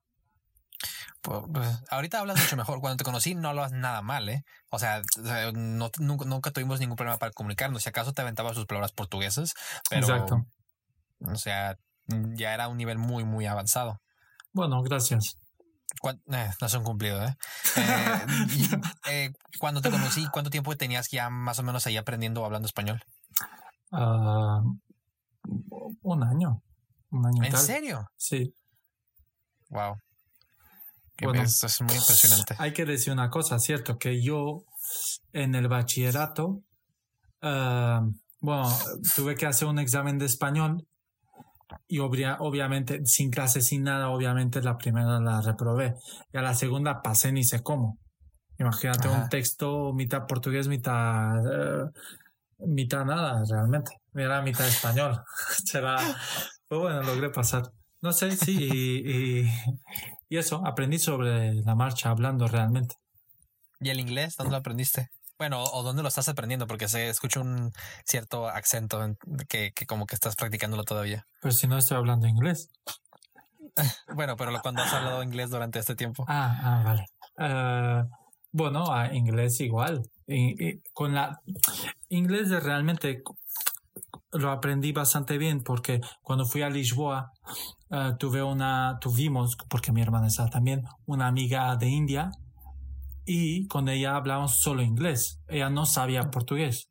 [1.22, 2.80] Pues, pues, ahorita hablas mucho mejor.
[2.80, 4.44] Cuando te conocí no hablas nada mal, ¿eh?
[4.70, 7.82] O sea, o sea, no, nunca, nunca tuvimos ningún problema para comunicarnos.
[7.82, 9.55] Si acaso te aventabas sus palabras portuguesas,
[9.88, 10.44] pero, Exacto.
[11.26, 11.76] O sea,
[12.34, 14.00] ya era un nivel muy, muy avanzado.
[14.52, 15.38] Bueno, gracias.
[16.02, 17.36] Eh, no es un cumplido, ¿eh?
[17.76, 18.26] Eh,
[19.10, 22.66] eh, Cuando te conocí, ¿cuánto tiempo tenías ya más o menos ahí aprendiendo o hablando
[22.66, 23.02] español?
[23.92, 24.60] Ah,
[26.02, 26.62] un año.
[27.10, 27.60] Un año ¿En tal.
[27.60, 28.06] serio?
[28.16, 28.54] Sí.
[29.70, 29.96] Wow.
[31.22, 31.42] Bueno.
[31.42, 32.56] es, es muy impresionante.
[32.58, 34.64] Hay que decir una cosa, cierto, que yo
[35.32, 36.60] en el bachillerato,
[37.40, 38.02] ah,
[38.40, 38.68] bueno,
[39.14, 40.86] tuve que hacer un examen de español
[41.88, 45.94] y obvia- obviamente, sin clase, sin nada, obviamente la primera la reprobé.
[46.32, 47.98] Y a la segunda pasé ni sé cómo.
[48.58, 49.22] Imagínate Ajá.
[49.22, 51.90] un texto mitad portugués, mitad, eh,
[52.58, 53.92] mitad nada, realmente.
[54.14, 55.20] Era mitad español.
[55.64, 55.96] Será,
[56.70, 57.70] bueno, logré pasar.
[58.00, 59.10] No sé, sí, y,
[59.42, 59.50] y,
[60.28, 62.96] y eso, aprendí sobre la marcha hablando realmente.
[63.80, 64.36] ¿Y el inglés?
[64.36, 65.08] ¿Dónde lo aprendiste?
[65.39, 67.72] Bueno, o dónde lo estás aprendiendo, porque se escucha un
[68.05, 69.18] cierto acento en-
[69.49, 71.26] que, que como que estás practicándolo todavía.
[71.41, 72.68] Pero si no estoy hablando inglés.
[74.14, 76.24] Bueno, pero cuando has hablado inglés durante este tiempo.
[76.28, 77.07] Ah, ah vale.
[77.39, 78.05] Eh,
[78.53, 80.03] bueno, a inglés igual.
[80.28, 81.41] Y- y con la
[82.09, 83.22] inglés realmente
[84.32, 87.32] lo aprendí bastante bien porque cuando fui a Lisboa
[87.91, 92.30] eh, tuve una, tuvimos, porque mi hermana está también, una amiga de India
[93.26, 95.40] y con ella hablamos solo inglés.
[95.48, 96.90] Ella no sabía portugués.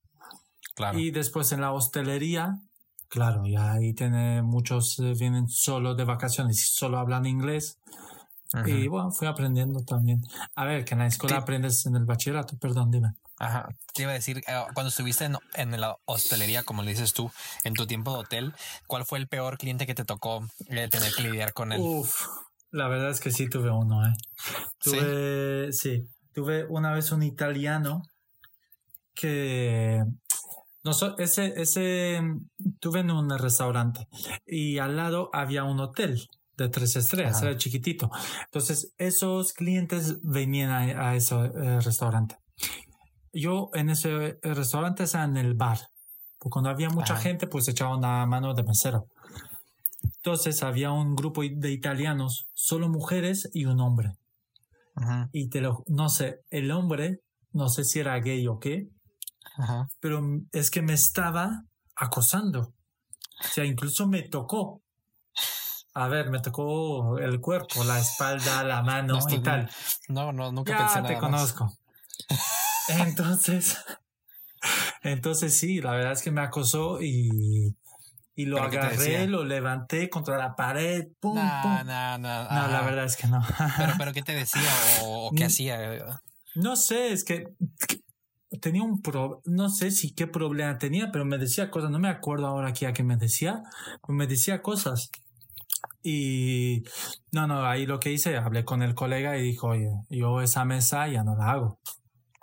[0.76, 1.00] Claro.
[1.00, 2.60] Y después en la hostelería,
[3.08, 7.78] claro, y ahí tiene muchos eh, vienen solo de vacaciones y solo hablan inglés.
[8.66, 10.22] Y bueno, fui aprendiendo también.
[10.56, 13.14] A ver, que en la escuela aprendes en el bachillerato, perdón, dime.
[13.40, 17.14] Ajá, te iba a decir, eh, cuando estuviste en, en, la hostelería, como le dices
[17.14, 17.32] tú,
[17.64, 18.54] en tu tiempo de hotel,
[18.86, 21.82] ¿cuál fue el peor cliente que te tocó eh, tener que lidiar con él?
[21.82, 22.28] Uf,
[22.70, 24.14] la verdad es que sí tuve uno, ¿eh?
[24.80, 28.04] Tuve, sí, tuve una vez un italiano
[29.14, 30.04] que
[30.84, 32.20] no, ese, ese,
[32.80, 34.08] tuve en un restaurante
[34.46, 36.28] y al lado había un hotel
[36.58, 38.12] de tres estrellas, era chiquitito.
[38.46, 42.38] Entonces, esos clientes venían a, ese eh, restaurante.
[43.32, 45.80] Yo en ese eh, restaurante estaba en el bar.
[46.38, 49.08] Cuando había mucha gente, pues echaba una mano de mesero.
[50.04, 54.12] Entonces había un grupo de italianos, solo mujeres y un hombre.
[55.32, 57.22] Y te lo, no sé, el hombre,
[57.52, 58.90] no sé si era gay o qué,
[60.00, 60.22] pero
[60.52, 61.64] es que me estaba
[61.96, 62.74] acosando.
[63.44, 64.82] O sea, incluso me tocó.
[65.96, 69.70] A ver, me tocó el cuerpo, la espalda, la mano y tal.
[70.10, 71.72] No, no, nunca pensé nada te conozco.
[72.88, 73.78] Entonces,
[75.04, 77.76] entonces sí, la verdad es que me acosó y,
[78.36, 81.72] y lo agarré, lo levanté contra la pared, pum, pum.
[81.86, 83.42] No, no, no, la verdad es que no.
[83.78, 84.62] Pero, pero ¿qué te decía
[85.04, 86.22] o, qué hacía?
[86.56, 87.46] No sé, es que
[88.60, 92.10] tenía un pro, no sé si qué problema tenía, pero me decía cosas, no me
[92.10, 93.62] acuerdo ahora aquí a qué me decía,
[94.02, 95.10] pero me decía cosas.
[96.02, 96.84] Y
[97.32, 100.66] no, no, ahí lo que hice, hablé con el colega y dijo, oye, yo esa
[100.66, 101.80] mesa ya no la hago.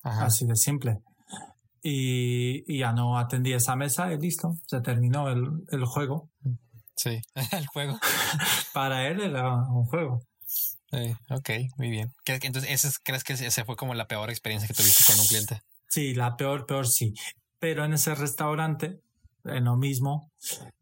[0.03, 0.99] Así de simple.
[1.83, 6.29] Y, y, ya no atendí esa mesa y listo, se terminó el, el juego.
[6.95, 7.23] Sí,
[7.53, 7.99] el juego.
[8.75, 10.21] Para él era un juego.
[10.91, 12.13] Sí, ok, muy bien.
[12.27, 15.63] Entonces, ¿crees que esa fue como la peor experiencia que tuviste con un cliente?
[15.89, 17.15] Sí, la peor, peor sí.
[17.59, 19.01] Pero en ese restaurante,
[19.45, 20.31] en lo mismo,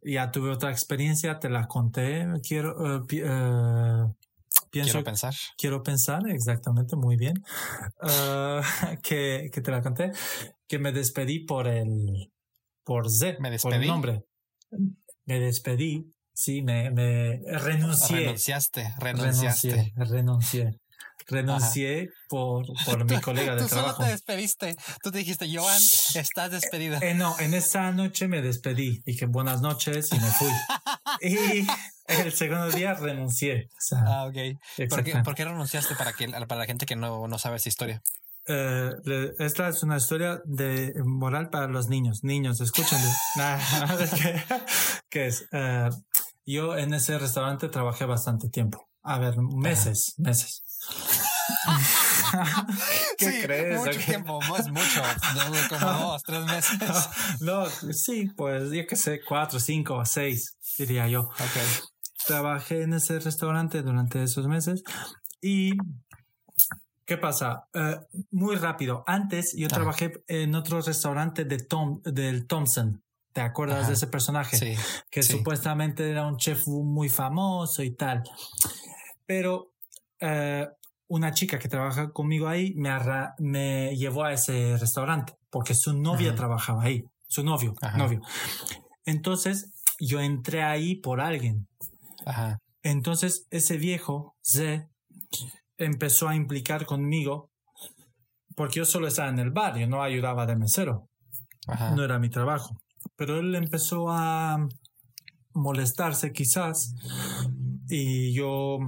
[0.03, 2.27] ya tuve otra experiencia, te la conté.
[2.43, 5.35] Quiero, uh, pienso, quiero pensar.
[5.57, 7.45] Quiero pensar, exactamente, muy bien.
[8.03, 8.63] Uh,
[9.03, 10.13] que, que te la conté.
[10.69, 12.33] Que me despedí por el,
[12.85, 14.25] por Z, me por el nombre.
[15.25, 18.19] Me despedí, sí, me, me renuncié.
[18.19, 19.71] Renunciaste, renunciaste.
[19.71, 20.81] Renuncié, renuncié
[21.29, 23.89] renuncié por, por mi colega de trabajo.
[23.89, 24.77] Tú solo te despediste.
[25.03, 26.99] Tú te dijiste, Joan, estás despedida.
[27.03, 29.03] Eh, no, en esa noche me despedí.
[29.05, 30.51] Dije buenas noches y me fui.
[31.23, 31.67] y
[32.09, 33.69] el segundo día renuncié.
[33.93, 34.89] ah, ok.
[34.89, 37.69] ¿Por qué, ¿Por qué, renunciaste para, que, para la gente que no, no sabe esa
[37.69, 38.03] historia?
[38.49, 42.25] Eh, esta es una historia de moral para los niños.
[42.25, 43.09] Niños, escúchenlo.
[45.11, 45.47] ¿Qué es?
[45.53, 45.95] Uh,
[46.47, 48.89] yo en ese restaurante trabajé bastante tiempo.
[49.03, 50.65] A ver, meses, meses.
[53.19, 53.81] ¿Qué crees?
[53.81, 55.03] Mucho tiempo, es mucho,
[55.69, 56.79] como dos, tres meses.
[57.41, 61.29] No, sí, pues yo qué sé, cuatro, cinco, seis, diría yo.
[61.33, 61.67] Okay.
[62.27, 64.83] Trabajé en ese restaurante durante esos meses
[65.41, 65.73] y
[67.09, 67.67] ¿Qué pasa?
[67.75, 69.03] Uh, muy rápido.
[69.07, 73.03] Antes yo trabajé en otro restaurante de Tom, del Thompson.
[73.33, 74.59] ¿Te acuerdas de ese personaje?
[74.59, 74.75] Sí,
[75.11, 78.25] que supuestamente era un chef muy famoso y tal.
[79.25, 79.73] Pero
[80.21, 80.67] uh,
[81.07, 82.91] una chica que trabaja conmigo ahí me,
[83.39, 88.21] me llevó a ese restaurante porque su novia trabajaba ahí, su novio, novio.
[89.07, 91.69] Entonces yo entré ahí por alguien.
[92.27, 92.59] Ajá.
[92.83, 94.91] Entonces ese viejo, Z,
[95.79, 97.51] empezó a implicar conmigo
[98.55, 101.09] porque yo solo estaba en el bar, yo no ayudaba de mesero.
[101.95, 102.81] No era mi trabajo.
[103.15, 104.67] Pero él empezó a
[105.55, 106.95] molestarse quizás
[107.89, 108.79] y yo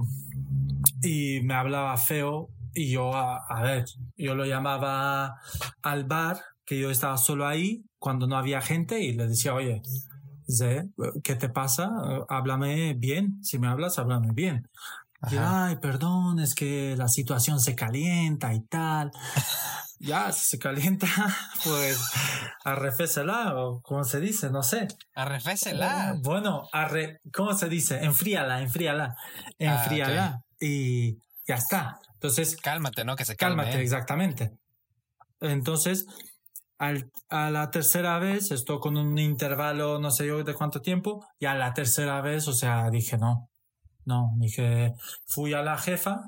[1.01, 3.85] y me hablaba feo y yo, a, ver,
[4.15, 5.35] yo lo llamaba
[5.81, 9.81] al bar, que yo estaba solo ahí cuando no había gente y le decía, oye,
[11.23, 11.91] ¿qué te pasa?
[12.29, 14.67] Háblame bien, si me hablas, háblame bien.
[15.29, 19.11] Y, ay, perdón, es que la situación se calienta y tal.
[19.99, 21.07] ya, si se calienta,
[21.63, 21.99] pues
[22.63, 24.87] arrefésela o como se dice, no sé.
[25.13, 26.11] Arrefésela.
[26.11, 28.03] Eh, bueno, arre, ¿cómo se dice?
[28.03, 31.17] Enfríala, enfríala, ah, enfríala y
[31.47, 31.99] ya está.
[32.13, 32.55] Entonces.
[32.55, 33.15] Cálmate, ¿no?
[33.15, 33.63] Que se calme.
[33.63, 34.51] Cálmate, exactamente.
[35.39, 36.07] Entonces,
[36.79, 41.23] al, a la tercera vez, esto con un intervalo, no sé yo de cuánto tiempo,
[41.39, 43.50] y a la tercera vez, o sea, dije no.
[44.05, 44.93] No, dije,
[45.25, 46.21] fui a la jefa,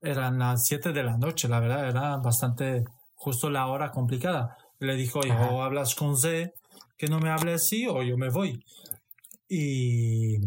[0.00, 2.84] eran las siete de la noche, la verdad, era bastante
[3.14, 4.56] justo la hora complicada.
[4.78, 6.50] Le dijo, oye, o hablas con Z,
[6.96, 8.64] que no me hable así, o yo me voy.
[9.48, 10.38] Y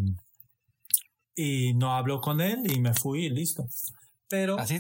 [1.35, 3.68] y no hablo con él y me fui y listo.
[4.30, 4.60] Pero.
[4.60, 4.80] Así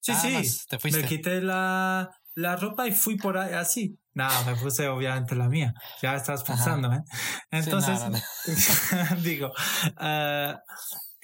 [0.00, 0.66] Sí, sí.
[0.92, 2.10] Me quité la.
[2.34, 3.98] la ropa y fui por ahí así.
[4.14, 5.74] No, me puse obviamente la mía.
[6.02, 7.02] Ya estás pensando, ¿eh?
[7.50, 8.00] Entonces,
[9.22, 9.52] digo,
[10.00, 10.54] uh,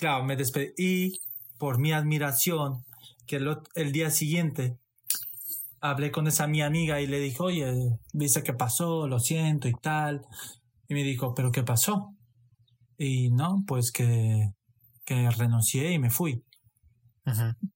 [0.02, 0.72] claro, me despedí.
[0.76, 1.20] Y
[1.58, 2.84] por mi admiración,
[3.24, 4.76] que el, el, día siguiente
[5.80, 7.72] hablé con esa mi amiga y le dije, oye,
[8.12, 10.22] dice que pasó, lo siento y tal.
[10.88, 12.16] Y me dijo, ¿pero qué pasó?
[12.98, 14.50] Y no, pues que,
[15.04, 16.44] que renuncié y me fui.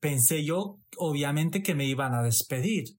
[0.00, 2.98] Pensé yo, obviamente, que me iban a despedir.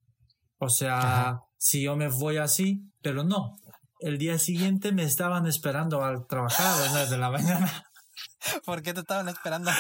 [0.58, 3.58] O sea, si yo me voy así, pero no.
[4.00, 7.87] El día siguiente me estaban esperando al trabajar a las 9 de la mañana.
[8.66, 9.72] ¿Por qué te estaban esperando?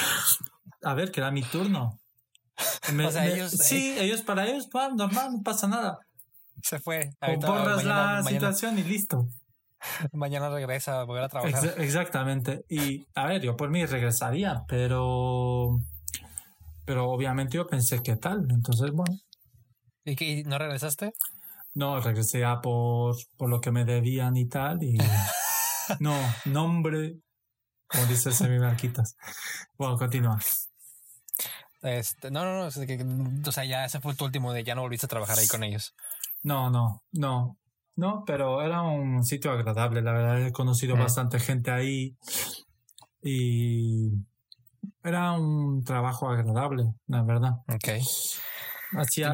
[0.83, 1.99] A ver, que era mi turno.
[3.05, 3.51] o sea, ellos.
[3.51, 5.99] Sí, eh, ellos para ellos, pues, normal, no pasa nada.
[6.63, 7.11] Se fue.
[7.21, 9.27] O borras la situación y listo.
[10.11, 11.75] Mañana regresa a volver a trabajar.
[11.77, 12.65] exactamente.
[12.69, 15.79] Y a ver, yo por mí regresaría, pero.
[16.85, 18.47] Pero obviamente yo pensé que tal.
[18.49, 19.17] Entonces, bueno.
[20.05, 21.13] ¿Y, qué, no regresaste?
[21.73, 24.83] No, regresé a por, por lo que me debían y tal.
[24.83, 24.97] Y.
[25.99, 26.15] no,
[26.45, 27.17] nombre.
[27.87, 29.17] Como dice Semi Marquitas.
[29.77, 30.39] Bueno, continúa.
[31.81, 32.67] Este, no, no, no.
[32.67, 35.63] o sea, ya ese fue tu último de ya no volviste a trabajar ahí con
[35.63, 35.93] ellos.
[36.43, 37.57] No, no, no.
[37.95, 40.47] No, pero era un sitio agradable, la verdad.
[40.47, 42.15] He conocido bastante gente ahí
[43.23, 44.11] y
[45.03, 47.53] era un trabajo agradable, la verdad.
[47.67, 48.03] Ok.
[48.97, 49.33] Hacía,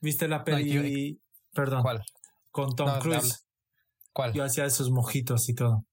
[0.00, 1.20] ¿Viste la peli?
[1.52, 1.82] perdón.
[1.82, 2.04] ¿Cuál?
[2.50, 3.44] Con Tom Cruise.
[4.12, 4.32] ¿Cuál?
[4.32, 5.84] Yo hacía esos mojitos y todo.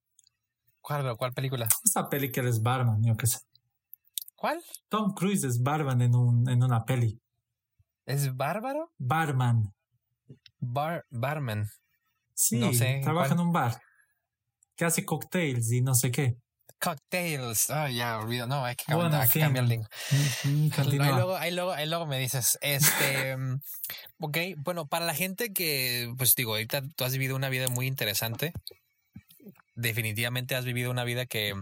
[0.85, 1.67] ¿Cuál, cuál película?
[1.83, 3.39] Esa peli que eres barman, yo qué sé.
[4.35, 4.61] ¿Cuál?
[4.87, 7.19] Tom Cruise es barman en, un, en una peli.
[8.05, 8.93] ¿Es bárbaro?
[8.99, 9.73] Barman.
[10.59, 11.67] Bar, barman.
[12.35, 13.81] Sí, no sé, trabaja en un bar.
[14.75, 16.35] Que hace cocktails y no sé qué.
[16.79, 17.71] Cocktails.
[17.71, 18.45] Ah, ya, olvido.
[18.45, 19.87] No, hay que, cambiar, hay que cambiar el link.
[20.77, 23.59] Ahí, luego, ahí, luego, ahí luego me dices, este, mm,
[24.19, 27.87] ok, bueno, para la gente que, pues digo, ahorita tú has vivido una vida muy
[27.87, 28.53] interesante.
[29.76, 31.53] Definitivamente has vivido una vida que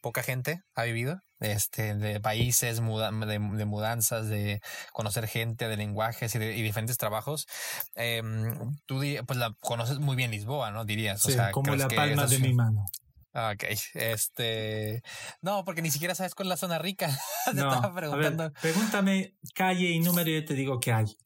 [0.00, 4.60] poca gente ha vivido este, de países, de, mudanzas, de
[4.92, 7.46] conocer gente, de lenguajes y, de, diferentes trabajos.
[7.94, 10.84] Em, tú pues la conoces muy bien Lisboa, ¿no?
[10.84, 11.24] Dirías.
[11.24, 12.84] o sea, como la palma de mi mano.
[13.32, 13.64] Ok,
[13.94, 15.02] este.
[15.40, 17.06] No, porque ni siquiera sabes cuál es la zona rica.
[17.44, 18.52] te estaba preguntando.
[18.60, 21.16] pregúntame calle y número y yo te digo qué hay.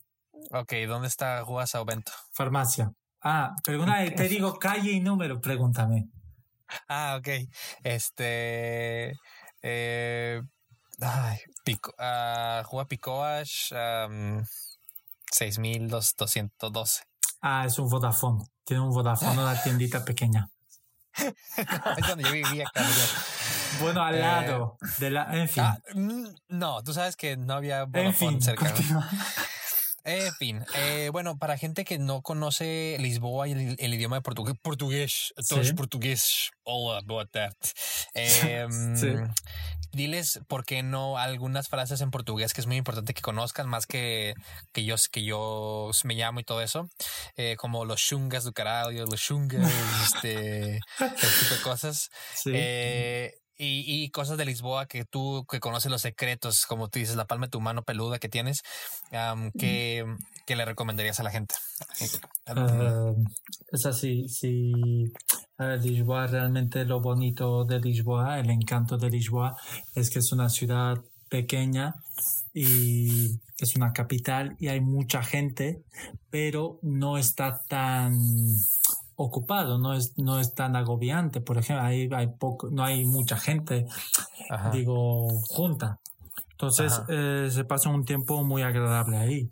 [0.50, 2.12] Ok, ¿dónde está Juasa o Bento?
[2.32, 2.92] Farmacia.
[3.22, 6.10] Ah, pregúntame, te digo calle y número, pregúntame.
[6.88, 7.28] Ah, ok.
[7.82, 9.14] Este.
[9.62, 10.42] Eh,
[11.00, 14.44] ay, pico, uh, Juga Picoash um,
[15.32, 17.02] 6212.
[17.40, 18.44] Ah, es un Vodafone.
[18.64, 20.48] Tiene un Vodafone, una tiendita pequeña.
[21.16, 22.70] es donde yo vivía,
[23.80, 25.34] Bueno, al lado eh, de la.
[25.34, 25.62] En fin.
[25.62, 25.78] Ah,
[26.48, 28.74] no, tú sabes que no había Vodafone cerca.
[30.04, 34.54] En fin, eh, bueno, para gente que no conoce Lisboa y el, idioma de portugués,
[34.60, 37.54] portugués, todos portugués, all about that.
[38.12, 38.94] Em,
[39.92, 43.86] diles por qué no algunas frases en portugués que es muy importante que conozcan, más
[43.86, 44.34] que,
[44.72, 46.90] que yo que yo me llamo y todo eso,
[47.36, 49.62] eh, como los chungas do caralho, los chungas,
[50.04, 52.10] este, ese tipo de cosas.
[52.46, 57.16] Eh, y, y, cosas de Lisboa que tú que conoces los secretos, como tú dices,
[57.16, 58.62] la palma de tu mano peluda que tienes,
[59.58, 60.04] que,
[60.46, 61.54] que, le recomendarías a la gente?
[63.72, 64.72] es así, sí.
[65.58, 69.56] Lisboa, realmente lo bonito de Lisboa, el encanto de Lisboa,
[69.94, 70.96] es que es una ciudad
[71.28, 71.94] pequeña
[72.52, 75.82] y es una capital y hay mucha gente,
[76.30, 78.14] pero no está tan
[79.16, 81.40] ocupado, no es, no es tan agobiante.
[81.40, 83.86] Por ejemplo, hay, hay poco, no hay mucha gente,
[84.72, 85.98] digo, junta.
[86.52, 89.50] Entonces eh, se pasa un tiempo muy agradable ahí.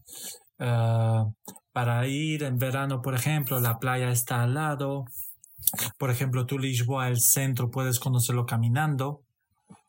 [0.58, 1.26] Ah,
[1.72, 5.04] para ir en verano, por ejemplo, la playa está al lado.
[5.98, 9.22] Por ejemplo, tú Lisboa, el centro, puedes conocerlo caminando.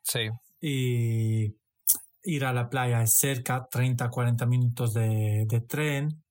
[0.02, 0.30] Sí.
[0.62, 1.56] Y
[2.24, 6.24] ir a la playa es cerca, 30, 40 minutos de, de tren.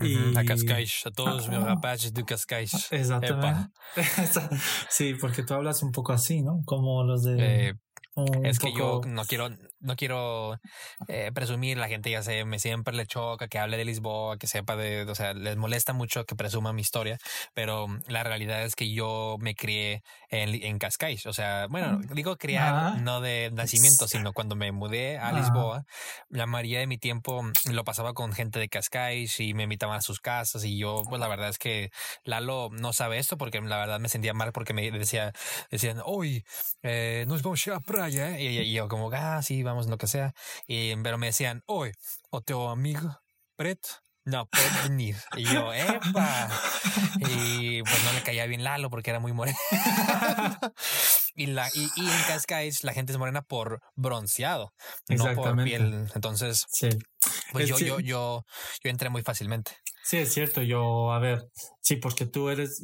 [0.00, 0.36] Y...
[0.36, 2.88] A Cascais, a todos los rapazes de Cascais.
[2.90, 3.70] Exactamente.
[4.88, 6.62] sí, porque tú hablas un poco así, ¿no?
[6.64, 7.68] Como los de...
[7.68, 7.74] Eh,
[8.42, 9.50] es que yo no quiero,
[9.80, 10.60] no quiero
[11.08, 14.46] eh, presumir, la gente ya sé, me siempre le choca que hable de Lisboa, que
[14.46, 17.18] sepa de, o sea, les molesta mucho que presuma mi historia,
[17.54, 22.14] pero la realidad es que yo me crié en, en Cascais, o sea, bueno, mm.
[22.14, 25.84] digo criar no de nacimiento, sino cuando me mudé a Lisboa,
[26.28, 30.02] la mayoría de mi tiempo lo pasaba con gente de Cascais y me invitaban a
[30.02, 31.90] sus casas y yo, pues la verdad es que
[32.24, 35.32] Lalo no sabe esto porque la verdad me sentía mal porque me decía,
[35.70, 36.44] decían, hoy
[36.82, 38.42] eh, nos vamos a la playa, ¿eh?
[38.42, 40.34] y, yo como, ah, sí, lo que sea.
[40.66, 41.92] Y, pero me decían, hoy,
[42.30, 43.20] o teu amigo
[43.56, 43.88] preto
[44.24, 45.16] no puedes venir.
[45.36, 46.48] Y yo, ¡epa!
[47.18, 49.58] Y pues no le caía bien Lalo porque era muy moreno.
[51.34, 54.72] y, la, y, en Cascais la gente es morena por bronceado,
[55.08, 56.08] no por piel.
[56.14, 56.88] Entonces, sí.
[57.52, 58.44] pues yo, yo, yo,
[58.82, 59.72] yo entré muy fácilmente.
[60.02, 60.62] Sí, es cierto.
[60.62, 61.48] Yo, a ver,
[61.80, 62.82] sí, porque tú eres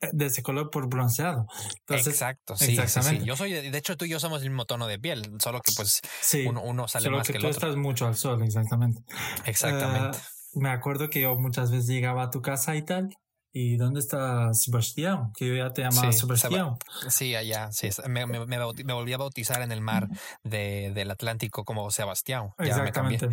[0.00, 1.46] de ese color por bronceado.
[1.88, 3.24] Exacto, sí, exactamente.
[3.24, 5.72] Yo soy, de hecho, tú y yo somos el mismo tono de piel, solo que
[5.76, 6.00] pues
[6.46, 9.02] uno, uno, sale más que, el tú estás mucho al sol, exactamente.
[9.46, 10.18] Exactamente.
[10.18, 13.08] Ah, me acuerdo que yo muchas veces llegaba a tu casa y tal.
[13.56, 15.30] ¿Y dónde está Sebastián?
[15.36, 16.76] Que yo ya te llamaba Sebastián.
[17.08, 17.88] Sí, allá, sí.
[18.08, 20.08] Me, me, me, volví a bautizar en el mar
[20.42, 22.48] de, del Atlántico como Sebastián.
[22.58, 23.28] Exactamente.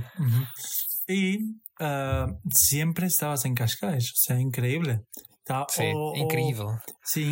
[1.07, 5.01] Y ah, siempre estabas en Cascais, o sea, increíble.
[5.69, 6.65] Sí, increíble.
[7.03, 7.23] sí.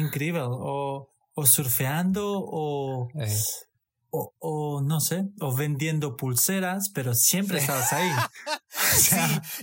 [0.49, 3.07] O, o surfeando o...
[3.15, 3.27] Eh
[4.11, 8.11] o, o, no sé, o vendiendo pulseras, pero siempre estabas ahí.
[8.69, 9.15] sí,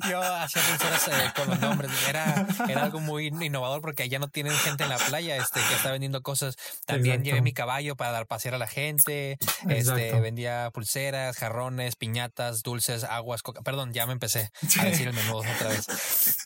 [0.08, 1.90] yo hacía pulseras eh, con los nombres.
[2.08, 5.74] Era, era algo muy innovador porque allá no tienen gente en la playa este, que
[5.74, 6.56] está vendiendo cosas.
[6.86, 9.38] También llevé mi caballo para dar pasear a la gente.
[9.68, 13.62] Este, vendía pulseras, jarrones, piñatas, dulces, aguas, coca.
[13.62, 14.50] Perdón, ya me empecé
[14.80, 15.86] a decir el menú otra vez.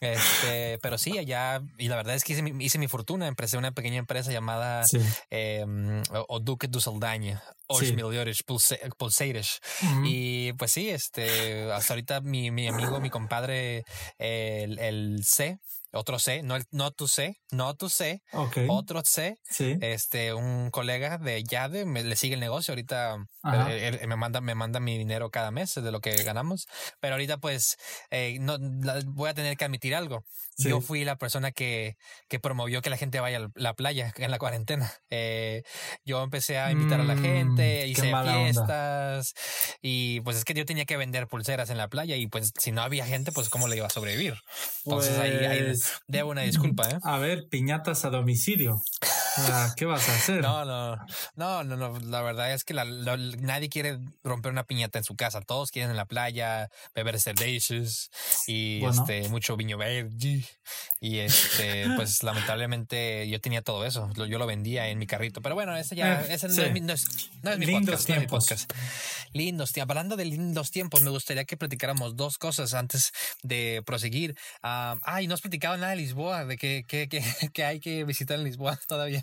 [0.01, 3.27] Este, pero sí, allá, y la verdad es que hice mi, hice mi fortuna.
[3.27, 4.85] Empecé una pequeña empresa llamada
[5.31, 5.64] eh,
[6.28, 7.43] O Duque du Saldaña
[7.78, 7.94] sí.
[7.94, 8.42] millones
[8.97, 9.60] pulseiras.
[10.05, 13.84] Y pues sí, este, hasta ahorita mi, mi amigo, mi compadre,
[14.18, 15.59] el, el C,
[15.93, 18.23] otro C, no, el, no tu C, no tu C,
[18.69, 24.41] otro C, este, un colega de Yade, me, le sigue el negocio, ahorita me manda,
[24.41, 26.67] me manda mi dinero cada mes de lo que ganamos,
[27.01, 27.77] pero ahorita pues
[28.11, 28.57] eh, no,
[29.07, 30.25] voy a tener que admitir algo.
[30.59, 31.97] Yo fui la persona que,
[32.29, 34.93] que promovió que la gente vaya a la playa en la cuarentena.
[35.09, 35.62] Eh,
[36.05, 39.35] yo empecé a invitar a la gente, mm, hice fiestas
[39.81, 42.73] y pues es que yo tenía que vender pulseras en la playa y pues si
[42.73, 44.35] no había gente, pues cómo le iba a sobrevivir.
[44.85, 46.89] Entonces ahí, ahí pues, debo una disculpa.
[46.89, 46.98] ¿eh?
[47.02, 48.82] A ver, piñatas a domicilio.
[49.77, 50.40] ¿Qué vas a hacer?
[50.40, 50.97] No, no,
[51.36, 51.98] no, no, no.
[52.01, 55.40] La verdad es que nadie quiere romper una piñata en su casa.
[55.40, 58.11] Todos quieren en la playa beber cervezas
[58.47, 60.44] y este mucho viño verde.
[61.01, 64.11] Y este, pues lamentablemente yo tenía todo eso.
[64.15, 65.40] Yo lo vendía en mi carrito.
[65.43, 67.07] Pero bueno, ese ya, eh, ese no, es, mi, no, es,
[67.59, 68.47] mi lindos tiempos.
[69.32, 69.90] Lindos tiempos.
[69.90, 73.12] Hablando de lindos tiempos, me gustaría que platicáramos dos cosas antes
[73.43, 74.36] de proseguir.
[74.62, 78.05] ah, y no has platicado nada de Lisboa, de que, que, que, que hay que
[78.05, 79.19] visitar en Lisboa todavía.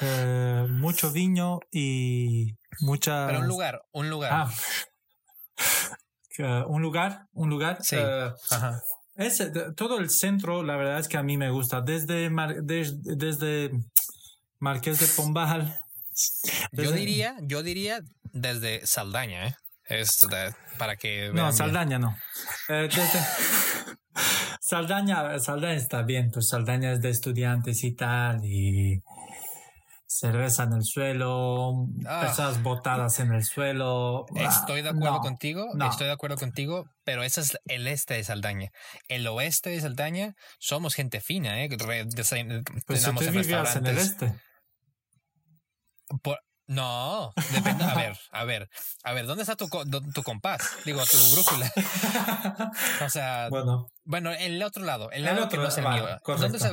[0.00, 3.26] Eh, mucho viño y mucha.
[3.26, 4.32] Pero un lugar, un lugar.
[4.32, 4.50] Ah.
[6.68, 7.78] un lugar, un lugar.
[7.82, 7.96] Sí.
[7.98, 8.82] Eh, Ajá.
[9.76, 11.80] todo el centro, la verdad es que a mí me gusta.
[11.80, 12.30] Desde,
[12.62, 13.70] desde,
[14.58, 15.80] Marqués de Pombal.
[16.72, 18.00] Yo diría, yo diría
[18.32, 19.54] desde Saldaña, ¿eh?
[19.88, 20.26] Es
[20.76, 21.30] para que.
[21.32, 22.16] No, Saldaña no.
[22.68, 22.88] Eh,
[24.60, 29.02] Saldaña, Saldaña está bien, pues Saldaña es de estudiantes y tal, y
[30.18, 32.20] cerveza en el suelo, ah.
[32.20, 34.26] personas botadas en el suelo.
[34.34, 38.70] Estoy de acuerdo contigo, estoy de acuerdo contigo, pero ese es el este de Saldaña.
[39.08, 41.68] El oeste de Saldaña somos gente fina, ¿eh?
[42.86, 44.34] pues si tú vivías en el este.
[46.66, 47.84] no, depende.
[47.84, 48.68] A ver, a ver,
[49.04, 50.60] a ver, ¿dónde está tu, tu compás?
[50.84, 51.72] Digo, tu brújula.
[53.04, 55.82] O sea, bueno, bueno el otro lado, el lado que no se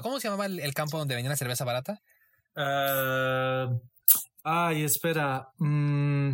[0.02, 2.02] ¿Cómo se llamaba el, campo donde venía la cerveza barata?
[2.56, 3.80] Uh,
[4.44, 5.49] ay, espera.
[5.57, 6.32] Mm,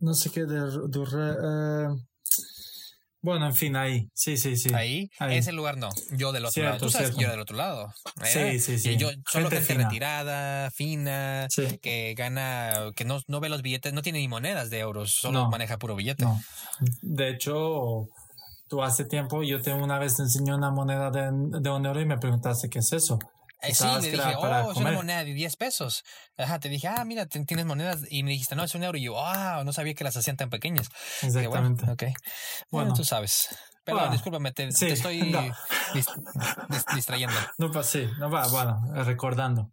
[0.00, 1.96] no sé qué de, uh,
[3.26, 4.08] bueno, en fin, ahí.
[4.14, 4.72] Sí, sí, sí.
[4.72, 5.88] Ahí, ese lugar no.
[6.12, 6.78] Yo del otro lado.
[6.78, 7.92] Tú sabes yo del otro lado.
[8.22, 8.96] Sí, sí, sí.
[8.96, 11.48] yo solo gente, retirada, fina,
[11.82, 15.48] que gana, que no, no ve los billetes, no tiene ni monedas de euros, solo
[15.50, 16.22] maneja puro billete.
[16.22, 16.40] No.
[17.02, 18.08] De hecho,
[18.68, 21.22] tú hace tiempo, yo te una vez te enseñé una moneda de,
[21.60, 23.18] de un euro y me preguntaste qué es eso.
[23.68, 26.04] Eh, sí, le dije, oh, es una moneda de 10 pesos.
[26.36, 28.00] Ajá, te dije, ah, mira, tienes monedas.
[28.10, 28.98] Y me dijiste, no, es un euro.
[28.98, 30.88] Y yo, ah, no sabía que las hacían tan pequeñas.
[31.22, 31.84] Exactamente.
[31.84, 32.04] bueno, ok.
[32.70, 33.48] Bueno, tú sabes.
[33.84, 34.88] Perdón, discúlpame, te, estoy
[36.94, 37.34] distrayendo.
[37.58, 39.70] No, pues sí, no va, bueno, recordando.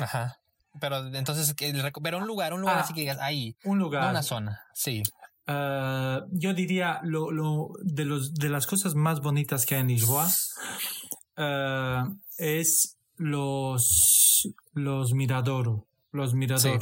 [0.00, 0.40] Ajá.
[0.80, 1.54] Pero entonces,
[2.02, 3.54] pero un lugar, un lugar ah, así que digas, ahí.
[3.64, 4.02] Un lugar.
[4.04, 5.02] No una zona, sí.
[5.46, 9.88] Uh, yo diría lo, lo, de, los, de las cosas más bonitas que hay en
[9.88, 10.26] Lisboa
[11.36, 16.80] uh, es los, los mirador, los mirador.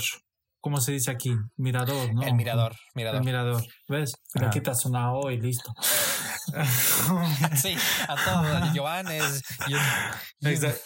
[0.60, 1.34] ¿Cómo se dice aquí?
[1.56, 2.22] Mirador, ¿no?
[2.22, 3.18] El mirador, mirador.
[3.18, 3.64] El mirador.
[3.88, 4.14] ¿Ves?
[4.34, 5.74] Le quitas una O y listo.
[7.56, 7.74] sí,
[8.08, 8.70] a todos.
[8.76, 9.42] Joan es.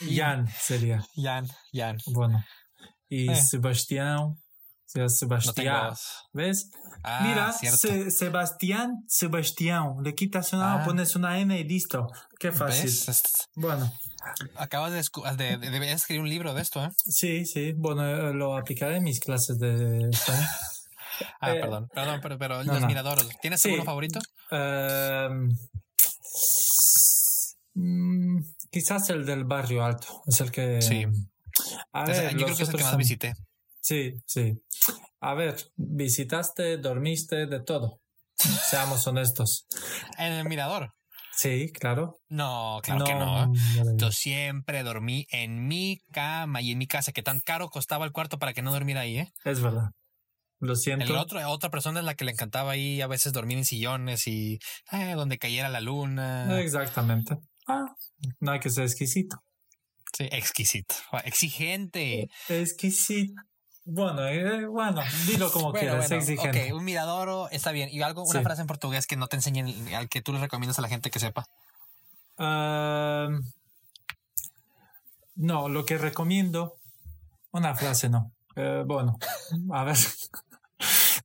[0.01, 1.05] Jan sería.
[1.14, 1.98] Jan, Jan.
[2.06, 2.43] Bueno.
[3.09, 3.36] Y eh.
[3.36, 4.36] Sebastián.
[4.86, 5.93] Sebastián.
[6.32, 6.70] ¿Ves?
[7.02, 7.52] Ah, Mira.
[7.52, 9.97] Se- Sebastián, Sebastián.
[10.02, 10.85] Le quitas una, Ah.
[10.85, 12.06] pones una N y listo.
[12.39, 12.85] Qué fácil.
[12.85, 13.09] ¿Ves?
[13.09, 13.93] Es- Bueno,
[14.57, 16.90] Acabas de, escu- de, de, de escribir un libro de esto, ¿eh?
[17.05, 17.73] sí, sí.
[17.77, 20.11] Bueno, eh, lo aplicaré en mis clases de.
[21.40, 22.86] Ah, Eh, perdón, perdón, pero, pero no, los no.
[22.89, 23.27] miradores.
[23.40, 23.69] ¿Tienes Sí.
[23.70, 24.20] alguno favorito?
[24.51, 25.48] Em,
[27.74, 28.40] mm,
[28.70, 30.23] quizás el del barrio alto.
[30.27, 30.82] Es el que.
[30.82, 31.05] Sí.
[31.93, 33.32] A Entonces, ver, yo creo que es el que más son- visité.
[33.81, 34.62] Sí, sí.
[35.20, 38.01] A ver, visitaste, dormiste, de todo.
[38.36, 39.66] Seamos honestos.
[40.19, 40.93] En el mirador.
[41.37, 42.19] Sí, claro.
[42.29, 43.47] No, claro que no.
[43.47, 48.07] no, Yo siempre dormí en mi cama y en mi casa, que tan caro costaba
[48.07, 49.33] el cuarto para que no dormiera ahí, ¿eh?
[49.45, 49.91] Es verdad.
[50.61, 51.05] Lo siento.
[51.05, 54.27] El otro, otra persona es la que le encantaba ahí a veces dormir en sillones
[54.27, 54.59] y
[54.91, 56.59] eh, donde cayera la luna.
[56.61, 57.37] Exactamente.
[57.69, 57.85] Ah,
[58.41, 59.37] no hay que ser exquisito.
[60.17, 60.95] Sí, exquisito.
[61.25, 62.29] Exigente.
[62.49, 63.43] Exquisito.
[63.89, 66.73] Bueno, eh, bueno, dilo como Bueno, quieras, bueno, exigente.
[66.73, 67.89] ok, un miradoro está bien.
[67.91, 68.45] ¿Y algo, una Sí.
[68.45, 71.09] frase en portugués que no te enseñen, al que tú le recomiendas a la gente
[71.11, 71.47] que sepa?
[75.37, 76.75] No, lo que recomiendo,
[77.53, 78.33] una frase no.
[78.57, 79.19] Eh, bueno,
[79.73, 79.97] a ver.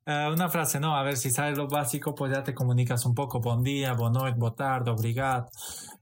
[0.03, 3.13] Eh, una frase no, a ver si sabes lo básico, pues ya te comunicas un
[3.13, 3.39] poco.
[3.39, 5.45] Buen día, boa noite, boa tarde, obrigado,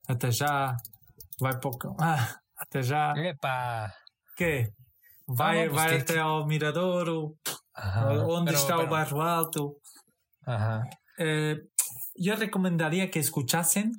[0.08, 0.78] até já,
[1.42, 3.12] vai pouco, ah, até já.
[3.18, 3.94] Epa.
[4.38, 4.72] ¿Qué?
[5.32, 7.36] Vai, no, pues vai que- até ao miradouro,
[7.74, 9.76] Ajá, onde pero- está o pero- barro alto.
[10.46, 10.84] Ajá,
[11.20, 11.58] Eh,
[12.16, 13.92] yo recomendaría que escuchasen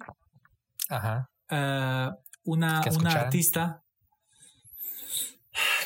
[0.88, 1.28] ajá.
[1.50, 2.08] eh,
[2.44, 3.82] una, Que una artista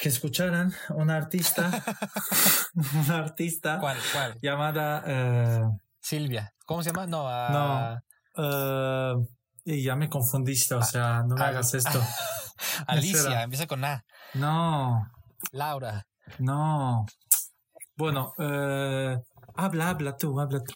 [0.00, 1.70] que escucharan una artista
[2.94, 4.38] una artista ¿Cuál, cuál?
[4.40, 5.62] llamada eh,
[6.00, 6.52] Silvia.
[6.66, 7.06] ¿Cómo se llama?
[7.06, 8.00] No, a...
[8.36, 9.14] eh,
[9.64, 12.00] y ya me confundiste o sea no me ah, hagas esto
[12.86, 14.04] Alicia, empieza con A.
[14.34, 15.10] no
[15.52, 16.06] Laura.
[16.38, 17.04] no
[17.96, 19.16] bueno eh,
[19.54, 20.72] habla habla tú habla tú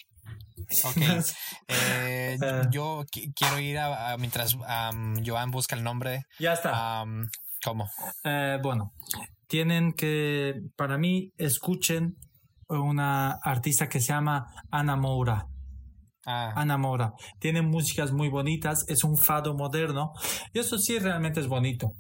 [0.85, 0.97] Ok.
[1.69, 2.63] Eh, Eh.
[2.71, 4.55] yo qui- quiero ir a, a- mientras
[5.25, 6.25] Joan busca el nombre.
[6.39, 7.05] ya está
[7.65, 7.89] ¿Cómo?
[8.25, 8.93] Eh, bueno,
[9.47, 12.17] tienen que, para mí, escuchen
[12.69, 15.47] una artista que se llama Ana Moura.
[16.31, 17.15] Ah, Ana Moura.
[17.39, 20.13] Tiene músicas muy bonitas, es un fado moderno
[20.53, 21.95] y eso sí realmente es bonito.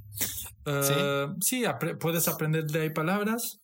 [0.66, 3.62] Eh, sí, apre- puedes aprender de ahí palabras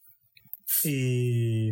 [0.85, 1.71] y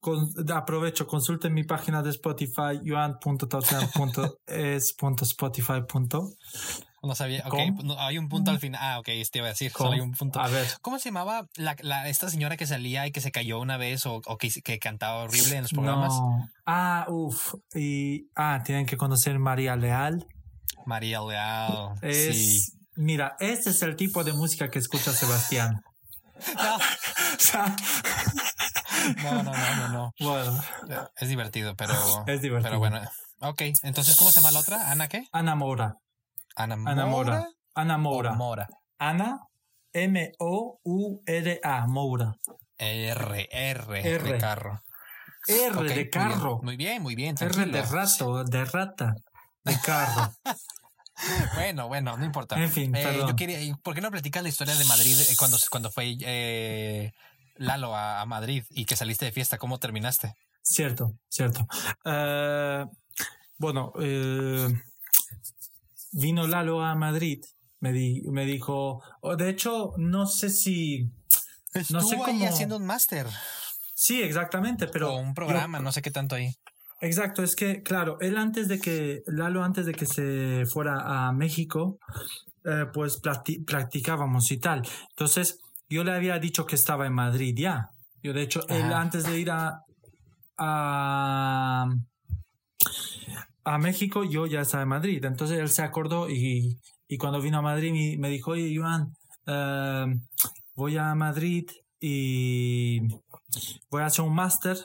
[0.00, 5.82] con- aprovecho, consulten mi página de Spotify, joan.tautean.es.spotify.
[7.06, 7.42] no sabía.
[7.46, 7.82] Ok, ¿Cómo?
[7.82, 8.80] no, hay un punto al final.
[8.82, 9.72] Ah, ok, te iba a decir.
[9.72, 10.40] Solo hay un punto.
[10.40, 13.58] A ver, ¿Cómo se llamaba la, la- esta señora que salía y que se cayó
[13.60, 16.12] una vez o, o que, que cantaba horrible en los programas?
[16.12, 16.48] No.
[16.66, 17.54] Ah, uff.
[17.74, 20.26] Y ah, tienen que conocer María Leal.
[20.84, 21.94] María Leal.
[22.02, 22.72] Es, Sí.
[22.98, 25.82] Mira, este es el tipo de música que escucha Sebastián.
[26.56, 26.76] No,
[27.36, 27.76] O sea,
[29.22, 30.12] no, no, no, no, no.
[30.20, 30.60] bueno,
[31.16, 31.92] Es divertido, pero.
[32.26, 32.62] es divertido.
[32.70, 33.00] Pero bueno.
[33.40, 34.90] Ok, entonces, ¿cómo se llama la otra?
[34.90, 35.24] ¿Ana qué?
[35.32, 35.96] Ana Mora.
[36.56, 37.46] Ana Ana Mora.
[37.74, 38.32] Ana Mora.
[38.34, 38.68] Mora.
[38.98, 39.40] Ana
[39.92, 41.86] M-O-U-R-A.
[41.86, 42.34] Moura.
[42.78, 44.32] R, R, R.
[44.32, 44.82] de carro.
[45.48, 46.60] R de carro.
[46.62, 47.36] Muy bien, muy bien.
[47.40, 49.14] R de rato, de rata.
[49.64, 50.32] De carro.
[51.54, 52.62] Bueno, bueno, no importa.
[52.62, 53.28] En fin, Eh, perdón.
[53.30, 57.10] yo quería, ¿por qué no platicas la historia de Madrid eh, cuando, cuando fue eh,
[57.54, 59.56] Lalo a, a Madrid y que saliste de fiesta?
[59.56, 60.34] ¿Cómo terminaste?
[60.60, 61.66] Cierto, cierto.
[62.04, 62.84] Eh,
[63.56, 64.68] bueno, eh,
[66.16, 67.42] vino Lalo a Madrid.
[67.80, 71.10] Me, di- me dijo, o de hecho, no sé si...
[71.74, 73.26] Estuvo sé ahí cómo- haciendo un máster
[73.94, 75.12] Sí, exactamente, pero...
[75.14, 76.50] o un yo- programa, no sé qué tanto ahí.
[77.02, 81.32] Exacto, es que, claro, él antes de que, Lalo antes de que se fuera a
[81.32, 81.98] México,
[82.64, 84.82] eh, pues practi- practicábamos y tal.
[85.10, 85.58] Entonces,
[85.90, 87.90] yo le había dicho que estaba en Madrid ya.
[88.22, 89.80] Yo, de hecho, él antes de ir a,
[90.56, 91.86] a,
[93.66, 95.24] a México, yo ya estaba en Madrid.
[95.24, 96.78] Entonces, él se acordó y,
[97.08, 99.14] y cuando vino a Madrid me, me dijo, oye, Joan,
[99.46, 100.06] eh,
[100.74, 101.68] voy a Madrid
[102.00, 103.00] y
[103.90, 104.76] voy a hacer un máster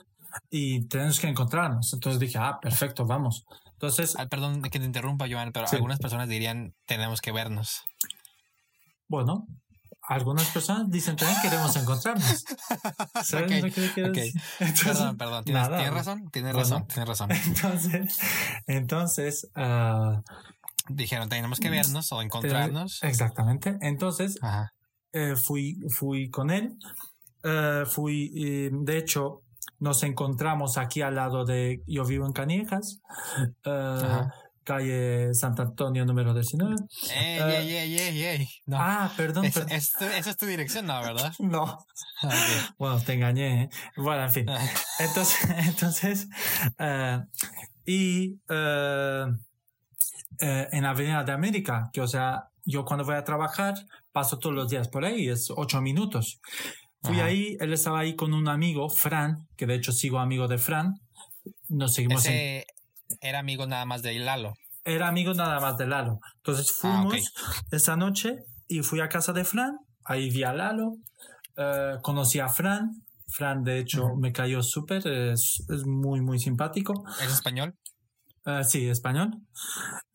[0.49, 1.93] y tenemos que encontrarnos.
[1.93, 3.45] Entonces dije, ah, perfecto, vamos.
[3.73, 5.75] Entonces, Ah, perdón que te interrumpa, Joan, pero Sí.
[5.75, 7.81] algunas personas dirían tenemos que vernos.
[9.07, 9.45] bueno,
[10.13, 12.43] algunas personas dicen también queremos encontrarnos.
[13.23, 14.15] ¿Sabes Ok, lo que quiero ok.
[14.15, 14.41] decir?
[14.59, 15.43] Entonces, Perdón, perdón.
[15.45, 15.77] ¿Tienes, nada.
[15.77, 16.29] tienes razón?
[16.31, 16.69] Tienes Bueno.
[16.69, 17.31] razón, tienes razón.
[17.45, 18.17] Entonces,
[18.67, 20.21] entonces ah,
[20.89, 22.99] Dijeron tenemos que vernos o encontrarnos.
[23.03, 23.77] exactamente.
[23.81, 24.37] Entonces,
[25.13, 26.75] eh, fui, fui con él.
[27.43, 29.43] Eh, fui, eh, de hecho,
[29.79, 32.99] nos encontramos aquí al lado de, yo vivo en Caniejas.
[33.63, 34.33] Ajá.
[34.63, 36.75] Calle Santo Antonio número 19.
[37.13, 38.47] Ey, Eh, ey, ey, ey, ey.
[38.65, 38.77] No.
[38.79, 39.71] Ah, perdón, Es- perdón.
[39.71, 41.01] es tu- esa es tu dirección, ¿no?
[41.01, 41.33] ¿Verdad?
[41.39, 41.63] No.
[42.23, 42.33] Ok.
[42.77, 43.63] Bueno, te engañé.
[43.63, 43.69] ¿eh?
[43.97, 44.45] Bueno, en fin.
[44.99, 46.27] Entonces, entonces
[46.79, 47.19] eh,
[47.85, 49.25] y eh,
[50.39, 53.75] en Avenida de América, que o sea, yo cuando voy a trabajar
[54.11, 56.39] paso todos los días por ahí, es ocho minutos.
[57.03, 57.25] Fui Ajá.
[57.25, 60.99] ahí, él estaba ahí con un amigo, Fran, que de hecho sigo amigo de Fran.
[61.69, 62.65] Nos seguimos en- Ese
[63.19, 64.53] era amigo nada más de Lalo.
[64.83, 66.19] Era amigo nada más de Lalo.
[66.37, 67.33] Entonces Ah, fuimos
[67.71, 69.77] esa noche y fui a casa de Fran.
[70.05, 70.95] Ahí vi a Lalo.
[71.57, 72.89] eh, conocí a Fran.
[73.27, 75.07] Fran, de hecho, me cayó súper.
[75.07, 76.93] Es, es muy, muy simpático.
[77.21, 77.75] ¿Es español?
[78.45, 79.29] Eh, sí, español.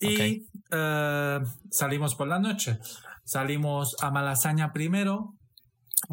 [0.01, 0.43] Y
[0.73, 1.39] eh,
[1.71, 2.79] salimos por la noche.
[3.25, 5.35] Salimos a Malasaña primero,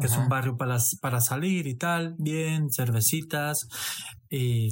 [0.00, 2.14] que es un barrio para, para salir y tal.
[2.18, 3.68] Bien, cervecitas
[4.30, 4.68] y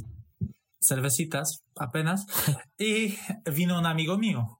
[0.85, 2.25] cervecitas apenas.
[2.77, 3.15] y
[3.51, 4.59] vino un amigo mío.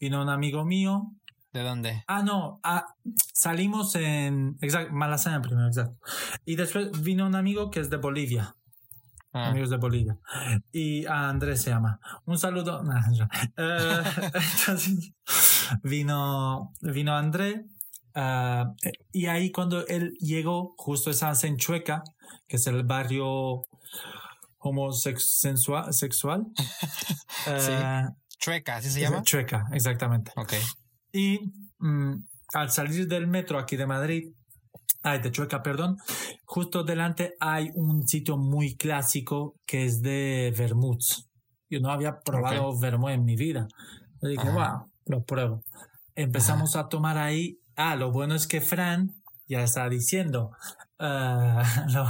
[0.00, 1.12] Vino un amigo mío.
[1.52, 2.02] ¿De dónde?
[2.06, 2.60] Ah, no.
[2.62, 2.86] ah,
[3.34, 4.56] salimos en.
[4.62, 5.98] Exacto, Malasaña primero, exacto.
[6.46, 8.56] Y después vino un amigo que es de Bolivia
[9.34, 10.18] Ah, amigos de Bolivia.
[10.72, 11.98] Y a Andrés se llama.
[12.26, 12.82] Un saludo.
[12.84, 13.00] Nah.
[13.56, 14.02] Eh,
[14.60, 15.12] entonces,
[15.82, 17.64] vino, vino André.
[18.14, 18.72] ah,
[19.10, 22.02] y ahí cuando él llegó, justo estábamos en Chueca,
[22.46, 23.62] que es el barrio
[24.62, 25.92] homosexual.
[25.92, 26.46] Sexual.
[27.44, 28.04] Eh,
[28.38, 29.22] Chueca, ¿así se llama?
[29.24, 30.30] Chueca, exactamente.
[30.36, 30.52] Ok.
[31.12, 31.40] Y
[31.80, 32.14] mm,
[32.54, 34.30] al salir del metro aquí de Madrid,
[35.02, 35.96] ay, de Chueca, perdón,
[36.44, 41.28] justo delante hay un sitio muy clásico que es de vermuts.
[41.68, 43.66] Yo no había probado vermut en mi vida.
[44.20, 45.64] Dije, wow, lo pruebo.
[46.14, 47.58] Empezamos a tomar ahí.
[47.74, 49.10] Ah, lo bueno es que Fran
[49.48, 50.50] ya está diciendo.
[50.98, 52.06] lo,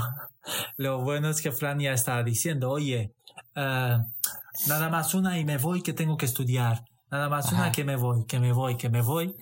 [0.77, 3.12] lo bueno es que Fran ya está diciendo, oye,
[3.55, 4.05] ah,
[4.69, 6.85] nada más una y me voy que tengo que estudiar.
[7.10, 7.56] Nada más Ajá.
[7.56, 9.36] una que me voy, que me voy, que me voy.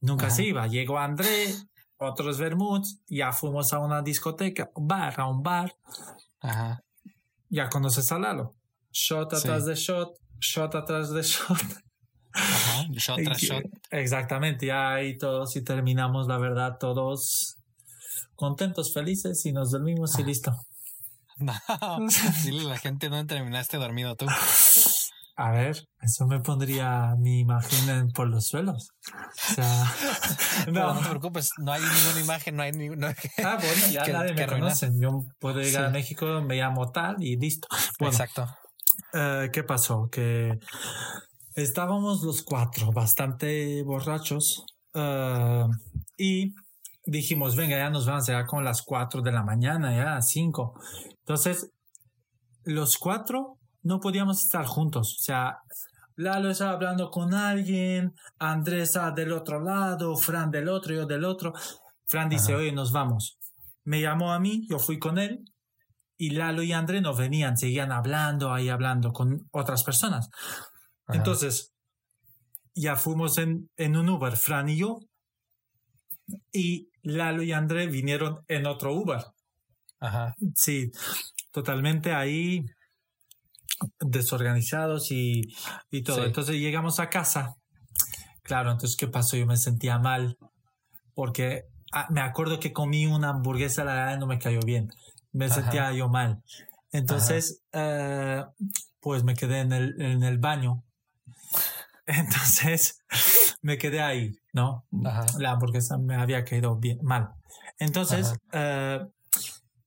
[0.00, 0.36] Nunca Ajá.
[0.36, 0.66] se iba.
[0.66, 1.54] Llegó André,
[1.96, 5.74] otros vermuts, ya fuimos a una discoteca, un bar, a un bar.
[6.40, 6.82] Ajá.
[7.48, 8.54] Ya conoces a Lalo.
[8.92, 9.38] Shot Sí.
[9.48, 11.58] atrás de shot, shot atrás de shot.
[12.32, 12.84] Ajá.
[12.92, 13.64] Shot tras shot.
[13.90, 17.55] Exactamente, ya ahí todos y terminamos, la verdad, todos
[18.36, 20.52] contentos, felices y nos dormimos y listo.
[21.38, 21.52] No.
[22.44, 24.24] Dile la gente dónde terminaste dormido tú.
[25.38, 28.88] A ver, eso me pondría mi imagen en- por los suelos.
[29.12, 29.84] O sea,
[30.68, 30.94] No, no.
[30.94, 33.14] no te preocupes, no hay ninguna imagen, no hay ninguna.
[33.44, 34.90] Ah, bueno, ya que- nadie que me conoce.
[34.98, 35.86] Yo puedo llegar Sí.
[35.88, 37.68] a México, me llamo tal y listo.
[37.98, 38.48] Bueno, Exacto.
[39.12, 40.08] eh, ¿qué pasó?
[40.10, 40.58] Que
[41.54, 44.64] estábamos los cuatro bastante borrachos
[44.94, 45.64] eh,
[46.16, 46.54] y
[47.06, 50.74] dijimos, venga, ya nos vamos ya con las cuatro de la mañana, ya cinco.
[51.20, 51.70] Entonces,
[52.64, 55.16] los cuatro no podíamos estar juntos.
[55.20, 55.58] O sea,
[56.16, 61.24] Lalo estaba hablando con alguien, Andrés estaba del otro lado, Fran del otro, yo del
[61.24, 61.52] otro.
[62.06, 62.60] Fran dice, Ajá.
[62.60, 63.38] oye, nos vamos.
[63.84, 65.44] Me llamó a mí, yo fui con él
[66.18, 70.28] y Lalo y André no venían, seguían hablando ahí, hablando con otras personas.
[71.06, 71.18] Ajá.
[71.18, 71.72] Entonces,
[72.74, 74.98] ya fuimos en, en un Uber, Fran y yo,
[76.52, 79.24] y Lalo y André vinieron en otro Uber.
[80.00, 80.34] Ajá.
[80.54, 80.90] Sí,
[81.52, 82.66] totalmente ahí
[84.00, 85.42] desorganizados y,
[85.90, 86.16] y todo.
[86.16, 86.22] Sí.
[86.24, 87.54] Entonces llegamos a casa.
[88.42, 89.36] Claro, entonces, ¿qué pasó?
[89.36, 90.36] Yo me sentía mal
[91.14, 91.62] porque
[91.92, 94.88] ah, me acuerdo que comí una hamburguesa, la verdad no me cayó bien.
[95.32, 95.54] Me Ajá.
[95.54, 96.42] sentía yo mal.
[96.90, 98.44] Entonces, eh,
[99.00, 100.82] pues me quedé en el, en el baño.
[102.06, 103.00] Entonces,
[103.66, 104.86] me quedé ahí, ¿no?
[105.04, 105.26] Ajá.
[105.40, 107.30] La hamburguesa me había caído bien, mal.
[107.80, 109.00] Entonces, eh,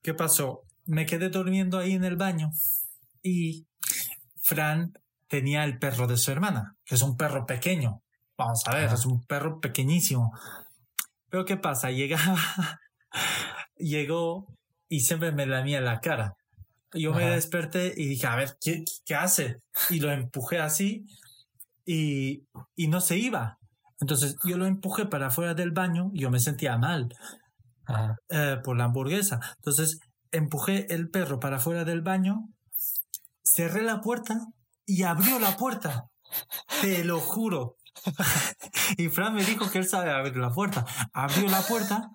[0.01, 0.63] ¿qué pasó?
[0.85, 2.51] Me quedé durmiendo ahí en el baño
[3.23, 3.67] y
[4.41, 4.91] Fran
[5.29, 8.03] tenía el perro de su hermana, que es un perro pequeño.
[8.37, 8.95] Vamos a ver, Ajá.
[8.95, 10.33] es un perro pequeñísimo.
[11.29, 11.89] Pero ¿qué pasa?
[11.91, 12.37] Llegaba,
[13.77, 14.57] llegó
[14.89, 16.35] y siempre me lamía la cara.
[16.91, 19.61] Yo me desperté y dije, a ver, ¿qué, qué hace?
[19.89, 21.05] Y lo empujé así
[21.85, 22.43] y,
[22.75, 23.58] y no se iba.
[23.99, 27.09] Entonces yo lo empujé para afuera del baño y yo me sentía mal
[28.29, 29.39] eh, por la hamburguesa.
[29.57, 29.99] Entonces
[30.31, 32.49] empujé el perro para afuera del baño,
[33.43, 34.39] cerré la puerta
[34.85, 36.05] y abrió la puerta.
[36.81, 37.75] Te lo juro.
[38.97, 40.85] y Fran me dijo que él sabe abrir la puerta.
[41.13, 42.09] Abrió la puerta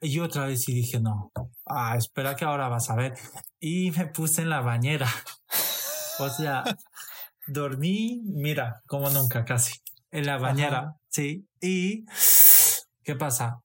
[0.00, 1.30] y yo otra vez y dije, no,
[1.66, 3.14] ah, espera que ahora vas a ver.
[3.60, 5.08] Y me puse en la bañera.
[6.18, 6.64] O sea,
[7.46, 9.74] dormí, mira, como nunca casi,
[10.10, 10.92] en la bañera, Ajá.
[11.08, 11.46] sí.
[11.60, 12.04] Y,
[13.02, 13.60] ¿qué pasa?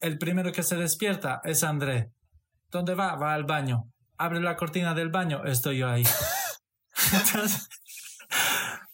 [0.00, 2.10] El primero que se despierta es André.
[2.70, 3.14] ¿Dónde va?
[3.16, 3.84] Va al baño.
[4.18, 6.04] Abre la cortina del baño, estoy yo ahí.
[7.12, 7.68] Entonces,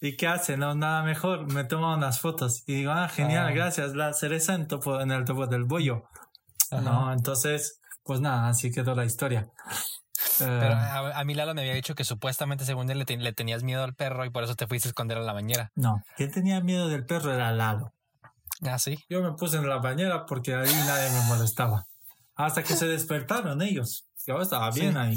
[0.00, 0.56] ¿Y qué hace?
[0.56, 1.52] No, nada mejor.
[1.52, 2.62] Me toma unas fotos.
[2.66, 3.52] Y digo, ah, genial, Ah.
[3.52, 3.94] gracias.
[3.94, 6.04] La cereza en, topo, en el topo del bollo.
[6.70, 6.80] Ajá.
[6.82, 9.48] No, entonces, pues nada, así quedó la historia.
[10.44, 13.32] Pero a, a mí Lalo me había dicho que supuestamente según él le, ten- le
[13.32, 15.70] tenías miedo al perro y por eso te fuiste a esconder a la bañera.
[15.74, 17.92] no, quien tenía miedo del perro era Lalo.
[18.62, 18.98] Ah, sí.
[19.08, 21.86] Yo me puse en la bañera porque ahí nadie me molestaba.
[22.34, 24.04] Hasta que se despertaron ellos.
[24.26, 24.98] Yo estaba bien Sí.
[24.98, 25.16] ahí.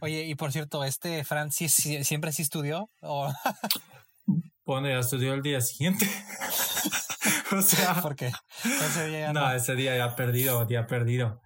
[0.00, 2.90] Oye, y por cierto, este Fran sí, sí- siempre sí estudió.
[3.02, 3.32] ¿O
[4.68, 6.06] Bueno, ya estudió el día siguiente.
[7.56, 8.30] o sea, por qué?
[8.62, 9.52] Ese día ya no, no.
[9.52, 11.40] ese día ya perdido, día perdido.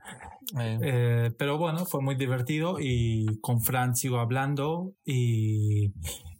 [0.59, 5.93] Eh, Eh, pero bueno, fue muy divertido y con Fran sigo hablando y,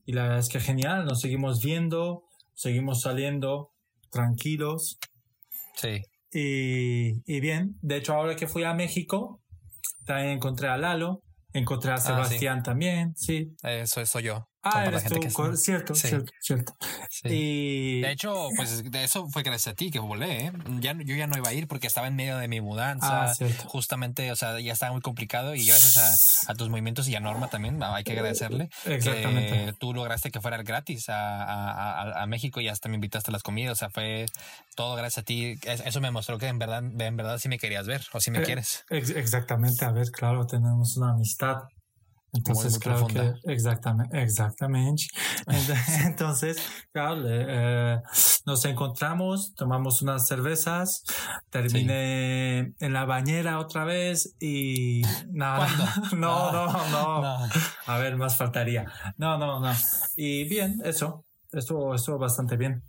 [0.07, 3.71] y la verdad es que genial, nos seguimos viendo, seguimos saliendo
[4.11, 4.99] tranquilos
[5.77, 6.01] sí.
[6.33, 7.77] y, y bien.
[7.81, 9.41] De hecho, ahora que fui a México,
[10.05, 11.23] también encontré a Lalo,
[11.53, 12.07] encontré a Ah, sí.
[12.09, 13.55] Sebastián también, sí.
[13.63, 14.49] Eso soy yo.
[14.65, 15.15] Ah, eres tú,
[15.57, 16.09] cierto, Sí.
[16.09, 16.77] cierto, cierto.
[17.11, 17.29] Sí.
[17.29, 20.53] Y De hecho, pues de eso fue gracias a ti que volé, ¿eh?
[20.81, 23.25] Ya, yo ya no iba a ir porque estaba en medio de mi mudanza.
[23.25, 23.69] Ah, cierto.
[23.69, 27.21] Justamente, o sea, ya estaba muy complicado y gracias a, a tus movimientos y a
[27.21, 28.71] Norma también, hay que agradecerle.
[28.85, 29.67] Exactamente.
[29.67, 33.31] Que tú lograste que fuera gratis a, a- a- a México y hasta me invitaste
[33.31, 33.73] a las comidas.
[33.73, 34.27] O sea, fue
[34.77, 35.59] todo gracias a ti.
[35.63, 38.31] Es- Eso me mostró que en verdad, en verdad sí me querías ver o sí
[38.31, 38.85] me Eh, quieres.
[38.91, 41.65] Ex- exactamente, a ver, claro, tenemos una amistad.
[42.45, 43.35] Entonces, claro profunda.
[43.45, 45.05] que exactamente, exactamente.
[45.47, 46.57] Ent- Entonces,
[46.93, 48.01] claro, eh,
[48.47, 51.03] nos encontramos, tomamos unas cervezas,
[51.51, 55.69] terminé en la bañera otra vez y nada.
[56.13, 57.49] No, no, no, No.
[57.87, 58.91] A ver, más faltaría.
[59.19, 59.73] No, no, no.
[60.17, 62.83] Y bien, eso, estuvo, estuvo bastante bien.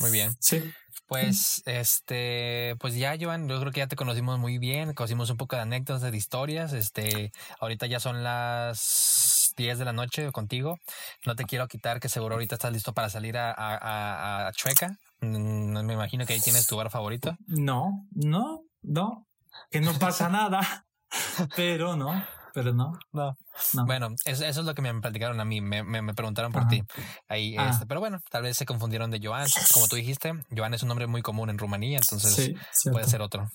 [0.00, 0.32] Muy bien.
[0.40, 0.62] Sí.
[1.08, 5.38] Pues, este, pues ya, Joan, yo creo que ya te conocimos muy bien, conocimos un
[5.38, 6.74] poco de anécdotas, de historias.
[6.74, 10.78] Este, ahorita ya son las 10 de la noche contigo.
[11.24, 14.52] No te quiero quitar, que seguro ahorita estás listo para salir a, a, a- a
[14.52, 14.98] Chueca.
[15.20, 17.36] Mm, Me imagino que ahí tienes tu bar favorito.
[17.46, 19.26] No, no, no.
[19.70, 20.86] Que no pasa nada.
[21.56, 22.22] Pero no,
[22.58, 22.98] pero no.
[23.12, 23.36] No.
[23.74, 23.86] No.
[23.86, 26.62] Bueno, eso, eso es lo que me platicaron a mí, me, me, me preguntaron por
[26.62, 26.70] Ajá.
[26.70, 26.82] ti.
[27.28, 27.68] Ahí, Ah.
[27.70, 29.46] este, pero bueno, tal vez se confundieron de Joan.
[29.72, 32.34] Como tú dijiste, Joan es un nombre muy común en Rumanía, entonces
[32.72, 33.48] sí, puede ser otro.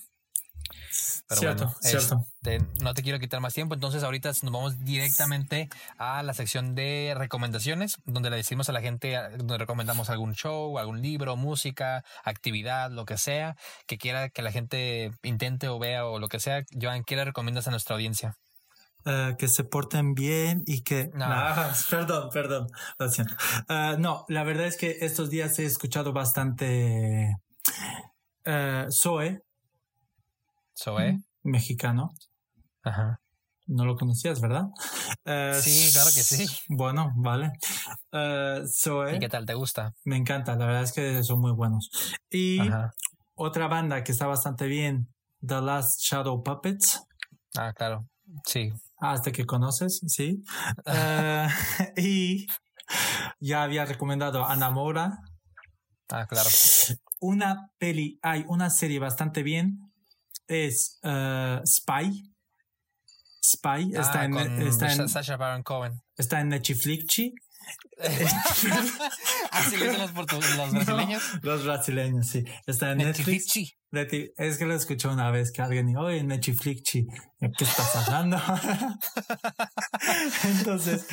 [1.28, 2.26] Pero cierto, bueno, cierto.
[2.42, 5.68] Este, no te quiero quitar más tiempo, entonces ahorita nos vamos directamente
[5.98, 10.78] a la sección de recomendaciones, donde le decimos a la gente, donde recomendamos algún show,
[10.78, 13.56] algún libro, música, actividad, lo que sea,
[13.86, 16.62] que quiera que la gente intente o vea o lo que sea.
[16.80, 18.36] Joan, ¿qué le recomiendas a nuestra audiencia?
[19.06, 21.10] Eh, que se porten bien y que...
[21.12, 21.26] No.
[21.90, 22.66] Perdón, perdón,
[22.98, 23.34] lo siento.
[23.68, 27.36] Eh, no, la verdad es que estos días he escuchado bastante
[28.44, 29.42] eh, Zoe,
[30.74, 31.18] Zoe.
[31.42, 32.12] mexicano.
[32.82, 33.20] Ajá.
[33.66, 34.64] No lo conocías, ¿verdad?
[35.60, 36.46] Sí, claro que sí.
[36.68, 37.50] Bueno, vale.
[38.12, 39.46] Eh, Zoe, ¿Y qué tal?
[39.46, 39.92] ¿Te gusta?
[40.04, 41.90] me encanta, la verdad es que son muy buenos.
[42.30, 42.90] Y Ajá.
[43.34, 45.08] otra banda que está bastante bien,
[45.46, 47.02] The Last Shadow Puppets.
[47.56, 48.06] Ah, claro.
[48.46, 48.72] Sí.
[49.12, 50.42] Hasta que conoces, sí.
[50.86, 51.46] Eh,
[51.96, 52.46] y
[53.40, 55.18] ya había recomendado Anamora.
[56.10, 56.48] Ah, claro.
[57.20, 59.92] Una peli, hay una serie bastante bien.
[60.46, 62.30] Es eh, Spy.
[63.42, 66.00] Spy está, Ah, en, está, en, Sasha Baron Cohen.
[66.16, 67.32] está en Netflix.
[69.50, 71.22] Así le dicen los, los brasileños.
[71.42, 72.44] Los brasileños, sí.
[72.66, 73.52] Está en Netflix.
[73.90, 74.32] Netflix.
[74.36, 77.06] Es que lo escuché una vez que alguien dijo, oye, Netflix, ¿qué
[77.40, 78.36] estás hablando?
[80.44, 81.06] Entonces,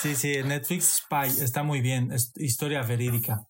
[0.00, 3.46] sí, sí, Netflix Spy está muy bien, es historia verídica.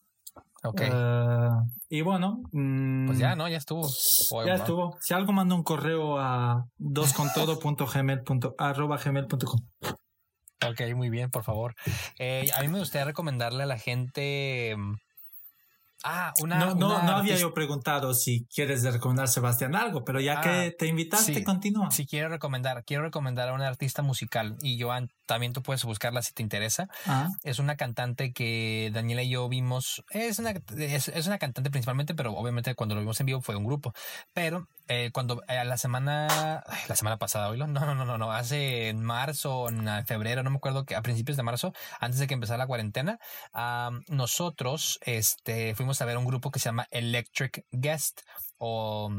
[0.65, 0.81] Ok.
[0.83, 1.51] Eh,
[1.89, 3.49] y bueno, mm, pues ya, ¿no?
[3.49, 3.89] Ya estuvo.
[4.31, 4.97] O- ya estuvo.
[5.01, 9.61] Si algo manda un correo a doscontodo.gmail.com.
[10.67, 11.75] Ok, muy bien, por favor.
[12.19, 14.75] Eh, a mí me gustaría recomendarle a la gente.
[14.77, 14.97] mm,
[16.05, 16.59] Ah, una.
[16.59, 20.39] No, no, una no había yo preguntado si quieres recomendar a Sebastián algo, pero ya
[20.39, 21.45] Ah, que te invitaste, sí.
[21.45, 21.91] continúa.
[21.91, 26.23] Si quiero recomendar, quiero recomendar a una artista musical y Joan, también tú puedes buscarla
[26.23, 26.89] si te interesa.
[27.07, 30.03] Ah, Es una cantante que Daniela y yo vimos.
[30.11, 33.55] Es una, es, es una cantante principalmente, pero obviamente cuando lo vimos en vivo fue
[33.55, 33.93] un grupo.
[34.33, 38.17] Pero eh, cuando eh, la semana, ay, la semana pasada, oílo, no, no, no, no,
[38.17, 42.19] no, hace en marzo, en febrero, no me acuerdo que a principios de marzo, antes
[42.19, 43.19] de que empezara la cuarentena,
[43.53, 48.23] ah, nosotros este, fuimos a ver un grupo que se llama Electric Guest
[48.57, 49.11] o,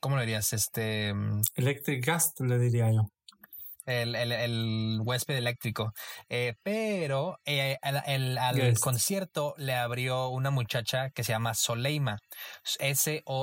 [0.00, 0.52] ¿cómo lo dirías?
[0.52, 3.08] Este, mm, Electric Gas, le diría yo.
[3.86, 5.92] El, el, el huésped eléctrico.
[6.28, 8.80] Eh, pero eh, el, el- al Yes.
[8.80, 12.18] concierto le abrió una muchacha que se llama Soleima.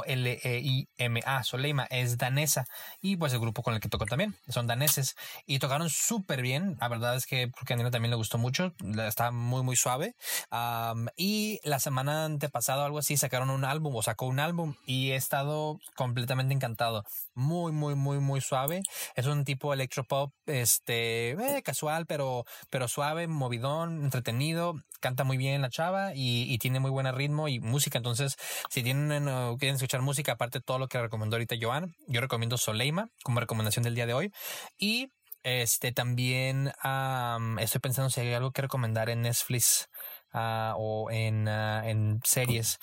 [0.06, 1.44] S-O-L-E-I-M-A.
[1.44, 2.65] Soleima es danesa.
[3.02, 4.36] Y pues el grupo con el que tocó también.
[4.49, 5.15] Son daneses.
[5.45, 6.78] Y tocaron súper bien.
[6.80, 8.74] La verdad es que porque a Nina también le gustó mucho.
[9.07, 10.15] Está muy, muy suave.
[10.49, 15.11] Am, y la semana antepasada algo así sacaron un álbum o sacó un álbum y
[15.11, 17.03] he estado completamente encantado.
[17.34, 18.82] Muy, muy, muy, muy suave.
[19.15, 24.76] Es un tipo electropop, este, eh, casual, pero, pero suave, movidón, entretenido.
[25.00, 27.98] Canta muy bien la chava y, y tiene muy buen ritmo y música.
[27.98, 28.36] Entonces,
[28.70, 32.22] si tienen, eh, quieren escuchar música, aparte de todo lo que recomendó ahorita Joan, yo
[32.22, 34.32] recomiendo Soleima como recomendación del día de hoy.
[34.78, 35.10] Y
[35.44, 39.90] este también am, estoy pensando si hay algo que recomendar en Netflix
[40.32, 42.80] ah, o en, ah, en series.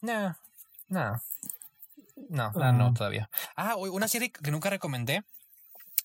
[0.00, 0.36] No,
[0.88, 1.20] no.
[2.28, 3.28] No, no, no, todavía.
[3.56, 5.22] Ah, una serie que nunca recomendé.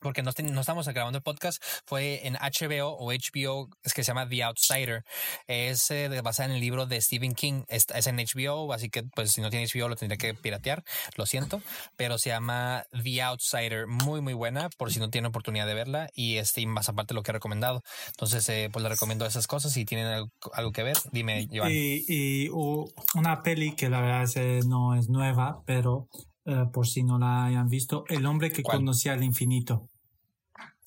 [0.02, 4.04] Porque no, ten- no estamos grabando el podcast, fue en HBO o HBO, es que
[4.04, 5.04] se llama The Outsider.
[5.48, 7.64] Es eh, basada en el libro de Stephen King.
[7.68, 10.84] Es, es en HBO, así que pues si no tiene HBO lo tendría que piratear,
[11.16, 11.62] lo siento.
[11.96, 16.10] Pero se llama The Outsider, muy muy buena, por si no tienen oportunidad de verla.
[16.14, 17.84] Y este, y más aparte lo que he recomendado.
[18.08, 19.72] Entonces, eh, pues le recomiendo esas cosas.
[19.74, 21.72] Si tienen algo, algo que ver, dime, Joan.
[21.72, 26.08] Y, y u- una peli que la verdad es, eh, no es nueva, pero
[26.46, 28.78] eh, por si no la hayan visto, El hombre que ¿Cuál?
[28.80, 29.90] conocía al infinito.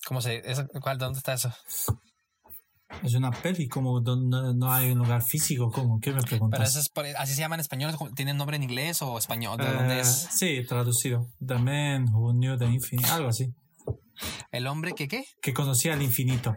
[0.06, 0.42] ¿Cómo se,
[0.82, 1.52] cuál, ¿Dónde está eso?
[3.02, 5.98] Es una peli como donde no hay un lugar físico, ¿cómo?
[6.00, 6.58] ¿Qué me preguntas?
[6.58, 7.94] Pero eso es por- así se llama en español.
[8.14, 9.58] ¿Tiene nombre en inglés o español?
[9.58, 10.28] ¿De Eh, dónde es?
[10.30, 11.26] Sí, traducido.
[11.44, 13.48] The Man Who Knew the Infinite, algo así.
[14.52, 15.24] ¿El hombre que qué?
[15.42, 16.56] Que conocía al infinito.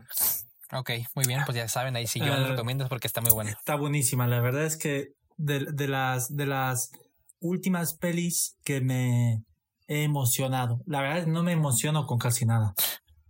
[0.74, 3.32] Ok, muy bien, pues ya saben, ahí si yo lo Eh, recomiendo porque está muy
[3.32, 3.50] bueno.
[3.52, 4.28] Está buenísima.
[4.28, 5.08] La verdad es que
[5.38, 6.92] de, de las, de las
[7.40, 9.42] últimas pelis que me
[9.88, 10.82] he emocionado.
[10.86, 12.74] La verdad es que no me emociono con casi nada.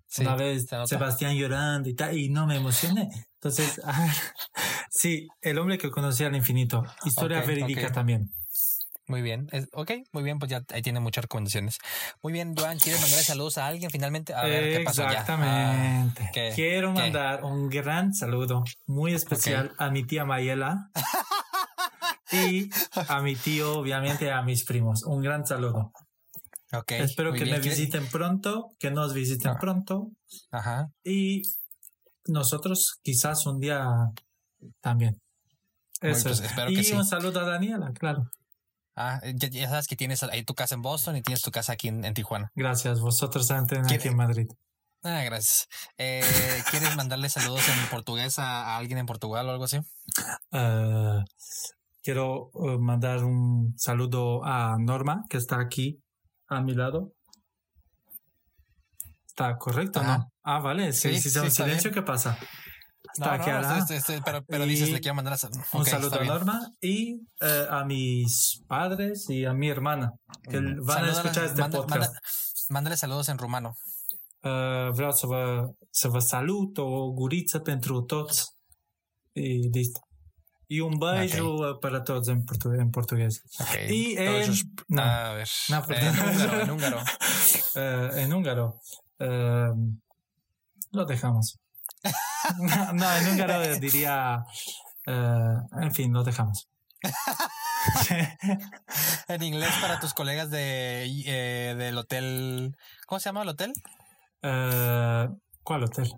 [0.07, 0.67] Sí, Una vez.
[0.85, 3.09] Sebastián llorando y tal, y no me emocioné.
[3.35, 4.13] Entonces, ah,
[4.89, 6.83] sí, El hombre que conocía al infinito.
[7.05, 7.93] Historia Ok, verídica ok.
[7.93, 8.31] también.
[9.09, 11.77] Muy bien, es, ok, muy bien, pues ya ahí tiene muchas recomendaciones.
[12.21, 14.33] Muy bien, Joan, ¿quieres mandarle saludos a alguien finalmente?
[14.33, 15.11] A ver, ¿qué pasó ya?
[15.11, 16.23] Exactamente.
[16.25, 16.51] Ah, ¿qué?
[16.53, 16.99] Quiero ¿Qué?
[16.99, 20.89] mandar un gran saludo muy especial a mi tía Mayela
[22.33, 22.69] y
[23.07, 25.03] a mi tío, obviamente, a mis primos.
[25.03, 25.93] Un gran saludo.
[26.87, 27.55] Espero que bien.
[27.55, 29.57] me ¿Quieres- visiten pronto, que nos visiten Ah.
[29.59, 30.09] pronto
[30.51, 31.41] Ajá, y
[32.27, 33.85] nosotros quizás un día
[34.81, 35.21] también.
[36.01, 36.45] Eso pues, es.
[36.47, 36.93] espero y que sí.
[36.93, 38.29] un saludo a Daniela, claro.
[38.95, 41.73] ah, ya, ya sabes que tienes ahí tu casa en Boston y tienes tu casa
[41.73, 42.51] aquí en, en Tijuana.
[42.55, 42.99] Gracias.
[42.99, 44.47] Vosotros ¿Quién- aquí en Madrid.
[45.03, 45.67] Ah, gracias.
[45.97, 46.21] Eh,
[46.71, 49.79] ¿Quieres mandarle saludos en portugués a, a alguien en Portugal o algo así?
[50.51, 51.19] Eh,
[52.03, 55.99] quiero eh, mandar un saludo a Norma, que está aquí
[56.47, 57.11] a mi lado.
[59.27, 60.17] ¿Está correcto, Ajá.
[60.17, 60.31] no?
[60.43, 60.93] Ah, vale.
[60.93, 62.37] Si Sí, si sí, un silencio, ¿qué pasa?
[63.13, 63.77] Está No, aquí no, lado.
[63.79, 66.23] estoy- estoy- pero, pero Y dices, le quiero mandar a- Un ok, saludo a.
[66.25, 70.11] Norma y eh, a mis padres y a mi hermana,
[70.49, 70.83] que Mm.
[70.85, 71.99] van a Salúdala- escuchar este manda- podcast.
[72.01, 72.19] manda-
[72.69, 73.73] mándale saludos en rumano.
[74.43, 78.45] Uh, vreau să vă, să vă salut, o guriță pentru toți.
[79.33, 79.41] E
[79.73, 79.99] listo.
[80.69, 83.41] E un beijo uh, para todos en, portu- en portugués.
[83.59, 83.75] Ok.
[83.89, 85.47] Y Todos en, sus- no, A ver.
[85.69, 86.59] No, eh, perdón.
[86.61, 86.99] en húngaro,
[87.75, 88.79] uh, en húngaro.
[89.19, 89.93] Uh,
[90.91, 91.59] lo dejamos.
[92.59, 94.43] no, no, en húngaro diría...
[95.07, 96.67] uh, en fin, lo dejamos.
[99.29, 102.75] En inglés para tus colegas de eh, del hotel.
[103.05, 103.71] ¿Cómo se llama el hotel?
[104.43, 106.11] Uh, ¿Cuál hotel?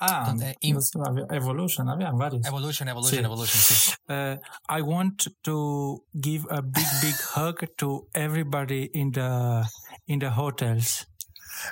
[0.00, 2.46] Ah, Evolution, había varios.
[2.46, 3.24] Evolution, Evolution, Sí.
[3.24, 3.94] Evolution, sí.
[4.08, 4.38] Uh,
[4.68, 9.64] I want to give a big, big hug to everybody in the
[10.06, 11.06] in the hotels.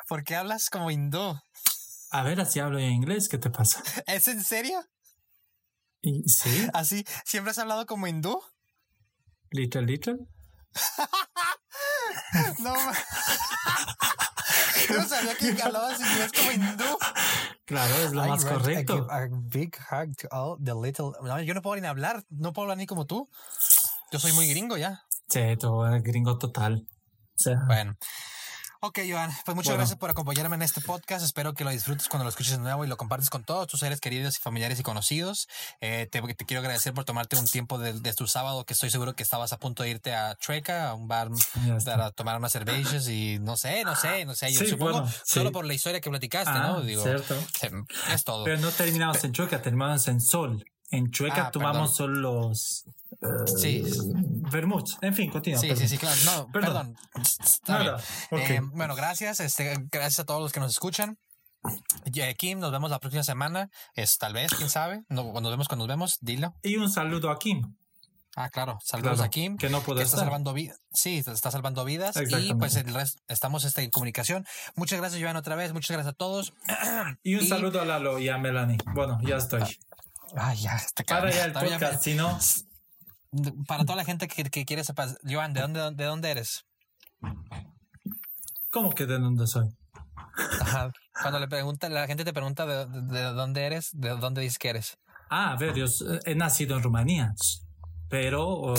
[0.09, 1.41] ¿Por qué hablas como hindú?
[2.11, 3.29] A ver, así hablo en inglés.
[3.29, 3.83] ¿Qué te pasa?
[4.07, 4.83] ¿Es en serio?
[6.03, 7.05] Y, sí, ¿Así?
[7.25, 8.41] ¿Siempre has hablado como hindú?
[9.53, 10.17] little, little.
[12.59, 12.75] No.
[14.89, 16.99] Yo no sabía que hablabas inglés como hindú.
[17.65, 19.07] Claro, es lo I más correcto.
[19.11, 21.13] A big hug to all the little.
[21.23, 23.29] No, yo no puedo ni hablar, no puedo hablar ni como tú.
[24.13, 25.03] Yo soy muy gringo ya.
[25.29, 26.87] Sí, todo gringo total.
[27.35, 27.97] Sea, Bueno.
[28.89, 29.79] Ok, Joan, pues muchas Bueno.
[29.79, 31.25] gracias por acompañarme en este podcast.
[31.25, 33.81] Espero que lo disfrutes cuando lo escuches de nuevo y lo compartes con todos tus
[33.81, 35.49] seres queridos y familiares y conocidos.
[35.81, 38.91] Eh, te, te quiero agradecer por tomarte un tiempo de, de tu sábado, que estoy
[38.91, 41.31] seguro que estabas a punto de irte a Treca, a un bar
[41.85, 44.53] para tomar unas cervezas y no sé, no sé, no sé.
[44.53, 45.53] Yo Sí, supongo, bueno, solo sí.
[45.53, 46.83] por la historia que platicaste, Ah, ¿no?
[46.83, 47.35] Digo, cierto.
[48.13, 48.45] es todo.
[48.45, 50.65] Pero no terminamos en Chueca, terminamos en Sol.
[50.93, 52.85] En Chueca Ah, tomamos solo los
[53.57, 53.85] Sí.
[54.51, 54.99] vermuts.
[55.03, 55.61] En fin, continúa.
[55.61, 55.83] Sí, perdón.
[55.83, 56.17] sí, sí, claro.
[56.25, 56.97] No, perdón.
[57.13, 57.27] Perdón.
[57.45, 57.93] Está bien.
[57.93, 58.05] Nada.
[58.31, 58.51] Ok.
[58.51, 59.41] Eh, bueno, gracias.
[59.41, 61.19] Este, gracias a todos los que nos escuchan.
[62.37, 63.71] Kim, nos vemos la próxima semana.
[63.95, 65.05] Es tal vez, quién sabe.
[65.09, 66.55] No, nos vemos cuando nos vemos, dilo.
[66.63, 67.77] Y un saludo a Kim.
[68.39, 68.79] Ah, claro.
[68.85, 69.57] Saludos a Kim.
[69.57, 70.79] Que no puede está salvando vidas.
[70.93, 72.17] Sí, está salvando vidas.
[72.39, 74.47] Y pues el resto, estamos este, en comunicación.
[74.75, 75.73] Muchas gracias, Joan, otra vez.
[75.73, 76.53] Muchas gracias a todos.
[77.23, 78.79] Y un saludo a Lalo y a Melanie.
[78.95, 79.63] Bueno, ya estoy.
[80.37, 82.39] Ah, ya, está Para ya el podcast, si no.
[83.67, 86.65] Para toda la gente que, que quiere saber, Joan, ¿de dónde, ¿de dónde eres?
[88.71, 89.69] ¿Cómo que de dónde soy?
[90.61, 90.93] Ajá.
[91.21, 94.69] Cuando le pregunta, la gente te pregunta de, de, dónde eres, de dónde dices que
[94.69, 94.99] eres.
[95.31, 95.87] Ah, a ver, yo
[96.25, 97.35] he nacido en Rumanía,
[98.09, 98.75] pero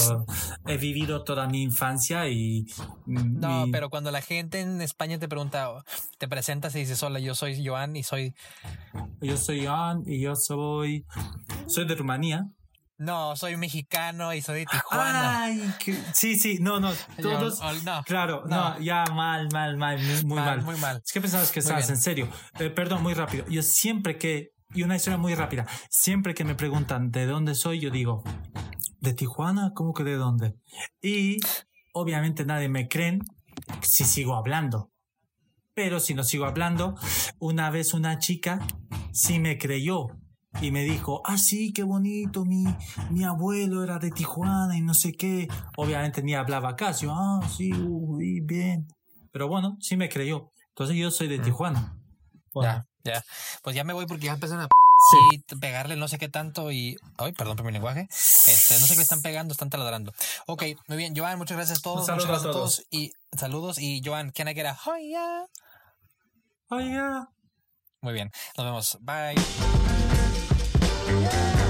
[0.65, 2.65] he vivido toda mi infancia y...
[3.05, 5.69] No, pero cuando la gente en España te pregunta,
[6.17, 8.33] te presentas y dices, hola, yo soy Joan y soy...
[9.19, 11.05] Yo soy Joan y yo soy...
[11.67, 12.47] Soy de Rumanía.
[12.99, 15.43] No, soy mexicano y soy de Tijuana.
[15.43, 15.73] Ay,
[16.13, 16.91] sí, sí, no, no,
[17.21, 17.61] todos.
[17.83, 18.79] no, claro, no.
[18.79, 21.01] ya mal, mal, mal, muy, mal, Muy mal.
[21.05, 22.27] Es que pensabas que estabas en serio.
[22.59, 23.45] Eh, perdón, muy rápido.
[23.49, 27.79] Yo siempre que, y una historia muy rápida, siempre que me preguntan de dónde soy,
[27.79, 28.23] yo digo,
[28.99, 29.73] ¿de Tijuana?
[29.75, 30.55] ¿Cómo que de dónde?
[30.99, 31.37] Y
[31.93, 33.19] obviamente nadie me cree
[33.81, 34.91] si sigo hablando.
[35.75, 36.95] Pero si no sigo hablando,
[37.37, 38.59] una vez una chica
[39.11, 40.07] sí me creyó
[40.61, 42.65] y me dijo, ah, sí, qué bonito, mi,
[43.09, 45.47] mi abuelo era de Tijuana y no sé qué.
[45.77, 48.87] Obviamente ni hablaba casi, ah, sí, uy, bien.
[49.31, 50.51] Pero bueno, sí me creyó.
[50.69, 51.95] Entonces yo soy de Tijuana.
[52.61, 53.23] Ya, ya.
[53.61, 54.67] Pues ya me voy porque ya empiezan a
[55.59, 56.97] pegarle no sé qué tanto y...
[57.17, 58.07] Ay, perdón por mi lenguaje.
[58.09, 60.13] Este, no sé qué le están pegando, están taladrando.
[60.47, 61.15] Ok, muy bien.
[61.15, 62.01] Joan, muchas gracias a todos.
[62.01, 62.85] Muchas gracias a todos.
[62.89, 63.79] Y saludos.
[63.79, 64.77] Y Joan, can I get a
[68.01, 68.31] Muy bien.
[68.57, 68.97] Nos vemos.
[69.01, 69.76] Bye.
[71.23, 71.66] Bye.